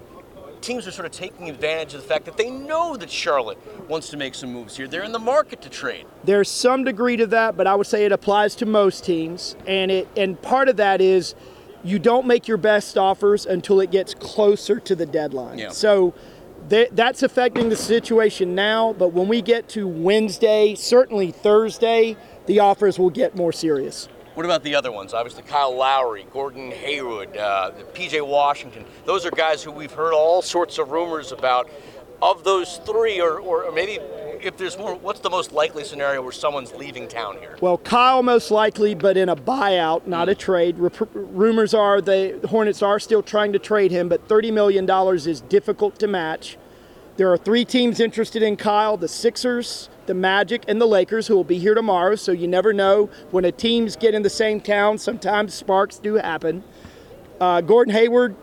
Teams 0.61 0.87
are 0.87 0.91
sort 0.91 1.05
of 1.05 1.11
taking 1.11 1.49
advantage 1.49 1.93
of 1.93 2.01
the 2.01 2.07
fact 2.07 2.25
that 2.25 2.37
they 2.37 2.49
know 2.49 2.97
that 2.97 3.09
Charlotte 3.09 3.57
wants 3.87 4.09
to 4.09 4.17
make 4.17 4.35
some 4.35 4.51
moves 4.51 4.75
here. 4.75 4.87
They're 4.87 5.03
in 5.03 5.11
the 5.11 5.19
market 5.19 5.61
to 5.61 5.69
trade. 5.69 6.05
There's 6.23 6.49
some 6.49 6.83
degree 6.83 7.17
to 7.17 7.27
that, 7.27 7.55
but 7.55 7.67
I 7.67 7.75
would 7.75 7.87
say 7.87 8.05
it 8.05 8.11
applies 8.11 8.55
to 8.55 8.65
most 8.65 9.05
teams, 9.05 9.55
and 9.65 9.91
it 9.91 10.07
and 10.17 10.41
part 10.41 10.69
of 10.69 10.77
that 10.77 10.99
is 11.01 11.35
you 11.83 11.99
don't 11.99 12.25
make 12.25 12.47
your 12.47 12.57
best 12.57 12.97
offers 12.97 13.45
until 13.45 13.79
it 13.79 13.91
gets 13.91 14.13
closer 14.13 14.79
to 14.79 14.95
the 14.95 15.05
deadline. 15.05 15.57
Yeah. 15.57 15.69
So 15.69 16.13
th- 16.69 16.89
that's 16.91 17.23
affecting 17.23 17.69
the 17.69 17.75
situation 17.75 18.55
now, 18.55 18.93
but 18.93 19.09
when 19.09 19.27
we 19.27 19.41
get 19.41 19.69
to 19.69 19.87
Wednesday, 19.87 20.75
certainly 20.75 21.31
Thursday, 21.31 22.17
the 22.45 22.59
offers 22.59 22.99
will 22.99 23.09
get 23.09 23.35
more 23.35 23.51
serious. 23.51 24.09
What 24.37 24.45
about 24.45 24.61
the 24.61 24.75
other 24.75 24.91
ones? 24.91 25.15
Obviously, 25.15 25.41
Kyle 25.41 25.75
Lowry, 25.75 26.27
Gordon 26.31 26.69
Hayward, 26.69 27.35
uh, 27.35 27.71
PJ 27.95 28.21
Washington. 28.21 28.85
Those 29.03 29.25
are 29.25 29.31
guys 29.31 29.63
who 29.63 29.71
we've 29.71 29.91
heard 29.91 30.13
all 30.13 30.43
sorts 30.43 30.77
of 30.77 30.91
rumors 30.91 31.31
about. 31.31 31.67
Of 32.21 32.43
those 32.43 32.77
three, 32.85 33.19
or, 33.19 33.39
or 33.39 33.71
maybe 33.71 33.93
if 34.39 34.55
there's 34.55 34.77
more, 34.77 34.93
what's 34.93 35.21
the 35.21 35.31
most 35.31 35.53
likely 35.53 35.83
scenario 35.83 36.21
where 36.21 36.31
someone's 36.31 36.71
leaving 36.75 37.07
town 37.07 37.39
here? 37.39 37.57
Well, 37.61 37.79
Kyle 37.79 38.21
most 38.21 38.51
likely, 38.51 38.93
but 38.93 39.17
in 39.17 39.27
a 39.27 39.35
buyout, 39.35 40.05
not 40.05 40.29
a 40.29 40.35
trade. 40.35 40.77
Rep- 40.77 41.09
rumors 41.15 41.73
are 41.73 41.99
the 41.99 42.39
Hornets 42.47 42.83
are 42.83 42.99
still 42.99 43.23
trying 43.23 43.53
to 43.53 43.59
trade 43.59 43.89
him, 43.89 44.07
but 44.07 44.27
$30 44.27 44.53
million 44.53 44.87
is 45.27 45.41
difficult 45.41 45.97
to 45.97 46.07
match. 46.07 46.59
There 47.15 47.33
are 47.33 47.37
three 47.39 47.65
teams 47.65 47.99
interested 47.99 48.43
in 48.43 48.55
Kyle 48.55 48.97
the 48.97 49.07
Sixers, 49.07 49.89
the 50.07 50.13
Magic, 50.13 50.63
and 50.67 50.81
the 50.81 50.87
Lakers, 50.87 51.27
who 51.27 51.35
will 51.35 51.43
be 51.43 51.59
here 51.59 51.75
tomorrow. 51.75 52.15
So 52.15 52.31
you 52.31 52.47
never 52.47 52.73
know. 52.73 53.09
When 53.31 53.45
a 53.45 53.51
teams 53.51 53.95
get 53.95 54.13
in 54.13 54.23
the 54.23 54.29
same 54.29 54.59
town, 54.59 54.97
sometimes 54.97 55.53
sparks 55.53 55.99
do 55.99 56.15
happen. 56.15 56.63
Uh, 57.39 57.61
Gordon 57.61 57.93
Hayward, 57.93 58.35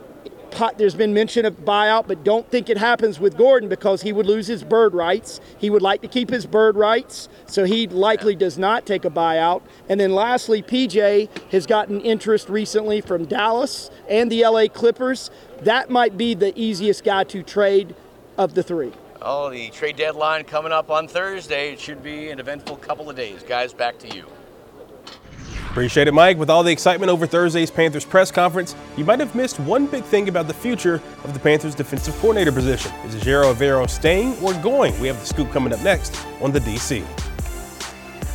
there's 0.77 0.95
been 0.95 1.13
mention 1.13 1.45
of 1.45 1.65
buyout, 1.65 2.07
but 2.07 2.23
don't 2.23 2.49
think 2.49 2.71
it 2.71 2.79
happens 2.79 3.19
with 3.19 3.37
Gordon 3.37 3.69
because 3.69 4.03
he 4.03 4.13
would 4.13 4.27
lose 4.27 4.47
his 4.47 4.63
bird 4.63 4.95
rights. 4.95 5.41
He 5.59 5.69
would 5.69 5.83
like 5.83 6.01
to 6.03 6.09
keep 6.09 6.31
his 6.31 6.47
bird 6.47 6.77
rights, 6.77 7.29
so 7.47 7.65
he 7.65 7.89
likely 7.89 8.37
does 8.37 8.57
not 8.57 8.87
take 8.87 9.05
a 9.05 9.11
buyout. 9.11 9.63
And 9.89 9.99
then 9.99 10.15
lastly, 10.15 10.63
PJ 10.63 11.29
has 11.51 11.67
gotten 11.67 12.01
interest 12.03 12.49
recently 12.49 13.01
from 13.01 13.25
Dallas 13.25 13.91
and 14.09 14.31
the 14.31 14.45
LA 14.45 14.69
Clippers. 14.69 15.31
That 15.63 15.91
might 15.91 16.17
be 16.17 16.35
the 16.35 16.57
easiest 16.59 17.03
guy 17.03 17.25
to 17.25 17.43
trade 17.43 17.97
of 18.39 18.55
the 18.55 18.63
three. 18.63 18.93
Oh, 19.27 19.49
the 19.49 19.71
trade 19.71 19.97
deadline 19.97 20.45
coming 20.45 20.71
up 20.71 20.91
on 20.91 21.09
Thursday. 21.09 21.73
It 21.73 21.81
should 21.81 22.03
be 22.03 22.29
an 22.29 22.39
eventful 22.39 22.77
couple 22.77 23.09
of 23.09 23.17
days. 23.17 23.43
Guys, 23.43 23.73
back 23.73 23.99
to 24.01 24.15
you. 24.15 24.27
Appreciate 25.71 26.07
it, 26.07 26.13
Mike. 26.13 26.37
With 26.37 26.51
all 26.51 26.63
the 26.63 26.71
excitement 26.71 27.11
over 27.11 27.27
Thursday's 27.27 27.71
Panthers 27.71 28.05
press 28.05 28.31
conference, 28.31 28.77
you 28.99 29.05
might 29.05 29.19
have 29.21 29.35
missed 29.35 29.59
one 29.61 29.87
big 29.87 30.05
thing 30.05 30.29
about 30.29 30.47
the 30.47 30.53
future 30.53 31.01
of 31.25 31.33
the 31.33 31.41
Panthers 31.41 31.75
defensive 31.75 32.15
coordinator 32.19 32.53
position. 32.53 32.93
Is 33.07 33.15
Ejiro 33.17 33.53
Evero 33.53 33.89
staying 33.89 34.39
or 34.43 34.53
going? 34.63 34.99
We 35.01 35.09
have 35.09 35.19
the 35.19 35.27
scoop 35.27 35.51
coming 35.51 35.73
up 35.73 35.81
next 35.81 36.15
on 36.43 36.53
the 36.53 36.61
DC. 36.61 37.03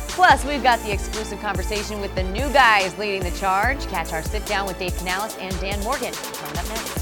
Plus, 0.08 0.44
we've 0.44 0.62
got 0.62 0.80
the 0.80 0.92
exclusive 0.92 1.40
conversation 1.40 2.00
with 2.00 2.12
the 2.16 2.24
new 2.24 2.52
guys 2.52 2.98
leading 2.98 3.22
the 3.22 3.38
charge. 3.38 3.86
Catch 3.86 4.12
our 4.12 4.24
sit 4.24 4.44
down 4.44 4.66
with 4.66 4.78
Dave 4.80 4.96
Canales 4.98 5.36
and 5.38 5.58
Dan 5.60 5.82
Morgan 5.84 6.12
coming 6.12 6.58
up 6.58 6.68
next. 6.68 6.99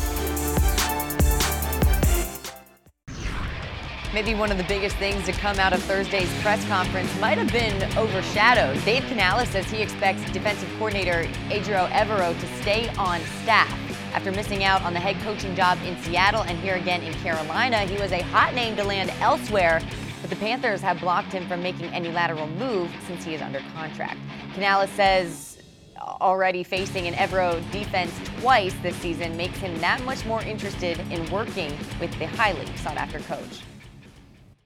Maybe 4.14 4.34
one 4.34 4.50
of 4.50 4.56
the 4.56 4.64
biggest 4.64 4.96
things 4.96 5.26
to 5.26 5.32
come 5.32 5.58
out 5.58 5.74
of 5.74 5.82
Thursday's 5.82 6.32
press 6.40 6.66
conference 6.66 7.14
might 7.20 7.36
have 7.36 7.52
been 7.52 7.82
overshadowed. 7.98 8.82
Dave 8.82 9.04
Canales 9.04 9.50
says 9.50 9.70
he 9.70 9.82
expects 9.82 10.22
defensive 10.30 10.70
coordinator 10.78 11.28
Ejiro 11.50 11.86
Evero 11.90 12.38
to 12.40 12.46
stay 12.62 12.88
on 12.96 13.20
staff. 13.42 13.70
After 14.14 14.32
missing 14.32 14.64
out 14.64 14.80
on 14.80 14.94
the 14.94 14.98
head 14.98 15.16
coaching 15.20 15.54
job 15.54 15.78
in 15.84 15.94
Seattle 15.98 16.40
and 16.44 16.58
here 16.60 16.76
again 16.76 17.02
in 17.02 17.12
Carolina, 17.14 17.80
he 17.80 18.00
was 18.00 18.10
a 18.12 18.22
hot 18.22 18.54
name 18.54 18.76
to 18.76 18.84
land 18.84 19.12
elsewhere, 19.20 19.82
but 20.22 20.30
the 20.30 20.36
Panthers 20.36 20.80
have 20.80 21.00
blocked 21.00 21.30
him 21.30 21.46
from 21.46 21.62
making 21.62 21.92
any 21.92 22.10
lateral 22.10 22.46
move 22.46 22.90
since 23.06 23.24
he 23.24 23.34
is 23.34 23.42
under 23.42 23.60
contract. 23.74 24.18
Canales 24.54 24.88
says 24.92 25.62
already 25.98 26.64
facing 26.64 27.06
an 27.06 27.12
Evero 27.12 27.60
defense 27.72 28.12
twice 28.40 28.74
this 28.82 28.96
season 28.96 29.36
makes 29.36 29.58
him 29.58 29.78
that 29.80 30.02
much 30.04 30.24
more 30.24 30.40
interested 30.44 30.98
in 31.12 31.30
working 31.30 31.76
with 32.00 32.18
the 32.18 32.26
highly 32.26 32.64
sought 32.78 32.96
after 32.96 33.18
coach 33.20 33.60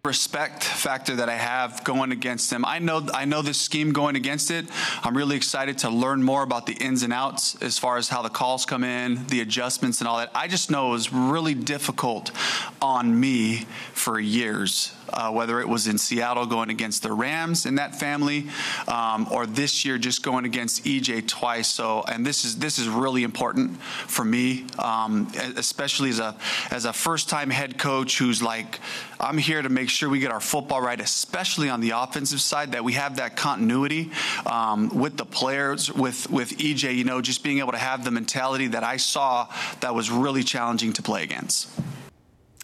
respect 0.05 0.65
factor 0.65 1.15
that 1.15 1.29
I 1.29 1.37
have 1.37 1.85
going 1.85 2.11
against 2.11 2.51
them. 2.51 2.65
I 2.65 2.81
know 2.81 3.07
I 3.15 3.25
know 3.25 3.41
this 3.41 3.61
scheme 3.61 3.93
going 3.93 4.17
against 4.17 4.51
it. 4.51 4.67
I'm 5.05 5.17
really 5.17 5.37
excited 5.37 5.79
to 5.79 5.91
learn 5.91 6.25
more 6.25 6.43
about 6.43 6.67
the 6.67 6.73
ins 6.73 7.05
and 7.05 7.13
outs 7.13 7.55
as 7.63 7.79
far 7.79 7.99
as 7.99 8.09
how 8.09 8.21
the 8.21 8.29
calls 8.29 8.67
come 8.67 8.83
in, 8.83 9.25
the 9.29 9.43
adjustments 9.43 10.01
and 10.01 10.09
all 10.09 10.19
that. 10.19 10.33
I 10.35 10.49
just 10.49 10.73
know 10.73 10.89
it 10.89 10.91
was 10.91 11.13
really 11.13 11.55
difficult 11.55 12.33
on 12.81 13.21
me 13.21 13.59
for 13.93 14.19
years. 14.19 14.93
Uh, 15.13 15.31
whether 15.31 15.61
it 15.61 15.69
was 15.69 15.87
in 15.87 15.99
Seattle 15.99 16.47
going 16.47 16.71
against 16.71 17.03
the 17.03 17.13
Rams 17.13 17.67
in 17.67 17.77
that 17.77 17.95
family, 17.95 18.49
um, 18.89 19.27
or 19.31 19.47
this 19.47 19.85
year 19.85 19.99
just 19.99 20.23
going 20.23 20.45
against 20.45 20.85
EJ 20.85 21.29
twice. 21.29 21.69
So, 21.69 22.05
and 22.09 22.25
this 22.25 22.45
is 22.45 22.57
this 22.57 22.79
is 22.79 22.89
really 22.89 23.23
important 23.23 23.81
for 23.83 24.25
me, 24.25 24.67
um, 24.79 25.31
especially 25.57 26.11
as 26.11 26.19
a 26.19 26.37
as 26.71 26.85
a 26.85 26.93
first 26.93 27.29
time 27.29 27.51
head 27.51 27.79
coach 27.79 28.19
who's 28.19 28.43
like, 28.43 28.81
I'm 29.21 29.39
here 29.39 29.63
to 29.63 29.69
make 29.69 29.89
sure 29.89 30.09
we 30.09 30.19
get 30.19 30.31
our 30.31 30.41
football 30.41 30.81
right, 30.81 31.01
especially 31.01 31.69
on 31.69 31.81
the 31.81 31.91
offensive 31.91 32.41
side, 32.41 32.73
that 32.73 32.85
we 32.85 32.95
have 32.95 33.17
that 33.17 33.37
continuity 33.37 34.11
um, 34.47 34.89
with 34.89 35.17
the 35.17 35.25
players, 35.25 35.93
with 35.93 36.31
with 36.31 36.59
EJ. 36.59 36.97
You 36.97 37.05
know, 37.05 37.21
just 37.21 37.43
being 37.43 37.59
able 37.59 37.73
to 37.73 37.79
have 37.79 38.05
the 38.05 38.11
mentality 38.11 38.69
that 38.69 38.85
I 38.85 38.97
saw 38.97 39.49
that 39.81 39.95
was 39.95 40.11
really 40.11 40.43
challenging 40.43 40.93
to 40.95 41.03
play 41.03 41.23
against. 41.23 41.69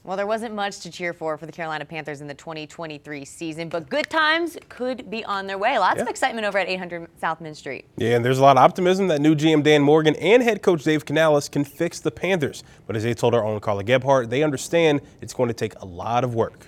Well, 0.08 0.16
there 0.16 0.26
wasn't 0.26 0.54
much 0.54 0.80
to 0.80 0.90
cheer 0.90 1.12
for 1.12 1.36
for 1.36 1.44
the 1.44 1.52
Carolina 1.52 1.84
Panthers 1.84 2.22
in 2.22 2.28
the 2.28 2.32
2023 2.34 3.26
season, 3.26 3.68
but 3.68 3.90
good 3.90 4.08
times 4.08 4.56
could 4.70 5.10
be 5.10 5.22
on 5.26 5.46
their 5.46 5.58
way. 5.58 5.78
Lots 5.78 5.96
Yeah. 5.96 6.04
of 6.04 6.08
excitement 6.08 6.46
over 6.46 6.56
at 6.56 6.66
800 6.66 7.10
South 7.20 7.42
Mint 7.42 7.58
Street. 7.58 7.84
Yeah, 7.98 8.16
and 8.16 8.24
there's 8.24 8.38
a 8.38 8.42
lot 8.42 8.56
of 8.56 8.62
optimism 8.62 9.08
that 9.08 9.20
new 9.20 9.34
GM 9.34 9.62
Dan 9.62 9.82
Morgan 9.82 10.16
and 10.16 10.42
head 10.42 10.62
coach 10.62 10.82
Dave 10.82 11.04
Canales 11.04 11.50
can 11.50 11.62
fix 11.62 12.00
the 12.00 12.10
Panthers. 12.10 12.64
But 12.86 12.96
as 12.96 13.02
they 13.02 13.12
told 13.12 13.34
our 13.34 13.44
own 13.44 13.60
Carla 13.60 13.84
Gebhardt, 13.84 14.30
they 14.30 14.42
understand 14.42 15.02
it's 15.20 15.34
going 15.34 15.48
to 15.48 15.54
take 15.54 15.78
a 15.78 15.84
lot 15.84 16.24
of 16.24 16.34
work. 16.34 16.66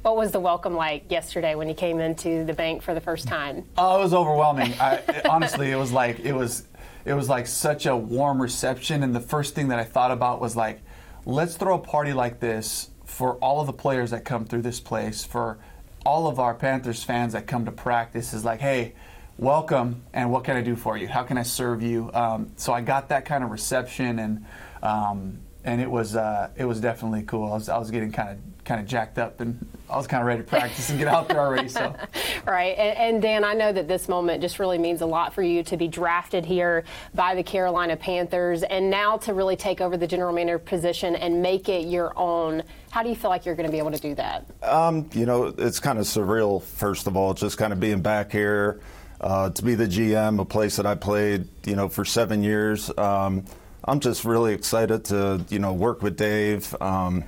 What 0.00 0.16
was 0.16 0.30
the 0.30 0.40
welcome 0.40 0.74
like 0.74 1.10
yesterday 1.12 1.54
when 1.56 1.68
you 1.68 1.74
came 1.74 2.00
into 2.00 2.46
the 2.46 2.54
bank 2.54 2.80
for 2.80 2.94
the 2.94 3.00
first 3.02 3.28
time? 3.28 3.64
Oh, 3.76 3.98
it 3.98 4.02
was 4.04 4.14
overwhelming. 4.14 4.72
I, 4.80 5.02
it- 5.06 5.26
honestly, 5.28 5.70
it 5.70 5.76
was 5.76 5.92
like 5.92 6.18
it 6.20 6.32
was 6.32 6.66
it 7.04 7.12
was 7.12 7.28
like 7.28 7.46
such 7.46 7.84
a 7.84 7.94
warm 7.94 8.40
reception, 8.40 9.02
and 9.02 9.14
the 9.14 9.20
first 9.20 9.54
thing 9.54 9.68
that 9.68 9.78
I 9.78 9.84
thought 9.84 10.10
about 10.12 10.40
was 10.40 10.56
like, 10.56 10.80
let's 11.26 11.56
throw 11.56 11.74
a 11.74 11.78
party 11.78 12.12
like 12.12 12.40
this 12.40 12.90
for 13.04 13.34
all 13.36 13.60
of 13.60 13.66
the 13.66 13.72
players 13.72 14.10
that 14.10 14.24
come 14.24 14.44
through 14.44 14.62
this 14.62 14.80
place, 14.80 15.24
for 15.24 15.58
all 16.04 16.26
of 16.26 16.38
our 16.38 16.54
Panthers 16.54 17.02
fans 17.02 17.32
that 17.32 17.46
come 17.46 17.64
to 17.64 17.72
practice. 17.72 18.34
Is 18.34 18.44
like, 18.44 18.60
hey, 18.60 18.94
welcome, 19.38 20.02
and 20.12 20.30
what 20.30 20.44
can 20.44 20.56
I 20.56 20.62
do 20.62 20.76
for 20.76 20.96
you? 20.96 21.08
How 21.08 21.22
can 21.22 21.38
I 21.38 21.42
serve 21.42 21.82
you? 21.82 22.10
Um, 22.12 22.52
so 22.56 22.72
I 22.72 22.80
got 22.80 23.08
that 23.08 23.24
kind 23.24 23.44
of 23.44 23.50
reception, 23.50 24.18
and 24.18 24.44
um, 24.82 25.38
and 25.64 25.80
it 25.80 25.90
was 25.90 26.14
uh, 26.14 26.50
it 26.56 26.64
was 26.64 26.80
definitely 26.80 27.22
cool. 27.22 27.50
I 27.50 27.54
was, 27.54 27.68
I 27.68 27.78
was 27.78 27.90
getting 27.90 28.12
kind 28.12 28.30
of 28.30 28.64
kind 28.64 28.80
of 28.80 28.86
jacked 28.86 29.18
up, 29.18 29.40
and 29.40 29.66
I 29.88 29.96
was 29.96 30.06
kind 30.06 30.20
of 30.20 30.26
ready 30.26 30.42
to 30.42 30.48
practice 30.48 30.90
and 30.90 30.98
get 30.98 31.08
out 31.08 31.28
there 31.28 31.40
already. 31.40 31.68
So. 31.68 31.94
Right. 32.46 32.76
And, 32.76 32.98
and 32.98 33.22
Dan, 33.22 33.42
I 33.42 33.54
know 33.54 33.72
that 33.72 33.88
this 33.88 34.06
moment 34.06 34.42
just 34.42 34.58
really 34.58 34.76
means 34.76 35.00
a 35.00 35.06
lot 35.06 35.32
for 35.32 35.42
you 35.42 35.62
to 35.62 35.78
be 35.78 35.88
drafted 35.88 36.44
here 36.44 36.84
by 37.14 37.34
the 37.34 37.42
Carolina 37.42 37.96
Panthers 37.96 38.62
and 38.62 38.90
now 38.90 39.16
to 39.18 39.32
really 39.32 39.56
take 39.56 39.80
over 39.80 39.96
the 39.96 40.06
general 40.06 40.30
manager 40.30 40.58
position 40.58 41.16
and 41.16 41.40
make 41.40 41.70
it 41.70 41.86
your 41.86 42.12
own. 42.18 42.62
How 42.90 43.02
do 43.02 43.08
you 43.08 43.16
feel 43.16 43.30
like 43.30 43.46
you're 43.46 43.54
going 43.54 43.66
to 43.66 43.72
be 43.72 43.78
able 43.78 43.92
to 43.92 43.98
do 43.98 44.14
that? 44.16 44.44
Um, 44.62 45.08
you 45.14 45.24
know, 45.24 45.54
it's 45.56 45.80
kind 45.80 45.98
of 45.98 46.04
surreal, 46.04 46.62
first 46.62 47.06
of 47.06 47.16
all, 47.16 47.32
just 47.32 47.56
kind 47.56 47.72
of 47.72 47.80
being 47.80 48.02
back 48.02 48.30
here, 48.30 48.80
uh, 49.22 49.48
to 49.48 49.64
be 49.64 49.74
the 49.74 49.86
GM, 49.86 50.38
a 50.40 50.44
place 50.44 50.76
that 50.76 50.84
I 50.84 50.96
played, 50.96 51.48
you 51.64 51.76
know, 51.76 51.88
for 51.88 52.04
seven 52.04 52.42
years. 52.42 52.90
Um, 52.98 53.46
I'm 53.86 54.00
just 54.00 54.24
really 54.24 54.54
excited 54.54 55.04
to, 55.06 55.44
you 55.50 55.58
know, 55.58 55.74
work 55.74 56.02
with 56.02 56.16
Dave, 56.16 56.74
um, 56.80 57.22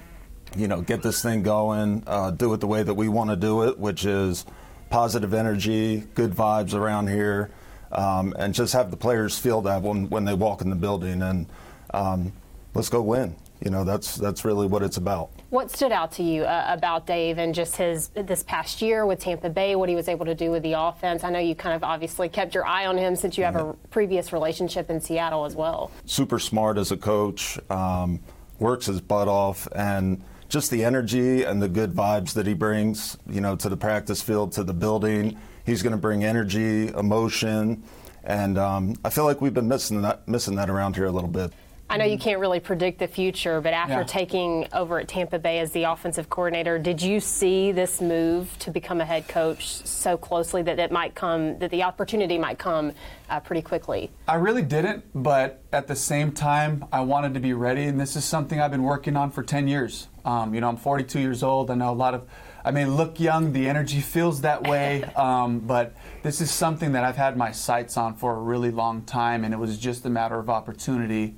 you 0.56 0.68
know, 0.68 0.80
get 0.80 1.02
this 1.02 1.22
thing 1.22 1.42
going, 1.42 2.02
uh, 2.06 2.30
do 2.30 2.54
it 2.54 2.60
the 2.60 2.66
way 2.66 2.82
that 2.82 2.94
we 2.94 3.08
want 3.08 3.28
to 3.28 3.36
do 3.36 3.64
it, 3.64 3.78
which 3.78 4.06
is 4.06 4.46
positive 4.88 5.34
energy, 5.34 6.04
good 6.14 6.32
vibes 6.32 6.72
around 6.72 7.08
here, 7.08 7.50
um, 7.92 8.34
and 8.38 8.54
just 8.54 8.72
have 8.72 8.90
the 8.90 8.96
players 8.96 9.38
feel 9.38 9.60
that 9.62 9.82
when, 9.82 10.08
when 10.08 10.24
they 10.24 10.32
walk 10.32 10.62
in 10.62 10.70
the 10.70 10.76
building. 10.76 11.20
And 11.20 11.46
um, 11.92 12.32
let's 12.72 12.88
go 12.88 13.02
win. 13.02 13.36
You 13.64 13.70
know, 13.70 13.84
that's 13.84 14.16
that's 14.16 14.44
really 14.44 14.66
what 14.66 14.82
it's 14.82 14.96
about. 14.96 15.30
What 15.50 15.70
stood 15.70 15.92
out 15.92 16.12
to 16.12 16.22
you 16.22 16.44
uh, 16.44 16.66
about 16.68 17.06
Dave 17.06 17.38
and 17.38 17.54
just 17.54 17.76
his 17.76 18.08
this 18.08 18.42
past 18.42 18.82
year 18.82 19.06
with 19.06 19.20
Tampa 19.20 19.48
Bay, 19.48 19.76
what 19.76 19.88
he 19.88 19.94
was 19.94 20.08
able 20.08 20.26
to 20.26 20.34
do 20.34 20.50
with 20.50 20.62
the 20.62 20.74
offense? 20.74 21.24
I 21.24 21.30
know 21.30 21.38
you 21.38 21.54
kind 21.54 21.74
of 21.74 21.82
obviously 21.82 22.28
kept 22.28 22.54
your 22.54 22.66
eye 22.66 22.86
on 22.86 22.98
him 22.98 23.16
since 23.16 23.38
you 23.38 23.44
have 23.44 23.56
a 23.56 23.72
previous 23.90 24.32
relationship 24.32 24.90
in 24.90 25.00
Seattle 25.00 25.44
as 25.44 25.56
well. 25.56 25.90
Super 26.04 26.38
smart 26.38 26.76
as 26.78 26.92
a 26.92 26.96
coach, 26.96 27.58
um, 27.70 28.20
works 28.58 28.86
his 28.86 29.00
butt 29.00 29.28
off, 29.28 29.66
and 29.74 30.22
just 30.48 30.70
the 30.70 30.84
energy 30.84 31.42
and 31.42 31.60
the 31.62 31.68
good 31.68 31.92
vibes 31.92 32.34
that 32.34 32.46
he 32.46 32.54
brings, 32.54 33.16
you 33.28 33.40
know, 33.40 33.56
to 33.56 33.68
the 33.68 33.76
practice 33.76 34.22
field, 34.22 34.52
to 34.52 34.64
the 34.64 34.74
building. 34.74 35.38
He's 35.64 35.82
going 35.82 35.92
to 35.92 35.98
bring 35.98 36.24
energy, 36.24 36.88
emotion, 36.88 37.82
and 38.22 38.58
um, 38.58 38.96
I 39.04 39.10
feel 39.10 39.24
like 39.24 39.40
we've 39.40 39.54
been 39.54 39.68
missing 39.68 40.02
that 40.02 40.28
missing 40.28 40.56
that 40.56 40.68
around 40.68 40.96
here 40.96 41.06
a 41.06 41.10
little 41.10 41.30
bit. 41.30 41.52
I 41.88 41.98
know 41.98 42.04
you 42.04 42.18
can't 42.18 42.40
really 42.40 42.58
predict 42.58 42.98
the 42.98 43.06
future, 43.06 43.60
but 43.60 43.72
after 43.72 43.98
Yeah. 43.98 44.04
taking 44.04 44.66
over 44.72 44.98
at 44.98 45.06
Tampa 45.06 45.38
Bay 45.38 45.60
as 45.60 45.70
the 45.70 45.84
offensive 45.84 46.28
coordinator, 46.28 46.78
did 46.78 47.00
you 47.00 47.20
see 47.20 47.70
this 47.70 48.00
move 48.00 48.58
to 48.58 48.72
become 48.72 49.00
a 49.00 49.04
head 49.04 49.28
coach 49.28 49.86
so 49.86 50.16
closely 50.16 50.62
that 50.62 50.80
it 50.80 50.90
might 50.90 51.14
come, 51.14 51.58
that 51.60 51.70
the 51.70 51.84
opportunity 51.84 52.38
might 52.38 52.58
come 52.58 52.92
uh, 53.30 53.38
pretty 53.38 53.62
quickly? 53.62 54.10
I 54.26 54.34
really 54.34 54.62
didn't, 54.62 55.04
but 55.14 55.62
at 55.72 55.86
the 55.86 55.94
same 55.94 56.32
time, 56.32 56.84
I 56.92 57.00
wanted 57.02 57.34
to 57.34 57.40
be 57.40 57.52
ready, 57.52 57.84
and 57.84 58.00
this 58.00 58.16
is 58.16 58.24
something 58.24 58.60
I've 58.60 58.72
been 58.72 58.82
working 58.82 59.16
on 59.16 59.30
for 59.30 59.44
10 59.44 59.68
years. 59.68 60.08
Um, 60.24 60.54
you 60.54 60.60
know, 60.60 60.68
I'm 60.68 60.76
42 60.76 61.20
years 61.20 61.44
old. 61.44 61.70
I 61.70 61.74
know 61.76 61.92
a 61.92 61.94
lot 61.94 62.14
of, 62.14 62.26
I 62.64 62.72
may 62.72 62.84
look 62.84 63.20
young, 63.20 63.52
the 63.52 63.68
energy 63.68 64.00
feels 64.00 64.40
that 64.40 64.66
way, 64.66 65.04
um, 65.16 65.60
but 65.60 65.94
this 66.24 66.40
is 66.40 66.50
something 66.50 66.90
that 66.92 67.04
I've 67.04 67.16
had 67.16 67.36
my 67.36 67.52
sights 67.52 67.96
on 67.96 68.14
for 68.16 68.34
a 68.34 68.40
really 68.40 68.72
long 68.72 69.02
time, 69.02 69.44
and 69.44 69.54
it 69.54 69.58
was 69.58 69.78
just 69.78 70.04
a 70.04 70.10
matter 70.10 70.40
of 70.40 70.50
opportunity. 70.50 71.36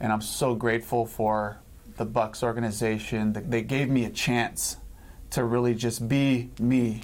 And 0.00 0.12
I'm 0.12 0.20
so 0.20 0.54
grateful 0.54 1.06
for 1.06 1.58
the 1.96 2.04
Bucks 2.04 2.42
organization. 2.42 3.32
They 3.48 3.62
gave 3.62 3.88
me 3.88 4.04
a 4.04 4.10
chance 4.10 4.76
to 5.30 5.44
really 5.44 5.74
just 5.74 6.08
be 6.08 6.50
me 6.58 7.02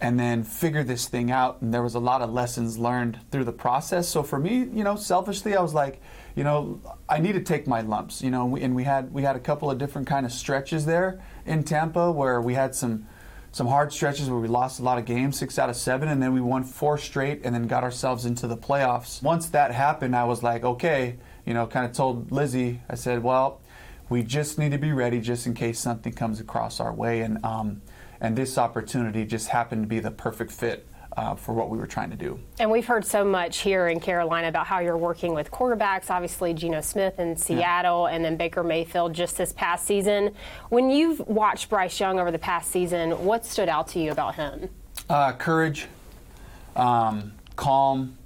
and 0.00 0.18
then 0.18 0.42
figure 0.42 0.84
this 0.84 1.06
thing 1.08 1.30
out. 1.30 1.62
And 1.62 1.72
there 1.72 1.82
was 1.82 1.94
a 1.94 2.00
lot 2.00 2.20
of 2.20 2.32
lessons 2.32 2.76
learned 2.76 3.20
through 3.30 3.44
the 3.44 3.52
process. 3.52 4.08
So 4.08 4.22
for 4.22 4.38
me, 4.38 4.58
you 4.58 4.84
know, 4.84 4.96
selfishly, 4.96 5.56
I 5.56 5.62
was 5.62 5.72
like, 5.72 6.00
you 6.34 6.44
know, 6.44 6.80
I 7.08 7.20
need 7.20 7.32
to 7.32 7.40
take 7.40 7.66
my 7.66 7.80
lumps. 7.80 8.20
You 8.20 8.30
know, 8.30 8.56
and 8.56 8.74
we 8.74 8.84
had 8.84 9.12
we 9.12 9.22
had 9.22 9.36
a 9.36 9.40
couple 9.40 9.70
of 9.70 9.78
different 9.78 10.06
kind 10.06 10.26
of 10.26 10.32
stretches 10.32 10.84
there 10.84 11.22
in 11.46 11.62
Tampa 11.62 12.10
where 12.10 12.40
we 12.40 12.54
had 12.54 12.74
some 12.74 13.06
some 13.52 13.68
hard 13.68 13.92
stretches 13.92 14.28
where 14.28 14.40
we 14.40 14.48
lost 14.48 14.80
a 14.80 14.82
lot 14.82 14.98
of 14.98 15.04
games, 15.04 15.38
six 15.38 15.60
out 15.60 15.70
of 15.70 15.76
seven, 15.76 16.08
and 16.08 16.20
then 16.20 16.34
we 16.34 16.40
won 16.40 16.64
four 16.64 16.98
straight, 16.98 17.42
and 17.44 17.54
then 17.54 17.68
got 17.68 17.84
ourselves 17.84 18.26
into 18.26 18.48
the 18.48 18.56
playoffs. 18.56 19.22
Once 19.22 19.48
that 19.50 19.70
happened, 19.70 20.16
I 20.16 20.24
was 20.24 20.42
like, 20.42 20.64
okay, 20.64 21.16
you 21.46 21.54
know, 21.54 21.66
kind 21.66 21.86
of 21.86 21.92
told 21.92 22.32
Lizzie, 22.32 22.80
I 22.88 22.94
said, 22.94 23.22
well, 23.22 23.60
we 24.08 24.22
just 24.22 24.58
need 24.58 24.72
to 24.72 24.78
be 24.78 24.92
ready 24.92 25.20
just 25.20 25.46
in 25.46 25.54
case 25.54 25.78
something 25.78 26.12
comes 26.12 26.40
across 26.40 26.80
our 26.80 26.92
way, 26.92 27.20
and 27.20 27.44
um, 27.44 27.82
and 28.20 28.36
this 28.36 28.58
opportunity 28.58 29.24
just 29.24 29.48
happened 29.48 29.82
to 29.84 29.88
be 29.88 30.00
the 30.00 30.10
perfect 30.10 30.52
fit 30.52 30.86
uh, 31.16 31.34
for 31.34 31.52
what 31.52 31.70
we 31.70 31.78
were 31.78 31.86
trying 31.86 32.10
to 32.10 32.16
do. 32.16 32.38
And 32.58 32.70
we've 32.70 32.86
heard 32.86 33.04
so 33.04 33.24
much 33.24 33.58
here 33.58 33.88
in 33.88 34.00
Carolina 34.00 34.48
about 34.48 34.66
how 34.66 34.80
you're 34.80 34.96
working 34.96 35.34
with 35.34 35.50
quarterbacks, 35.50 36.10
obviously 36.10 36.54
Geno 36.54 36.80
Smith 36.80 37.18
in 37.18 37.36
Seattle 37.36 38.06
and 38.06 38.24
then 38.24 38.36
Baker 38.36 38.62
Mayfield 38.62 39.14
just 39.14 39.36
this 39.36 39.52
past 39.52 39.86
season. 39.86 40.34
When 40.70 40.90
you've 40.90 41.20
watched 41.20 41.68
Bryce 41.68 41.98
Young 42.00 42.18
over 42.18 42.30
the 42.30 42.38
past 42.38 42.70
season, 42.70 43.24
what 43.24 43.44
stood 43.46 43.68
out 43.68 43.88
to 43.88 44.00
you 44.00 44.10
about 44.10 44.34
him? 44.34 44.70
Uh, 45.08 45.32
courage, 45.32 45.86
um, 46.76 47.34
calm, 47.56 48.16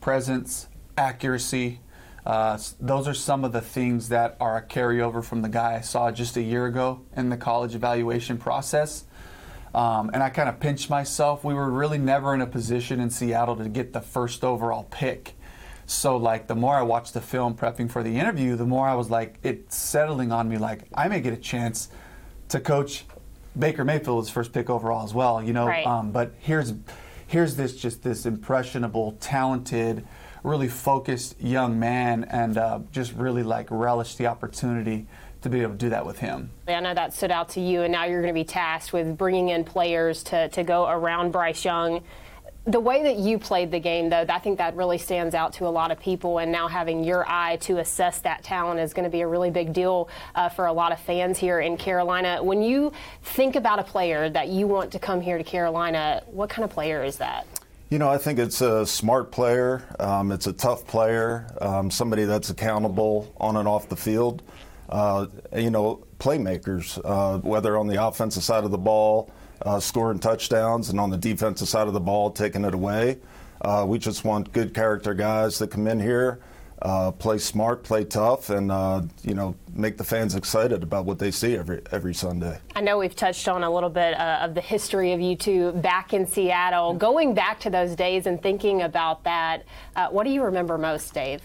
presence, 0.00 0.68
accuracy. 0.96 1.80
Uh, 2.28 2.58
those 2.78 3.08
are 3.08 3.14
some 3.14 3.42
of 3.42 3.52
the 3.52 3.60
things 3.62 4.10
that 4.10 4.36
are 4.38 4.58
a 4.58 4.62
carryover 4.62 5.24
from 5.24 5.40
the 5.40 5.48
guy 5.48 5.76
I 5.76 5.80
saw 5.80 6.10
just 6.10 6.36
a 6.36 6.42
year 6.42 6.66
ago 6.66 7.00
in 7.16 7.30
the 7.30 7.38
college 7.38 7.74
evaluation 7.74 8.36
process. 8.36 9.04
Um, 9.74 10.10
and 10.12 10.22
I 10.22 10.28
kind 10.28 10.46
of 10.50 10.60
pinched 10.60 10.90
myself. 10.90 11.42
We 11.42 11.54
were 11.54 11.70
really 11.70 11.96
never 11.96 12.34
in 12.34 12.42
a 12.42 12.46
position 12.46 13.00
in 13.00 13.08
Seattle 13.08 13.56
to 13.56 13.68
get 13.70 13.94
the 13.94 14.02
first 14.02 14.44
overall 14.44 14.84
pick. 14.90 15.36
So, 15.86 16.18
like, 16.18 16.48
the 16.48 16.54
more 16.54 16.74
I 16.76 16.82
watched 16.82 17.14
the 17.14 17.22
film 17.22 17.54
prepping 17.54 17.90
for 17.90 18.02
the 18.02 18.18
interview, 18.18 18.56
the 18.56 18.66
more 18.66 18.86
I 18.86 18.94
was 18.94 19.08
like, 19.08 19.38
it's 19.42 19.74
settling 19.74 20.30
on 20.30 20.50
me 20.50 20.58
like, 20.58 20.82
I 20.94 21.08
may 21.08 21.22
get 21.22 21.32
a 21.32 21.38
chance 21.38 21.88
to 22.50 22.60
coach 22.60 23.06
Baker 23.58 23.86
Mayfield's 23.86 24.28
first 24.28 24.52
pick 24.52 24.68
overall 24.68 25.02
as 25.02 25.14
well, 25.14 25.42
you 25.42 25.54
know. 25.54 25.66
Right. 25.66 25.86
Um, 25.86 26.12
but 26.12 26.34
here's 26.40 26.74
here's 27.26 27.56
this 27.56 27.74
just 27.74 28.02
this 28.02 28.26
impressionable, 28.26 29.12
talented, 29.20 30.06
really 30.42 30.68
focused 30.68 31.40
young 31.40 31.78
man, 31.78 32.24
and 32.24 32.56
uh, 32.56 32.80
just 32.92 33.12
really 33.14 33.42
like 33.42 33.66
relish 33.70 34.16
the 34.16 34.26
opportunity 34.26 35.06
to 35.42 35.48
be 35.48 35.60
able 35.60 35.72
to 35.72 35.78
do 35.78 35.90
that 35.90 36.04
with 36.04 36.18
him. 36.18 36.50
I 36.66 36.80
know 36.80 36.94
that 36.94 37.14
stood 37.14 37.30
out 37.30 37.50
to 37.50 37.60
you, 37.60 37.82
and 37.82 37.92
now 37.92 38.04
you're 38.04 38.20
going 38.20 38.34
to 38.34 38.38
be 38.38 38.44
tasked 38.44 38.92
with 38.92 39.16
bringing 39.16 39.50
in 39.50 39.64
players 39.64 40.22
to, 40.24 40.48
to 40.48 40.64
go 40.64 40.88
around 40.88 41.30
Bryce 41.30 41.64
Young. 41.64 42.02
The 42.66 42.80
way 42.80 43.02
that 43.04 43.16
you 43.16 43.38
played 43.38 43.70
the 43.70 43.78
game, 43.78 44.10
though, 44.10 44.26
I 44.28 44.40
think 44.40 44.58
that 44.58 44.76
really 44.76 44.98
stands 44.98 45.34
out 45.34 45.54
to 45.54 45.66
a 45.66 45.70
lot 45.70 45.90
of 45.90 45.98
people. 45.98 46.38
And 46.38 46.52
now 46.52 46.68
having 46.68 47.02
your 47.02 47.24
eye 47.26 47.56
to 47.62 47.78
assess 47.78 48.18
that 48.18 48.42
talent 48.42 48.78
is 48.80 48.92
going 48.92 49.04
to 49.04 49.10
be 49.10 49.22
a 49.22 49.26
really 49.26 49.50
big 49.50 49.72
deal 49.72 50.10
uh, 50.34 50.50
for 50.50 50.66
a 50.66 50.72
lot 50.72 50.92
of 50.92 51.00
fans 51.00 51.38
here 51.38 51.60
in 51.60 51.78
Carolina. 51.78 52.42
When 52.42 52.60
you 52.60 52.92
think 53.22 53.56
about 53.56 53.78
a 53.78 53.84
player 53.84 54.28
that 54.28 54.48
you 54.48 54.66
want 54.66 54.92
to 54.92 54.98
come 54.98 55.22
here 55.22 55.38
to 55.38 55.44
Carolina, 55.44 56.22
what 56.26 56.50
kind 56.50 56.62
of 56.62 56.70
player 56.70 57.02
is 57.02 57.16
that? 57.18 57.46
You 57.90 57.98
know, 57.98 58.10
I 58.10 58.18
think 58.18 58.38
it's 58.38 58.60
a 58.60 58.84
smart 58.84 59.32
player. 59.32 59.82
Um, 59.98 60.30
it's 60.30 60.46
a 60.46 60.52
tough 60.52 60.86
player. 60.86 61.46
Um, 61.58 61.90
somebody 61.90 62.24
that's 62.24 62.50
accountable 62.50 63.32
on 63.38 63.56
and 63.56 63.66
off 63.66 63.88
the 63.88 63.96
field. 63.96 64.42
Uh, 64.90 65.26
you 65.56 65.70
know, 65.70 66.04
playmakers, 66.18 67.00
uh, 67.02 67.38
whether 67.38 67.78
on 67.78 67.86
the 67.86 68.04
offensive 68.04 68.42
side 68.42 68.64
of 68.64 68.72
the 68.72 68.78
ball, 68.78 69.30
uh, 69.62 69.80
scoring 69.80 70.18
touchdowns, 70.18 70.90
and 70.90 71.00
on 71.00 71.08
the 71.08 71.16
defensive 71.16 71.66
side 71.66 71.86
of 71.86 71.94
the 71.94 72.00
ball, 72.00 72.30
taking 72.30 72.62
it 72.62 72.74
away. 72.74 73.16
Uh, 73.62 73.86
we 73.88 73.98
just 73.98 74.22
want 74.22 74.52
good 74.52 74.74
character 74.74 75.14
guys 75.14 75.58
that 75.58 75.70
come 75.70 75.86
in 75.86 75.98
here, 75.98 76.40
uh, 76.82 77.10
play 77.10 77.38
smart, 77.38 77.82
play 77.82 78.04
tough, 78.04 78.50
and 78.50 78.70
uh, 78.70 79.02
you 79.22 79.34
know, 79.34 79.54
make 79.74 79.98
the 79.98 80.04
fans 80.04 80.34
excited 80.34 80.82
about 80.82 81.04
what 81.04 81.18
they 81.18 81.30
see 81.30 81.56
every 81.56 81.82
every 81.90 82.14
Sunday. 82.14 82.58
I 82.76 82.80
know 82.80 82.98
we've 82.98 83.16
touched 83.16 83.48
on 83.48 83.64
a 83.64 83.70
little 83.70 83.90
bit 83.90 84.14
uh, 84.14 84.40
of 84.42 84.54
the 84.54 84.60
history 84.60 85.12
of 85.12 85.20
you 85.20 85.36
two 85.36 85.72
back 85.72 86.12
in 86.14 86.26
Seattle. 86.26 86.94
Going 86.94 87.34
back 87.34 87.60
to 87.60 87.70
those 87.70 87.96
days 87.96 88.26
and 88.26 88.40
thinking 88.40 88.82
about 88.82 89.24
that, 89.24 89.64
uh, 89.96 90.08
what 90.08 90.24
do 90.24 90.30
you 90.30 90.42
remember 90.42 90.78
most, 90.78 91.12
Dave? 91.12 91.42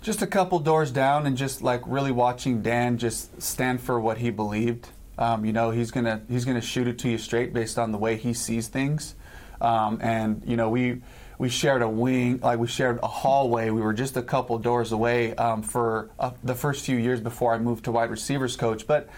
Just 0.00 0.22
a 0.22 0.26
couple 0.26 0.60
doors 0.60 0.92
down, 0.92 1.26
and 1.26 1.36
just 1.36 1.60
like 1.60 1.82
really 1.86 2.12
watching 2.12 2.62
Dan 2.62 2.98
just 2.98 3.42
stand 3.42 3.80
for 3.80 3.98
what 3.98 4.18
he 4.18 4.30
believed. 4.30 4.88
Um, 5.18 5.44
you 5.44 5.52
know, 5.52 5.70
he's 5.70 5.90
gonna 5.90 6.22
he's 6.28 6.44
gonna 6.44 6.60
shoot 6.60 6.86
it 6.86 6.98
to 7.00 7.08
you 7.08 7.18
straight 7.18 7.52
based 7.52 7.78
on 7.78 7.90
the 7.90 7.98
way 7.98 8.16
he 8.16 8.32
sees 8.32 8.68
things. 8.68 9.16
Um, 9.60 9.98
and 10.00 10.40
you 10.46 10.56
know, 10.56 10.68
we 10.68 11.00
we 11.38 11.48
shared 11.48 11.82
a 11.82 11.88
wing, 11.88 12.40
like 12.42 12.58
we 12.58 12.66
shared 12.66 12.98
a 13.02 13.06
hallway. 13.06 13.70
We 13.70 13.80
were 13.80 13.92
just 13.92 14.16
a 14.16 14.22
couple 14.22 14.58
doors 14.58 14.90
away 14.92 15.34
um, 15.36 15.62
for 15.62 16.10
uh, 16.18 16.32
the 16.42 16.54
first 16.54 16.84
few 16.84 16.96
years 16.96 17.20
before 17.20 17.54
I 17.54 17.58
moved 17.58 17.84
to 17.84 17.92
wide 17.92 18.10
receivers 18.10 18.56
coach. 18.56 18.86
But 18.86 19.08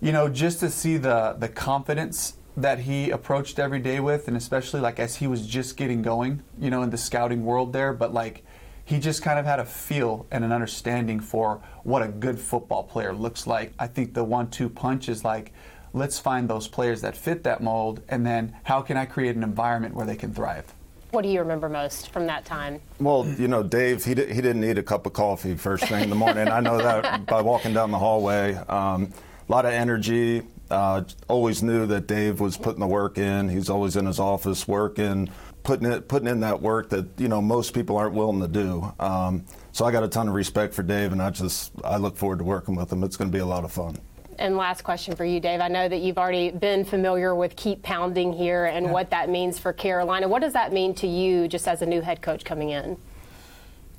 you 0.00 0.12
know, 0.12 0.28
just 0.28 0.60
to 0.60 0.70
see 0.70 0.96
the 0.96 1.36
the 1.38 1.48
confidence 1.48 2.34
that 2.56 2.80
he 2.80 3.10
approached 3.10 3.58
every 3.58 3.80
day 3.80 4.00
with, 4.00 4.28
and 4.28 4.36
especially 4.36 4.80
like 4.80 4.98
as 4.98 5.16
he 5.16 5.26
was 5.26 5.46
just 5.46 5.76
getting 5.76 6.02
going, 6.02 6.42
you 6.58 6.70
know, 6.70 6.82
in 6.82 6.90
the 6.90 6.96
scouting 6.96 7.44
world 7.44 7.72
there, 7.72 7.92
but 7.92 8.12
like 8.14 8.44
he 8.84 8.98
just 8.98 9.22
kind 9.22 9.38
of 9.38 9.44
had 9.44 9.60
a 9.60 9.64
feel 9.64 10.26
and 10.30 10.44
an 10.44 10.52
understanding 10.52 11.20
for 11.20 11.60
what 11.82 12.02
a 12.02 12.08
good 12.08 12.38
football 12.38 12.82
player 12.82 13.12
looks 13.12 13.46
like. 13.46 13.72
I 13.78 13.86
think 13.86 14.14
the 14.14 14.24
one-two 14.24 14.70
punch 14.70 15.10
is 15.10 15.24
like, 15.24 15.52
let's 15.92 16.18
find 16.18 16.48
those 16.48 16.68
players 16.68 17.02
that 17.02 17.14
fit 17.14 17.42
that 17.44 17.62
mold, 17.62 18.00
and 18.08 18.24
then 18.24 18.56
how 18.62 18.80
can 18.80 18.96
I 18.96 19.04
create 19.04 19.36
an 19.36 19.42
environment 19.42 19.94
where 19.94 20.06
they 20.06 20.16
can 20.16 20.32
thrive? 20.32 20.72
What 21.10 21.22
do 21.22 21.28
you 21.28 21.40
remember 21.40 21.68
most 21.70 22.10
from 22.10 22.26
that 22.26 22.44
time? 22.44 22.80
Well, 23.00 23.26
you 23.38 23.48
know, 23.48 23.62
Dave, 23.62 24.04
he, 24.04 24.14
di- 24.14 24.26
he 24.26 24.42
didn't 24.42 24.60
need 24.60 24.76
a 24.76 24.82
cup 24.82 25.06
of 25.06 25.14
coffee 25.14 25.54
first 25.54 25.84
thing 25.84 26.02
in 26.02 26.10
the 26.10 26.16
morning. 26.16 26.48
I 26.48 26.60
know 26.60 26.76
that 26.78 27.24
by 27.26 27.40
walking 27.40 27.72
down 27.72 27.90
the 27.90 27.98
hallway. 27.98 28.54
Um, 28.54 29.12
a 29.48 29.52
lot 29.52 29.64
of 29.64 29.72
energy. 29.72 30.42
Uh, 30.70 31.02
always 31.28 31.62
knew 31.62 31.86
that 31.86 32.06
Dave 32.06 32.40
was 32.40 32.58
putting 32.58 32.80
the 32.80 32.86
work 32.86 33.16
in. 33.16 33.48
He's 33.48 33.70
always 33.70 33.96
in 33.96 34.04
his 34.04 34.20
office 34.20 34.68
working, 34.68 35.30
putting 35.62 35.90
it, 35.90 36.08
putting 36.08 36.28
in 36.28 36.40
that 36.40 36.60
work 36.60 36.90
that 36.90 37.06
you 37.16 37.28
know 37.28 37.40
most 37.40 37.72
people 37.72 37.96
aren't 37.96 38.12
willing 38.12 38.40
to 38.40 38.48
do. 38.48 38.92
Um, 39.00 39.46
so 39.72 39.86
I 39.86 39.92
got 39.92 40.04
a 40.04 40.08
ton 40.08 40.28
of 40.28 40.34
respect 40.34 40.74
for 40.74 40.82
Dave, 40.82 41.12
and 41.12 41.22
I 41.22 41.30
just 41.30 41.72
I 41.82 41.96
look 41.96 42.18
forward 42.18 42.40
to 42.40 42.44
working 42.44 42.74
with 42.74 42.92
him. 42.92 43.02
It's 43.02 43.16
going 43.16 43.30
to 43.30 43.34
be 43.34 43.40
a 43.40 43.46
lot 43.46 43.64
of 43.64 43.72
fun. 43.72 43.96
And 44.38 44.56
last 44.56 44.82
question 44.82 45.16
for 45.16 45.24
you, 45.24 45.40
Dave. 45.40 45.60
I 45.60 45.68
know 45.68 45.88
that 45.88 45.98
you've 45.98 46.18
already 46.18 46.50
been 46.50 46.84
familiar 46.84 47.34
with 47.34 47.56
keep 47.56 47.82
pounding 47.82 48.32
here 48.32 48.66
and 48.66 48.92
what 48.92 49.10
that 49.10 49.28
means 49.28 49.58
for 49.58 49.72
Carolina. 49.72 50.28
What 50.28 50.42
does 50.42 50.52
that 50.52 50.72
mean 50.72 50.94
to 50.96 51.06
you 51.06 51.48
just 51.48 51.66
as 51.66 51.82
a 51.82 51.86
new 51.86 52.00
head 52.00 52.22
coach 52.22 52.44
coming 52.44 52.70
in? 52.70 52.96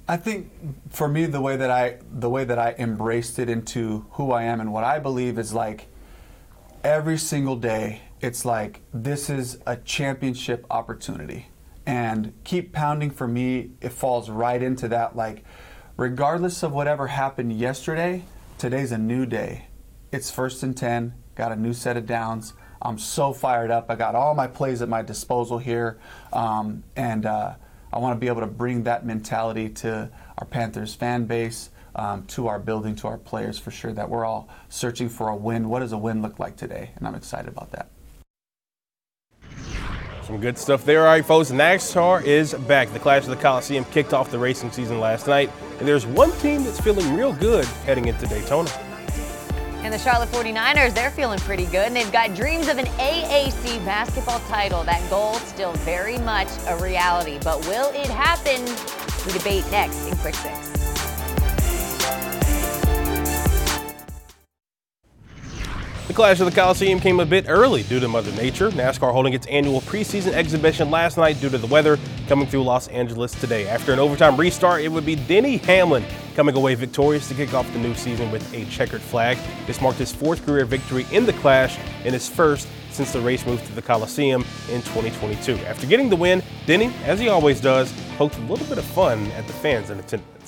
I 0.08 0.18
think 0.18 0.50
for 0.90 1.08
me 1.08 1.26
the 1.26 1.42
way 1.42 1.56
that 1.58 1.70
I 1.70 1.98
the 2.12 2.30
way 2.30 2.44
that 2.44 2.58
I 2.58 2.74
embraced 2.80 3.38
it 3.38 3.50
into 3.50 4.06
who 4.12 4.32
I 4.32 4.44
am 4.44 4.60
and 4.60 4.74
what 4.74 4.84
I 4.84 4.98
believe 4.98 5.38
is 5.38 5.54
like 5.54 5.86
every 6.84 7.18
single 7.18 7.56
day 7.56 8.02
it's 8.20 8.44
like 8.44 8.82
this 8.92 9.30
is 9.30 9.60
a 9.68 9.76
championship 9.78 10.66
opportunity 10.72 11.48
and 11.86 12.34
keep 12.44 12.74
pounding 12.74 13.12
for 13.12 13.28
me 13.28 13.72
it 13.82 13.92
falls 13.92 14.32
right 14.32 14.64
into 14.64 14.88
that 14.88 15.16
like 15.16 15.44
regardless 15.96 16.64
of 16.64 16.72
whatever 16.72 17.06
happened 17.08 17.54
yesterday 17.54 18.24
today's 18.60 18.92
a 18.92 18.98
new 18.98 19.26
day. 19.26 19.69
It's 20.12 20.32
first 20.32 20.64
and 20.64 20.76
10, 20.76 21.14
got 21.36 21.52
a 21.52 21.56
new 21.56 21.74
set 21.74 21.96
of 21.96 22.08
downs. 22.08 22.54
I'm 22.82 22.98
so 22.98 23.32
fired 23.32 23.70
up. 23.70 23.86
I 23.90 23.96
got 23.96 24.16
all 24.16 24.34
my 24.34 24.48
plays 24.48 24.82
at 24.82 24.90
my 24.90 25.02
disposal 25.04 25.60
here. 25.60 26.00
Um, 26.34 26.84
and 26.96 27.26
uh, 27.26 27.54
I 27.94 28.00
want 28.00 28.16
to 28.16 28.20
be 28.20 28.28
able 28.28 28.42
to 28.42 28.48
bring 28.48 28.84
that 28.84 29.06
mentality 29.06 29.70
to 29.70 30.10
our 30.38 30.46
Panthers 30.46 30.96
fan 30.96 31.26
base, 31.26 31.70
um, 31.96 32.26
to 32.28 32.48
our 32.48 32.58
building, 32.58 32.96
to 32.98 33.08
our 33.08 33.18
players 33.18 33.60
for 33.60 33.70
sure, 33.70 33.94
that 33.94 34.10
we're 34.10 34.26
all 34.26 34.50
searching 34.70 35.10
for 35.10 35.30
a 35.30 35.36
win. 35.36 35.70
What 35.70 35.82
does 35.82 35.92
a 35.92 35.98
win 35.98 36.22
look 36.22 36.40
like 36.40 36.56
today? 36.56 36.92
And 36.96 37.08
I'm 37.08 37.16
excited 37.16 37.50
about 37.50 37.72
that. 37.72 37.90
Some 40.24 40.40
good 40.40 40.58
stuff 40.58 40.86
there. 40.86 41.02
All 41.02 41.08
right, 41.08 41.26
folks. 41.26 41.52
NASCAR 41.52 42.24
is 42.24 42.54
back. 42.54 42.92
The 42.94 43.00
Clash 43.00 43.24
of 43.24 43.30
the 43.30 43.36
Coliseum 43.36 43.86
kicked 43.86 44.14
off 44.14 44.32
the 44.32 44.40
racing 44.40 44.72
season 44.72 45.00
last 45.00 45.28
night. 45.28 45.52
And 45.80 45.88
there's 45.88 46.06
one 46.06 46.32
team 46.34 46.64
that's 46.64 46.80
feeling 46.80 47.16
real 47.16 47.34
good 47.34 47.66
heading 47.86 48.06
into 48.06 48.26
Daytona. 48.28 48.70
And 49.82 49.94
the 49.94 49.98
Charlotte 49.98 50.30
49ers, 50.30 50.94
they're 50.94 51.12
feeling 51.12 51.40
pretty 51.40 51.66
good. 51.66 51.88
And 51.88 51.96
they've 51.96 52.12
got 52.12 52.36
dreams 52.36 52.68
of 52.68 52.78
an 52.78 52.86
AAC 52.86 53.84
basketball 53.86 54.40
title. 54.42 54.84
That 54.84 55.08
goal 55.10 55.36
still 55.36 55.74
very 55.74 56.18
much 56.18 56.50
a 56.68 56.78
reality. 56.78 57.40
But 57.44 57.66
will 57.68 57.90
it 57.94 58.08
happen? 58.08 58.66
We 59.26 59.38
debate 59.38 59.70
next 59.72 60.08
in 60.08 60.18
Quick 60.18 60.36
Six. 60.36 60.79
The 66.10 66.16
Clash 66.16 66.40
of 66.40 66.48
the 66.48 66.60
Coliseum 66.60 67.00
came 67.00 67.20
a 67.20 67.26
bit 67.26 67.46
early 67.48 67.84
due 67.84 68.00
to 68.00 68.08
Mother 68.08 68.32
Nature. 68.32 68.72
NASCAR 68.72 69.12
holding 69.12 69.34
its 69.34 69.46
annual 69.46 69.80
preseason 69.82 70.32
exhibition 70.32 70.90
last 70.90 71.18
night 71.18 71.40
due 71.40 71.52
to 71.52 71.58
the 71.60 71.68
weather 71.68 72.00
coming 72.28 72.48
through 72.48 72.64
Los 72.64 72.88
Angeles 72.88 73.32
today. 73.40 73.68
After 73.68 73.94
an 73.94 74.00
overtime 74.00 74.36
restart, 74.36 74.82
it 74.82 74.88
would 74.88 75.06
be 75.06 75.16
Denny 75.16 75.58
Hamlin 75.58 76.04
coming 76.34 76.58
away 76.58 76.74
victorious 76.74 77.28
to 77.28 77.36
kick 77.36 77.54
off 77.54 77.72
the 77.74 77.78
new 77.78 77.94
season 77.94 78.32
with 78.32 78.52
a 78.56 78.66
checkered 78.72 79.04
flag. 79.04 79.38
This 79.68 79.82
marked 79.82 80.00
his 80.00 80.12
fourth 80.12 80.44
career 80.48 80.66
victory 80.66 81.06
in 81.12 81.28
the 81.28 81.34
Clash 81.34 81.78
and 82.04 82.12
his 82.12 82.28
first 82.28 82.68
since 82.90 83.14
the 83.14 83.22
race 83.22 83.46
moved 83.46 83.68
to 83.68 83.76
the 83.76 83.82
Coliseum 83.84 84.44
in 84.72 84.82
2022. 84.82 85.58
After 85.68 85.86
getting 85.86 86.10
the 86.10 86.16
win, 86.16 86.42
Denny, 86.66 86.92
as 87.06 87.20
he 87.20 87.30
always 87.30 87.62
does, 87.62 87.94
poked 88.18 88.36
a 88.36 88.42
little 88.42 88.66
bit 88.66 88.80
of 88.80 88.86
fun 88.86 89.28
at 89.34 89.46
the 89.46 89.54
fans 89.54 89.92
in 89.92 90.00
attendance 90.00 90.39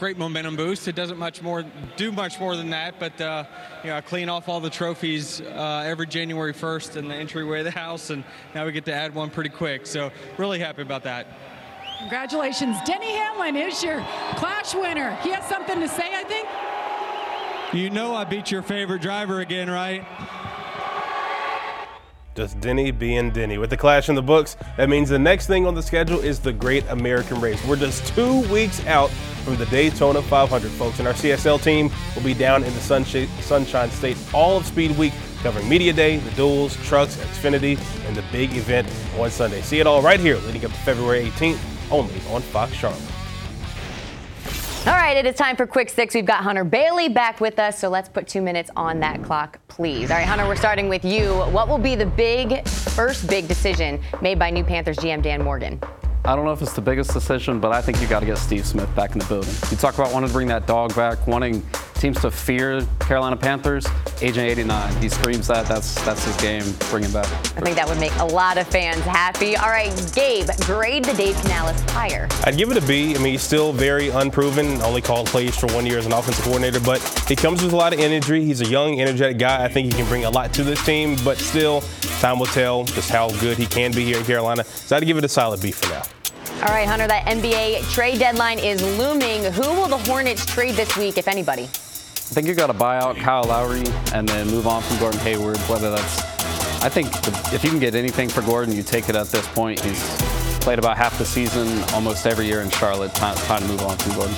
great 0.00 0.16
momentum 0.16 0.56
boost. 0.56 0.88
It 0.88 0.94
doesn't 0.96 1.18
much 1.18 1.42
more 1.42 1.62
do 1.98 2.10
much 2.10 2.40
more 2.40 2.56
than 2.56 2.70
that, 2.70 2.98
but 2.98 3.20
uh, 3.20 3.44
you 3.84 3.90
know, 3.90 3.96
I 3.96 4.00
clean 4.00 4.30
off 4.30 4.48
all 4.48 4.58
the 4.58 4.70
trophies 4.70 5.42
uh, 5.42 5.84
every 5.84 6.06
January 6.06 6.54
1st 6.54 6.96
in 6.96 7.08
the 7.08 7.14
entryway 7.14 7.58
of 7.58 7.66
the 7.66 7.70
house, 7.70 8.08
and 8.08 8.24
now 8.54 8.64
we 8.64 8.72
get 8.72 8.86
to 8.86 8.94
add 8.94 9.14
one 9.14 9.28
pretty 9.28 9.50
quick. 9.50 9.84
So 9.86 10.10
really 10.38 10.58
happy 10.58 10.80
about 10.80 11.02
that. 11.02 11.26
Congratulations, 11.98 12.78
Denny 12.86 13.12
Hamlin 13.12 13.56
is 13.56 13.82
your 13.84 14.00
Clash 14.36 14.74
winner. 14.74 15.14
He 15.16 15.32
has 15.32 15.46
something 15.46 15.78
to 15.78 15.88
say, 15.88 16.14
I 16.14 16.24
think. 16.24 16.48
You 17.74 17.90
know 17.90 18.14
I 18.14 18.24
beat 18.24 18.50
your 18.50 18.62
favorite 18.62 19.02
driver 19.02 19.40
again, 19.40 19.68
right? 19.68 20.02
Just 22.36 22.60
Denny 22.60 22.92
being 22.92 23.32
Denny. 23.32 23.58
With 23.58 23.70
the 23.70 23.76
clash 23.76 24.08
in 24.08 24.14
the 24.14 24.22
books, 24.22 24.56
that 24.76 24.88
means 24.88 25.08
the 25.08 25.18
next 25.18 25.48
thing 25.48 25.66
on 25.66 25.74
the 25.74 25.82
schedule 25.82 26.20
is 26.20 26.38
the 26.38 26.52
Great 26.52 26.86
American 26.88 27.40
Race. 27.40 27.62
We're 27.66 27.76
just 27.76 28.06
two 28.14 28.42
weeks 28.52 28.86
out 28.86 29.10
from 29.44 29.56
the 29.56 29.66
Daytona 29.66 30.22
500, 30.22 30.70
folks, 30.72 31.00
and 31.00 31.08
our 31.08 31.14
CSL 31.14 31.60
team 31.60 31.90
will 32.14 32.22
be 32.22 32.34
down 32.34 32.62
in 32.62 32.72
the 32.72 32.80
Sunshine 32.80 33.90
State 33.90 34.16
all 34.32 34.56
of 34.56 34.64
Speed 34.64 34.96
Week, 34.96 35.12
covering 35.42 35.68
Media 35.68 35.92
Day, 35.92 36.18
the 36.18 36.30
duels, 36.30 36.76
trucks, 36.86 37.16
Xfinity, 37.16 37.76
and 38.06 38.16
the 38.16 38.24
big 38.30 38.56
event 38.56 38.86
on 39.18 39.28
Sunday. 39.30 39.60
See 39.62 39.80
it 39.80 39.86
all 39.86 40.00
right 40.00 40.20
here 40.20 40.36
leading 40.38 40.64
up 40.64 40.70
to 40.70 40.78
February 40.78 41.24
18th, 41.30 41.58
only 41.90 42.14
on 42.30 42.42
Fox 42.42 42.72
Charlotte. 42.74 43.02
All 44.86 44.94
right, 44.94 45.14
it 45.14 45.26
is 45.26 45.36
time 45.36 45.56
for 45.56 45.66
Quick 45.66 45.90
Six. 45.90 46.14
We've 46.14 46.24
got 46.24 46.42
Hunter 46.42 46.64
Bailey 46.64 47.10
back 47.10 47.38
with 47.38 47.58
us, 47.58 47.78
so 47.78 47.90
let's 47.90 48.08
put 48.08 48.26
two 48.26 48.40
minutes 48.40 48.70
on 48.76 48.98
that 49.00 49.22
clock, 49.22 49.60
please. 49.68 50.10
All 50.10 50.16
right, 50.16 50.26
Hunter, 50.26 50.46
we're 50.46 50.56
starting 50.56 50.88
with 50.88 51.04
you. 51.04 51.34
What 51.34 51.68
will 51.68 51.76
be 51.76 51.94
the 51.94 52.06
big, 52.06 52.66
first 52.66 53.28
big 53.28 53.46
decision 53.46 54.00
made 54.22 54.38
by 54.38 54.48
new 54.48 54.64
Panthers 54.64 54.96
GM 54.96 55.20
Dan 55.20 55.44
Morgan? 55.44 55.78
I 56.24 56.34
don't 56.34 56.46
know 56.46 56.52
if 56.52 56.62
it's 56.62 56.72
the 56.72 56.80
biggest 56.80 57.12
decision, 57.12 57.60
but 57.60 57.72
I 57.72 57.82
think 57.82 58.00
you 58.00 58.06
got 58.06 58.20
to 58.20 58.26
get 58.26 58.38
Steve 58.38 58.64
Smith 58.64 58.88
back 58.96 59.12
in 59.12 59.18
the 59.18 59.26
building. 59.26 59.54
You 59.70 59.76
talk 59.76 59.98
about 59.98 60.14
wanting 60.14 60.28
to 60.28 60.32
bring 60.32 60.48
that 60.48 60.66
dog 60.66 60.96
back, 60.96 61.26
wanting 61.26 61.62
teams 62.00 62.20
to 62.22 62.30
fear 62.30 62.86
Carolina 63.00 63.36
Panthers. 63.36 63.86
Agent 64.22 64.46
89, 64.46 65.02
he 65.02 65.08
screams 65.08 65.46
that. 65.48 65.66
That's 65.66 65.94
that's 66.04 66.24
his 66.24 66.36
game. 66.38 66.64
Bring 66.90 67.04
him 67.04 67.12
back. 67.12 67.26
I 67.56 67.60
think 67.60 67.76
that 67.76 67.88
would 67.88 68.00
make 68.00 68.14
a 68.16 68.24
lot 68.24 68.58
of 68.58 68.66
fans 68.66 69.00
happy. 69.02 69.56
All 69.56 69.68
right, 69.68 69.90
Gabe, 70.14 70.48
grade 70.62 71.04
the 71.04 71.12
Dave 71.14 71.36
Canales 71.42 71.80
hire. 71.90 72.28
I'd 72.44 72.56
give 72.56 72.70
it 72.70 72.82
a 72.82 72.86
B. 72.86 73.14
I 73.14 73.18
mean, 73.18 73.32
he's 73.32 73.42
still 73.42 73.72
very 73.72 74.08
unproven. 74.08 74.80
Only 74.82 75.02
called 75.02 75.26
plays 75.26 75.56
for 75.56 75.66
one 75.68 75.86
year 75.86 75.98
as 75.98 76.06
an 76.06 76.12
offensive 76.12 76.44
coordinator, 76.44 76.80
but 76.80 77.00
he 77.28 77.36
comes 77.36 77.62
with 77.62 77.72
a 77.72 77.76
lot 77.76 77.92
of 77.92 78.00
energy. 78.00 78.44
He's 78.44 78.62
a 78.62 78.66
young, 78.66 79.00
energetic 79.00 79.38
guy. 79.38 79.64
I 79.64 79.68
think 79.68 79.92
he 79.92 79.98
can 79.98 80.08
bring 80.08 80.24
a 80.24 80.30
lot 80.30 80.52
to 80.54 80.64
this 80.64 80.84
team, 80.84 81.16
but 81.24 81.38
still, 81.38 81.82
time 82.20 82.38
will 82.38 82.46
tell 82.46 82.84
just 82.84 83.10
how 83.10 83.28
good 83.40 83.58
he 83.58 83.66
can 83.66 83.92
be 83.92 84.04
here 84.04 84.18
in 84.18 84.24
Carolina. 84.24 84.64
So 84.64 84.96
I'd 84.96 85.04
give 85.04 85.18
it 85.18 85.24
a 85.24 85.28
solid 85.28 85.60
B 85.60 85.70
for 85.70 85.88
now. 85.90 86.02
All 86.62 86.74
right, 86.74 86.86
Hunter, 86.86 87.06
that 87.06 87.24
NBA 87.26 87.90
trade 87.90 88.18
deadline 88.18 88.58
is 88.58 88.82
looming. 88.98 89.44
Who 89.52 89.62
will 89.62 89.88
the 89.88 89.96
Hornets 89.96 90.44
trade 90.44 90.74
this 90.74 90.94
week, 90.96 91.16
if 91.16 91.26
anybody? 91.26 91.68
I 92.30 92.32
think 92.32 92.46
you 92.46 92.54
got 92.54 92.68
to 92.68 92.72
buy 92.72 92.96
out 92.98 93.16
Kyle 93.16 93.42
Lowry 93.42 93.82
and 94.14 94.28
then 94.28 94.46
move 94.46 94.68
on 94.68 94.82
from 94.82 94.98
Gordon 94.98 95.18
Hayward, 95.22 95.56
whether 95.68 95.90
that's 95.90 96.20
I 96.80 96.88
think 96.88 97.08
if 97.52 97.64
you 97.64 97.70
can 97.70 97.80
get 97.80 97.96
anything 97.96 98.28
for 98.28 98.40
Gordon, 98.42 98.72
you 98.72 98.84
take 98.84 99.08
it 99.08 99.16
at 99.16 99.26
this 99.26 99.44
point. 99.48 99.80
He's 99.80 100.00
played 100.60 100.78
about 100.78 100.96
half 100.96 101.18
the 101.18 101.24
season 101.24 101.82
almost 101.92 102.28
every 102.28 102.46
year 102.46 102.60
in 102.60 102.70
Charlotte. 102.70 103.12
Time, 103.16 103.34
time 103.34 103.62
to 103.62 103.66
move 103.66 103.82
on 103.82 103.98
from 103.98 104.14
Gordon. 104.14 104.36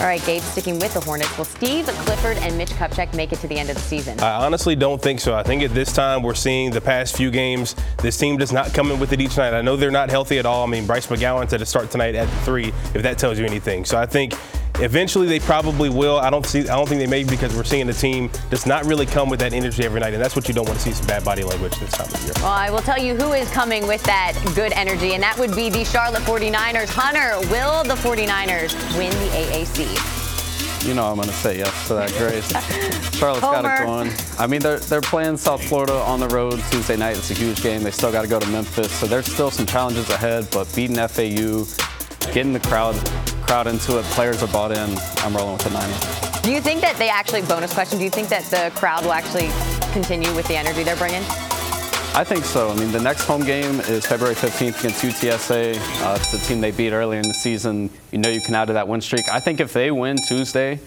All 0.00 0.06
right, 0.06 0.24
Gabe, 0.24 0.40
sticking 0.40 0.78
with 0.78 0.94
the 0.94 1.00
Hornets, 1.00 1.36
will 1.36 1.44
Steve 1.44 1.86
Clifford 1.86 2.36
and 2.38 2.56
Mitch 2.56 2.70
Kupchak 2.70 3.12
make 3.14 3.32
it 3.32 3.40
to 3.40 3.48
the 3.48 3.58
end 3.58 3.70
of 3.70 3.76
the 3.76 3.82
season? 3.82 4.20
I 4.20 4.44
honestly 4.44 4.76
don't 4.76 5.02
think 5.02 5.18
so. 5.18 5.34
I 5.34 5.42
think 5.42 5.64
at 5.64 5.74
this 5.74 5.92
time 5.92 6.22
we're 6.22 6.34
seeing 6.34 6.70
the 6.70 6.80
past 6.80 7.16
few 7.16 7.32
games, 7.32 7.74
this 7.98 8.16
team 8.16 8.36
does 8.36 8.52
not 8.52 8.72
come 8.72 8.92
in 8.92 9.00
with 9.00 9.12
it 9.12 9.20
each 9.20 9.36
night. 9.36 9.52
I 9.52 9.62
know 9.62 9.76
they're 9.76 9.90
not 9.90 10.10
healthy 10.10 10.38
at 10.38 10.46
all. 10.46 10.62
I 10.62 10.68
mean, 10.68 10.86
Bryce 10.86 11.08
McGowens 11.08 11.50
had 11.50 11.58
to 11.58 11.66
start 11.66 11.90
tonight 11.90 12.14
at 12.14 12.26
three, 12.44 12.68
if 12.94 13.02
that 13.02 13.18
tells 13.18 13.36
you 13.36 13.44
anything. 13.44 13.84
So 13.84 13.98
I 13.98 14.06
think 14.06 14.32
Eventually, 14.80 15.26
they 15.26 15.38
probably 15.38 15.90
will. 15.90 16.18
I 16.18 16.30
don't 16.30 16.46
see. 16.46 16.60
I 16.60 16.76
don't 16.76 16.88
think 16.88 17.00
they 17.00 17.06
may 17.06 17.24
because 17.24 17.54
we're 17.54 17.64
seeing 17.64 17.86
the 17.86 17.92
team 17.92 18.30
does 18.50 18.66
not 18.66 18.84
really 18.84 19.06
come 19.06 19.28
with 19.28 19.40
that 19.40 19.52
energy 19.52 19.84
every 19.84 20.00
night, 20.00 20.14
and 20.14 20.22
that's 20.22 20.34
what 20.34 20.48
you 20.48 20.54
don't 20.54 20.66
want 20.66 20.78
to 20.78 20.84
see 20.84 20.92
some 20.92 21.06
bad 21.06 21.24
body 21.24 21.44
language 21.44 21.78
this 21.78 21.92
time 21.92 22.08
of 22.12 22.22
year. 22.24 22.32
Well, 22.36 22.46
I 22.46 22.70
will 22.70 22.80
tell 22.80 22.98
you 22.98 23.14
who 23.14 23.32
is 23.32 23.50
coming 23.50 23.86
with 23.86 24.02
that 24.04 24.32
good 24.54 24.72
energy, 24.72 25.14
and 25.14 25.22
that 25.22 25.38
would 25.38 25.54
be 25.54 25.68
the 25.68 25.84
Charlotte 25.84 26.22
49ers. 26.22 26.88
Hunter, 26.88 27.38
will 27.50 27.84
the 27.84 27.94
49ers 27.94 28.74
win 28.96 29.10
the 29.10 29.28
AAC? 29.36 30.22
You 30.86 30.94
know 30.94 31.06
I'm 31.06 31.14
going 31.14 31.28
to 31.28 31.34
say 31.34 31.58
yes 31.58 31.86
to 31.86 31.94
that, 31.94 32.10
Grace. 32.14 32.48
Charlotte's 33.16 33.42
got 33.42 33.64
it 33.64 33.84
going. 33.84 34.10
I 34.36 34.48
mean, 34.48 34.60
they're, 34.60 34.80
they're 34.80 35.00
playing 35.00 35.36
South 35.36 35.62
Florida 35.62 35.94
on 35.94 36.18
the 36.18 36.26
road 36.26 36.60
Tuesday 36.72 36.96
night. 36.96 37.16
It's 37.16 37.30
a 37.30 37.34
huge 37.34 37.62
game. 37.62 37.84
They 37.84 37.92
still 37.92 38.10
got 38.10 38.22
to 38.22 38.28
go 38.28 38.40
to 38.40 38.46
Memphis. 38.48 38.90
So 38.90 39.06
there's 39.06 39.32
still 39.32 39.52
some 39.52 39.64
challenges 39.64 40.10
ahead, 40.10 40.48
but 40.50 40.74
beating 40.74 40.96
FAU, 40.96 41.66
getting 42.32 42.52
the 42.52 42.60
crowd 42.60 42.96
crowd 43.52 43.66
into 43.66 43.98
it. 43.98 44.04
Players 44.16 44.42
are 44.42 44.46
bought 44.48 44.72
in. 44.72 44.96
I'm 45.18 45.36
rolling 45.36 45.52
with 45.52 45.64
the 45.64 45.68
Niners. 45.68 46.40
Do 46.40 46.50
you 46.50 46.62
think 46.62 46.80
that 46.80 46.96
they 46.96 47.10
actually, 47.10 47.42
bonus 47.42 47.74
question, 47.74 47.98
do 47.98 48.04
you 48.04 48.08
think 48.08 48.30
that 48.30 48.44
the 48.44 48.74
crowd 48.74 49.04
will 49.04 49.12
actually 49.12 49.50
continue 49.92 50.34
with 50.34 50.48
the 50.48 50.56
energy 50.56 50.82
they're 50.82 50.96
bringing? 50.96 51.20
I 52.14 52.24
think 52.24 52.46
so. 52.46 52.70
I 52.70 52.74
mean, 52.76 52.90
the 52.92 53.00
next 53.00 53.26
home 53.26 53.44
game 53.44 53.80
is 53.80 54.06
February 54.06 54.36
15th 54.36 54.78
against 54.80 55.04
UTSA. 55.04 55.76
Uh, 56.02 56.16
it's 56.18 56.32
the 56.32 56.38
team 56.38 56.62
they 56.62 56.70
beat 56.70 56.92
earlier 56.92 57.20
in 57.20 57.28
the 57.28 57.34
season. 57.34 57.90
You 58.10 58.20
know 58.20 58.30
you 58.30 58.40
can 58.40 58.54
add 58.54 58.68
to 58.68 58.72
that 58.72 58.88
win 58.88 59.02
streak. 59.02 59.28
I 59.28 59.38
think 59.38 59.60
if 59.60 59.74
they 59.74 59.90
win 59.90 60.16
Tuesday, 60.16 60.80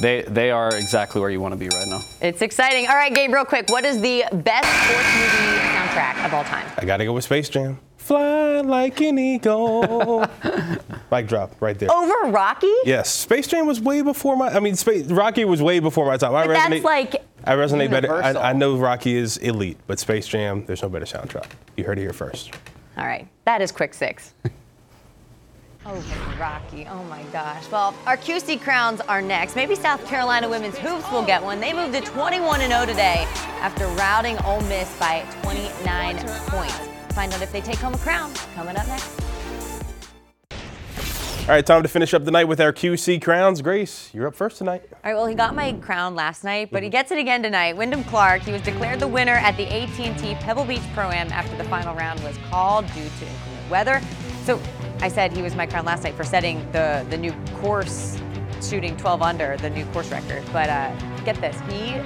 they 0.00 0.22
they 0.22 0.50
are 0.50 0.74
exactly 0.74 1.20
where 1.20 1.30
you 1.30 1.40
want 1.40 1.52
to 1.52 1.56
be 1.56 1.68
right 1.68 1.86
now. 1.86 2.00
It's 2.20 2.42
exciting. 2.42 2.88
All 2.88 2.96
right, 2.96 3.14
Gabe, 3.14 3.32
real 3.32 3.44
quick, 3.44 3.68
what 3.68 3.84
is 3.84 4.00
the 4.00 4.24
best 4.32 4.66
sports 4.66 5.14
movie 5.14 5.58
soundtrack 5.70 6.26
of 6.26 6.34
all 6.34 6.44
time? 6.44 6.66
I 6.78 6.84
got 6.84 6.96
to 6.96 7.04
go 7.04 7.12
with 7.12 7.24
Space 7.24 7.48
Jam. 7.48 7.78
Fly 8.02 8.62
like 8.62 9.00
an 9.00 9.16
eagle. 9.16 10.26
Mic 11.12 11.28
drop 11.28 11.54
right 11.60 11.78
there. 11.78 11.88
Over 11.88 12.32
Rocky? 12.32 12.72
Yes, 12.84 13.08
Space 13.08 13.46
Jam 13.46 13.64
was 13.64 13.80
way 13.80 14.02
before 14.02 14.36
my. 14.36 14.48
I 14.48 14.58
mean, 14.58 14.74
Space, 14.74 15.06
Rocky 15.06 15.44
was 15.44 15.62
way 15.62 15.78
before 15.78 16.06
my 16.06 16.16
time. 16.16 16.34
I 16.34 16.48
but 16.48 16.56
resonate, 16.56 16.70
that's 16.70 16.84
like. 16.84 17.14
I 17.44 17.54
resonate 17.54 17.90
better. 17.90 18.12
I, 18.12 18.50
I, 18.50 18.52
know 18.54 18.76
Rocky 18.76 19.14
is 19.14 19.36
elite, 19.36 19.78
but 19.86 20.00
Space 20.00 20.26
Jam, 20.26 20.66
there's 20.66 20.82
no 20.82 20.88
better 20.88 21.04
soundtrack. 21.04 21.46
You 21.76 21.84
heard 21.84 21.98
it 21.98 22.02
here 22.02 22.12
first. 22.12 22.52
All 22.96 23.06
right, 23.06 23.28
that 23.44 23.62
is 23.62 23.70
quick 23.70 23.94
six. 23.94 24.34
Over 25.86 26.40
Rocky. 26.40 26.86
Oh 26.88 27.04
my 27.04 27.22
gosh. 27.32 27.70
Well, 27.70 27.94
our 28.06 28.16
QC 28.16 28.60
crowns 28.60 29.00
are 29.02 29.22
next. 29.22 29.54
Maybe 29.54 29.76
South 29.76 30.04
Carolina 30.06 30.48
women's 30.48 30.78
hoops 30.78 31.08
will 31.12 31.24
get 31.24 31.40
one. 31.40 31.60
They 31.60 31.72
moved 31.72 31.94
to 31.94 32.00
21 32.00 32.60
0 32.60 32.86
today 32.86 33.26
after 33.60 33.86
routing 33.88 34.36
Ole 34.44 34.60
Miss 34.62 34.96
by 34.98 35.24
29 35.42 36.18
points. 36.48 36.91
Find 37.12 37.32
out 37.32 37.42
if 37.42 37.52
they 37.52 37.60
take 37.60 37.76
home 37.76 37.94
a 37.94 37.98
crown 37.98 38.32
coming 38.54 38.76
up 38.76 38.86
next. 38.86 39.20
All 41.42 41.48
right, 41.48 41.66
time 41.66 41.82
to 41.82 41.88
finish 41.88 42.14
up 42.14 42.24
the 42.24 42.30
night 42.30 42.44
with 42.44 42.60
our 42.60 42.72
QC 42.72 43.20
crowns. 43.20 43.62
Grace, 43.62 44.10
you're 44.14 44.28
up 44.28 44.34
first 44.36 44.58
tonight. 44.58 44.82
All 44.92 44.98
right, 45.02 45.14
well, 45.14 45.26
he 45.26 45.34
got 45.34 45.56
my 45.56 45.72
crown 45.72 46.14
last 46.14 46.44
night, 46.44 46.68
but 46.70 46.84
he 46.84 46.88
gets 46.88 47.10
it 47.10 47.18
again 47.18 47.42
tonight. 47.42 47.76
Wyndham 47.76 48.04
Clark, 48.04 48.42
he 48.42 48.52
was 48.52 48.62
declared 48.62 49.00
the 49.00 49.08
winner 49.08 49.32
at 49.32 49.56
the 49.56 49.66
AT&T 49.66 50.36
Pebble 50.36 50.64
Beach 50.64 50.82
Pro-Am 50.94 51.32
after 51.32 51.56
the 51.56 51.64
final 51.64 51.96
round 51.96 52.20
was 52.20 52.38
called 52.48 52.86
due 52.94 53.02
to 53.02 53.26
inclement 53.26 53.70
weather. 53.70 54.00
So 54.44 54.60
I 55.00 55.08
said 55.08 55.32
he 55.32 55.42
was 55.42 55.56
my 55.56 55.66
crown 55.66 55.84
last 55.84 56.04
night 56.04 56.14
for 56.14 56.22
setting 56.22 56.64
the, 56.70 57.04
the 57.10 57.16
new 57.16 57.32
course 57.56 58.20
shooting 58.62 58.96
12 58.96 59.20
under 59.20 59.56
the 59.56 59.70
new 59.70 59.84
course 59.86 60.12
record. 60.12 60.44
But 60.52 60.70
uh, 60.70 60.94
get 61.24 61.40
this, 61.40 61.58
he 61.68 62.00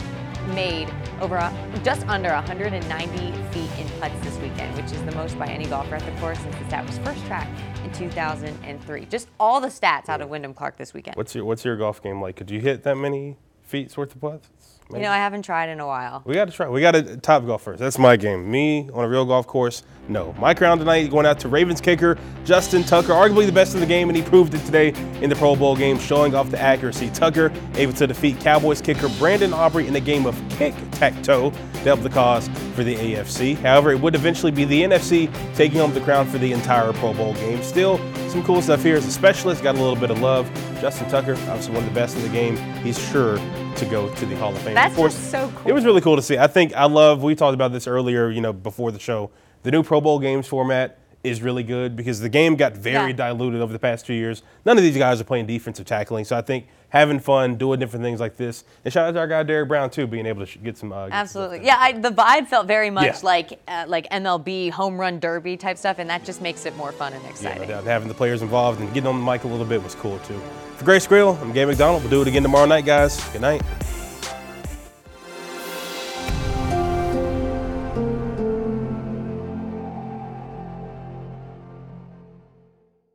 made 0.49 0.92
over 1.20 1.36
a, 1.36 1.53
just 1.82 2.07
under 2.09 2.30
190 2.30 3.16
feet 3.53 3.70
in 3.78 3.88
putts 4.01 4.18
this 4.24 4.38
weekend, 4.38 4.74
which 4.76 4.92
is 4.92 5.03
the 5.05 5.12
most 5.12 5.38
by 5.38 5.47
any 5.47 5.66
golfer 5.66 5.97
at 5.97 6.05
the 6.05 6.20
course 6.20 6.38
since 6.38 6.57
the 6.57 6.64
stat 6.66 6.86
was 6.86 6.99
first 6.99 7.24
tracked 7.26 7.51
in 7.84 7.92
2003. 7.92 9.05
Just 9.07 9.28
all 9.38 9.61
the 9.61 9.68
stats 9.68 10.09
out 10.09 10.20
of 10.20 10.28
Wyndham 10.28 10.55
Clark 10.55 10.76
this 10.76 10.94
weekend. 10.94 11.16
What's 11.16 11.34
your 11.34 11.44
What's 11.44 11.64
your 11.64 11.76
golf 11.76 12.03
game 12.03 12.20
like? 12.20 12.36
Could 12.36 12.51
you 12.51 12.61
hit 12.61 12.82
that 12.84 12.97
many 12.97 13.36
feet 13.62 13.97
worth 13.97 14.14
of 14.14 14.20
putts? 14.20 14.49
You 14.93 15.01
know, 15.01 15.11
I 15.11 15.16
haven't 15.16 15.43
tried 15.43 15.68
in 15.68 15.80
a 15.80 15.87
while. 15.87 16.22
We 16.24 16.34
got 16.34 16.45
to 16.45 16.53
try. 16.53 16.68
We 16.68 16.80
got 16.80 16.93
to 16.93 17.16
top 17.16 17.45
golf 17.45 17.62
first. 17.62 17.80
That's 17.80 17.99
my 17.99 18.16
game. 18.16 18.49
Me 18.49 18.89
on 18.95 19.05
a 19.05 19.09
real 19.09 19.24
golf 19.24 19.47
course. 19.47 19.82
No. 20.09 20.32
My 20.34 20.55
crown 20.55 20.78
tonight 20.78 21.11
going 21.11 21.26
out 21.26 21.41
to 21.41 21.49
Ravens 21.49 21.80
kicker 21.80 22.16
Justin 22.45 22.84
Tucker, 22.84 23.12
arguably 23.12 23.47
the 23.47 23.53
best 23.53 23.74
in 23.74 23.80
the 23.80 23.87
game, 23.87 24.09
and 24.09 24.16
he 24.16 24.22
proved 24.22 24.55
it 24.55 24.64
today 24.64 24.91
in 25.20 25.28
the 25.28 25.34
Pro 25.37 25.57
Bowl 25.57 25.74
game, 25.74 25.99
showing 25.99 26.34
off 26.34 26.51
the 26.51 26.61
accuracy. 26.61 27.11
Tucker 27.11 27.53
able 27.74 27.93
to 27.95 28.07
defeat 28.07 28.39
Cowboys 28.39 28.80
kicker 28.80 29.09
Brandon 29.18 29.53
Aubrey 29.53 29.89
in 29.89 29.93
the 29.93 30.01
game 30.01 30.24
of 30.24 30.41
kick 30.51 30.74
tack 30.93 31.20
toe 31.22 31.53
help 31.87 32.01
the 32.03 32.11
cause 32.11 32.49
for 32.74 32.84
the 32.84 32.95
AFC. 32.97 33.57
However, 33.57 33.93
it 33.93 34.01
would 34.01 34.14
eventually 34.14 34.53
be 34.53 34.64
the 34.64 34.82
NFC 34.82 35.30
taking 35.55 35.78
home 35.78 35.95
the 35.95 36.01
crown 36.01 36.26
for 36.26 36.39
the 36.39 36.53
entire 36.53 36.93
Pro 36.95 37.14
Bowl 37.14 37.32
game. 37.34 37.62
Still, 37.62 37.99
some 38.28 38.43
cool 38.45 38.61
stuff 38.61 38.82
here. 38.82 38.97
As 38.97 39.07
a 39.07 39.11
specialist, 39.12 39.62
got 39.62 39.74
a 39.76 39.78
little 39.78 39.97
bit 39.97 40.11
of 40.11 40.20
love. 40.20 40.51
Justin 40.80 41.09
Tucker, 41.09 41.32
obviously 41.32 41.74
one 41.74 41.84
of 41.84 41.89
the 41.89 41.95
best 41.95 42.16
in 42.16 42.22
the 42.22 42.28
game. 42.28 42.57
He's 42.82 42.99
sure 43.11 43.37
to 43.39 43.87
go 43.91 44.12
to 44.14 44.26
the 44.26 44.37
Hall 44.37 44.51
of 44.55 44.59
Fame. 44.62 44.74
That's 44.74 44.93
of 44.93 44.97
course, 44.97 45.14
just 45.14 45.30
so 45.30 45.51
cool. 45.57 45.70
It 45.70 45.74
was 45.74 45.84
really 45.84 46.01
cool 46.01 46.16
to 46.16 46.22
see. 46.22 46.37
I 46.39 46.47
think 46.47 46.74
I 46.74 46.84
love. 46.87 47.22
We 47.22 47.34
talked 47.34 47.55
about 47.55 47.72
this 47.72 47.87
earlier. 47.87 48.30
You 48.30 48.41
know, 48.41 48.53
before 48.53 48.91
the 48.93 48.99
show, 48.99 49.30
the 49.62 49.70
new 49.70 49.82
Pro 49.82 50.01
Bowl 50.01 50.18
games 50.18 50.47
format 50.47 50.99
is 51.24 51.43
really 51.43 51.64
good 51.64 51.97
because 51.97 52.20
the 52.20 52.28
game 52.28 52.55
got 52.55 52.76
very 52.76 53.11
Yeah. 53.11 53.16
diluted 53.16 53.61
over 53.61 53.72
the 53.72 53.78
past 53.80 54.07
two 54.07 54.14
years. 54.14 54.43
None 54.64 54.76
of 54.76 54.84
these 54.84 54.97
guys 54.97 55.20
are 55.20 55.24
playing 55.24 55.47
defensive 55.47 55.84
tackling, 55.84 56.24
so 56.24 56.37
I 56.37 56.41
think 56.41 56.66
having 56.97 57.20
fun, 57.20 57.57
doing 57.57 57.78
different 57.80 58.05
things 58.05 58.20
like 58.20 58.36
this, 58.36 58.64
and 58.84 58.92
shout 58.92 59.09
out 59.09 59.12
to 59.12 59.18
our 59.20 59.26
guy 59.26 59.42
Derrick 59.42 59.68
Brown 59.68 59.90
too, 59.90 60.07
being 60.07 60.26
able 60.26 60.40
to 60.40 60.47
sh- 60.47 60.59
get 60.62 60.76
some. 60.76 60.92
Uh, 60.92 61.07
get 61.07 61.12
some 61.12 61.18
Absolutely. 61.20 61.64
Yeah, 61.64 61.76
I, 61.78 61.92
the 61.92 62.11
vibe 62.11 62.47
felt 62.49 62.66
very 62.66 62.90
much 62.90 63.05
Yeah. 63.07 63.18
like 63.22 63.61
uh, 63.68 63.84
like 63.86 64.09
MLB 64.11 64.70
home 64.70 64.99
run 64.99 65.18
derby 65.20 65.57
type 65.57 65.78
stuff, 65.78 65.99
and 65.99 66.09
that 66.11 66.24
just 66.24 66.40
makes 66.42 66.66
it 66.66 66.76
more 66.76 66.92
fun 66.92 67.12
and 67.12 67.22
Yeah, 67.22 67.30
exciting. 67.30 67.68
no. 67.68 67.82
Having 67.82 68.09
the 68.09 68.14
players 68.14 68.42
involved 68.42 68.80
and 68.80 68.92
getting 68.92 69.07
on 69.09 69.18
the 69.24 69.24
mic 69.30 69.44
a 69.44 69.49
little 69.49 69.66
bit 69.66 69.82
was 69.82 69.94
cool 69.94 70.18
too. 70.20 70.40
For 70.76 70.84
Grace 70.84 71.07
Grill, 71.07 71.38
I'm 71.40 71.53
Gabe 71.53 71.68
McDonald. 71.68 72.03
We'll 72.03 72.11
do 72.11 72.22
it 72.22 72.28
again 72.28 72.42
tomorrow 72.42 72.66
night, 72.66 72.84
guys. 72.84 73.22
Good 73.30 73.40
night. 73.40 73.62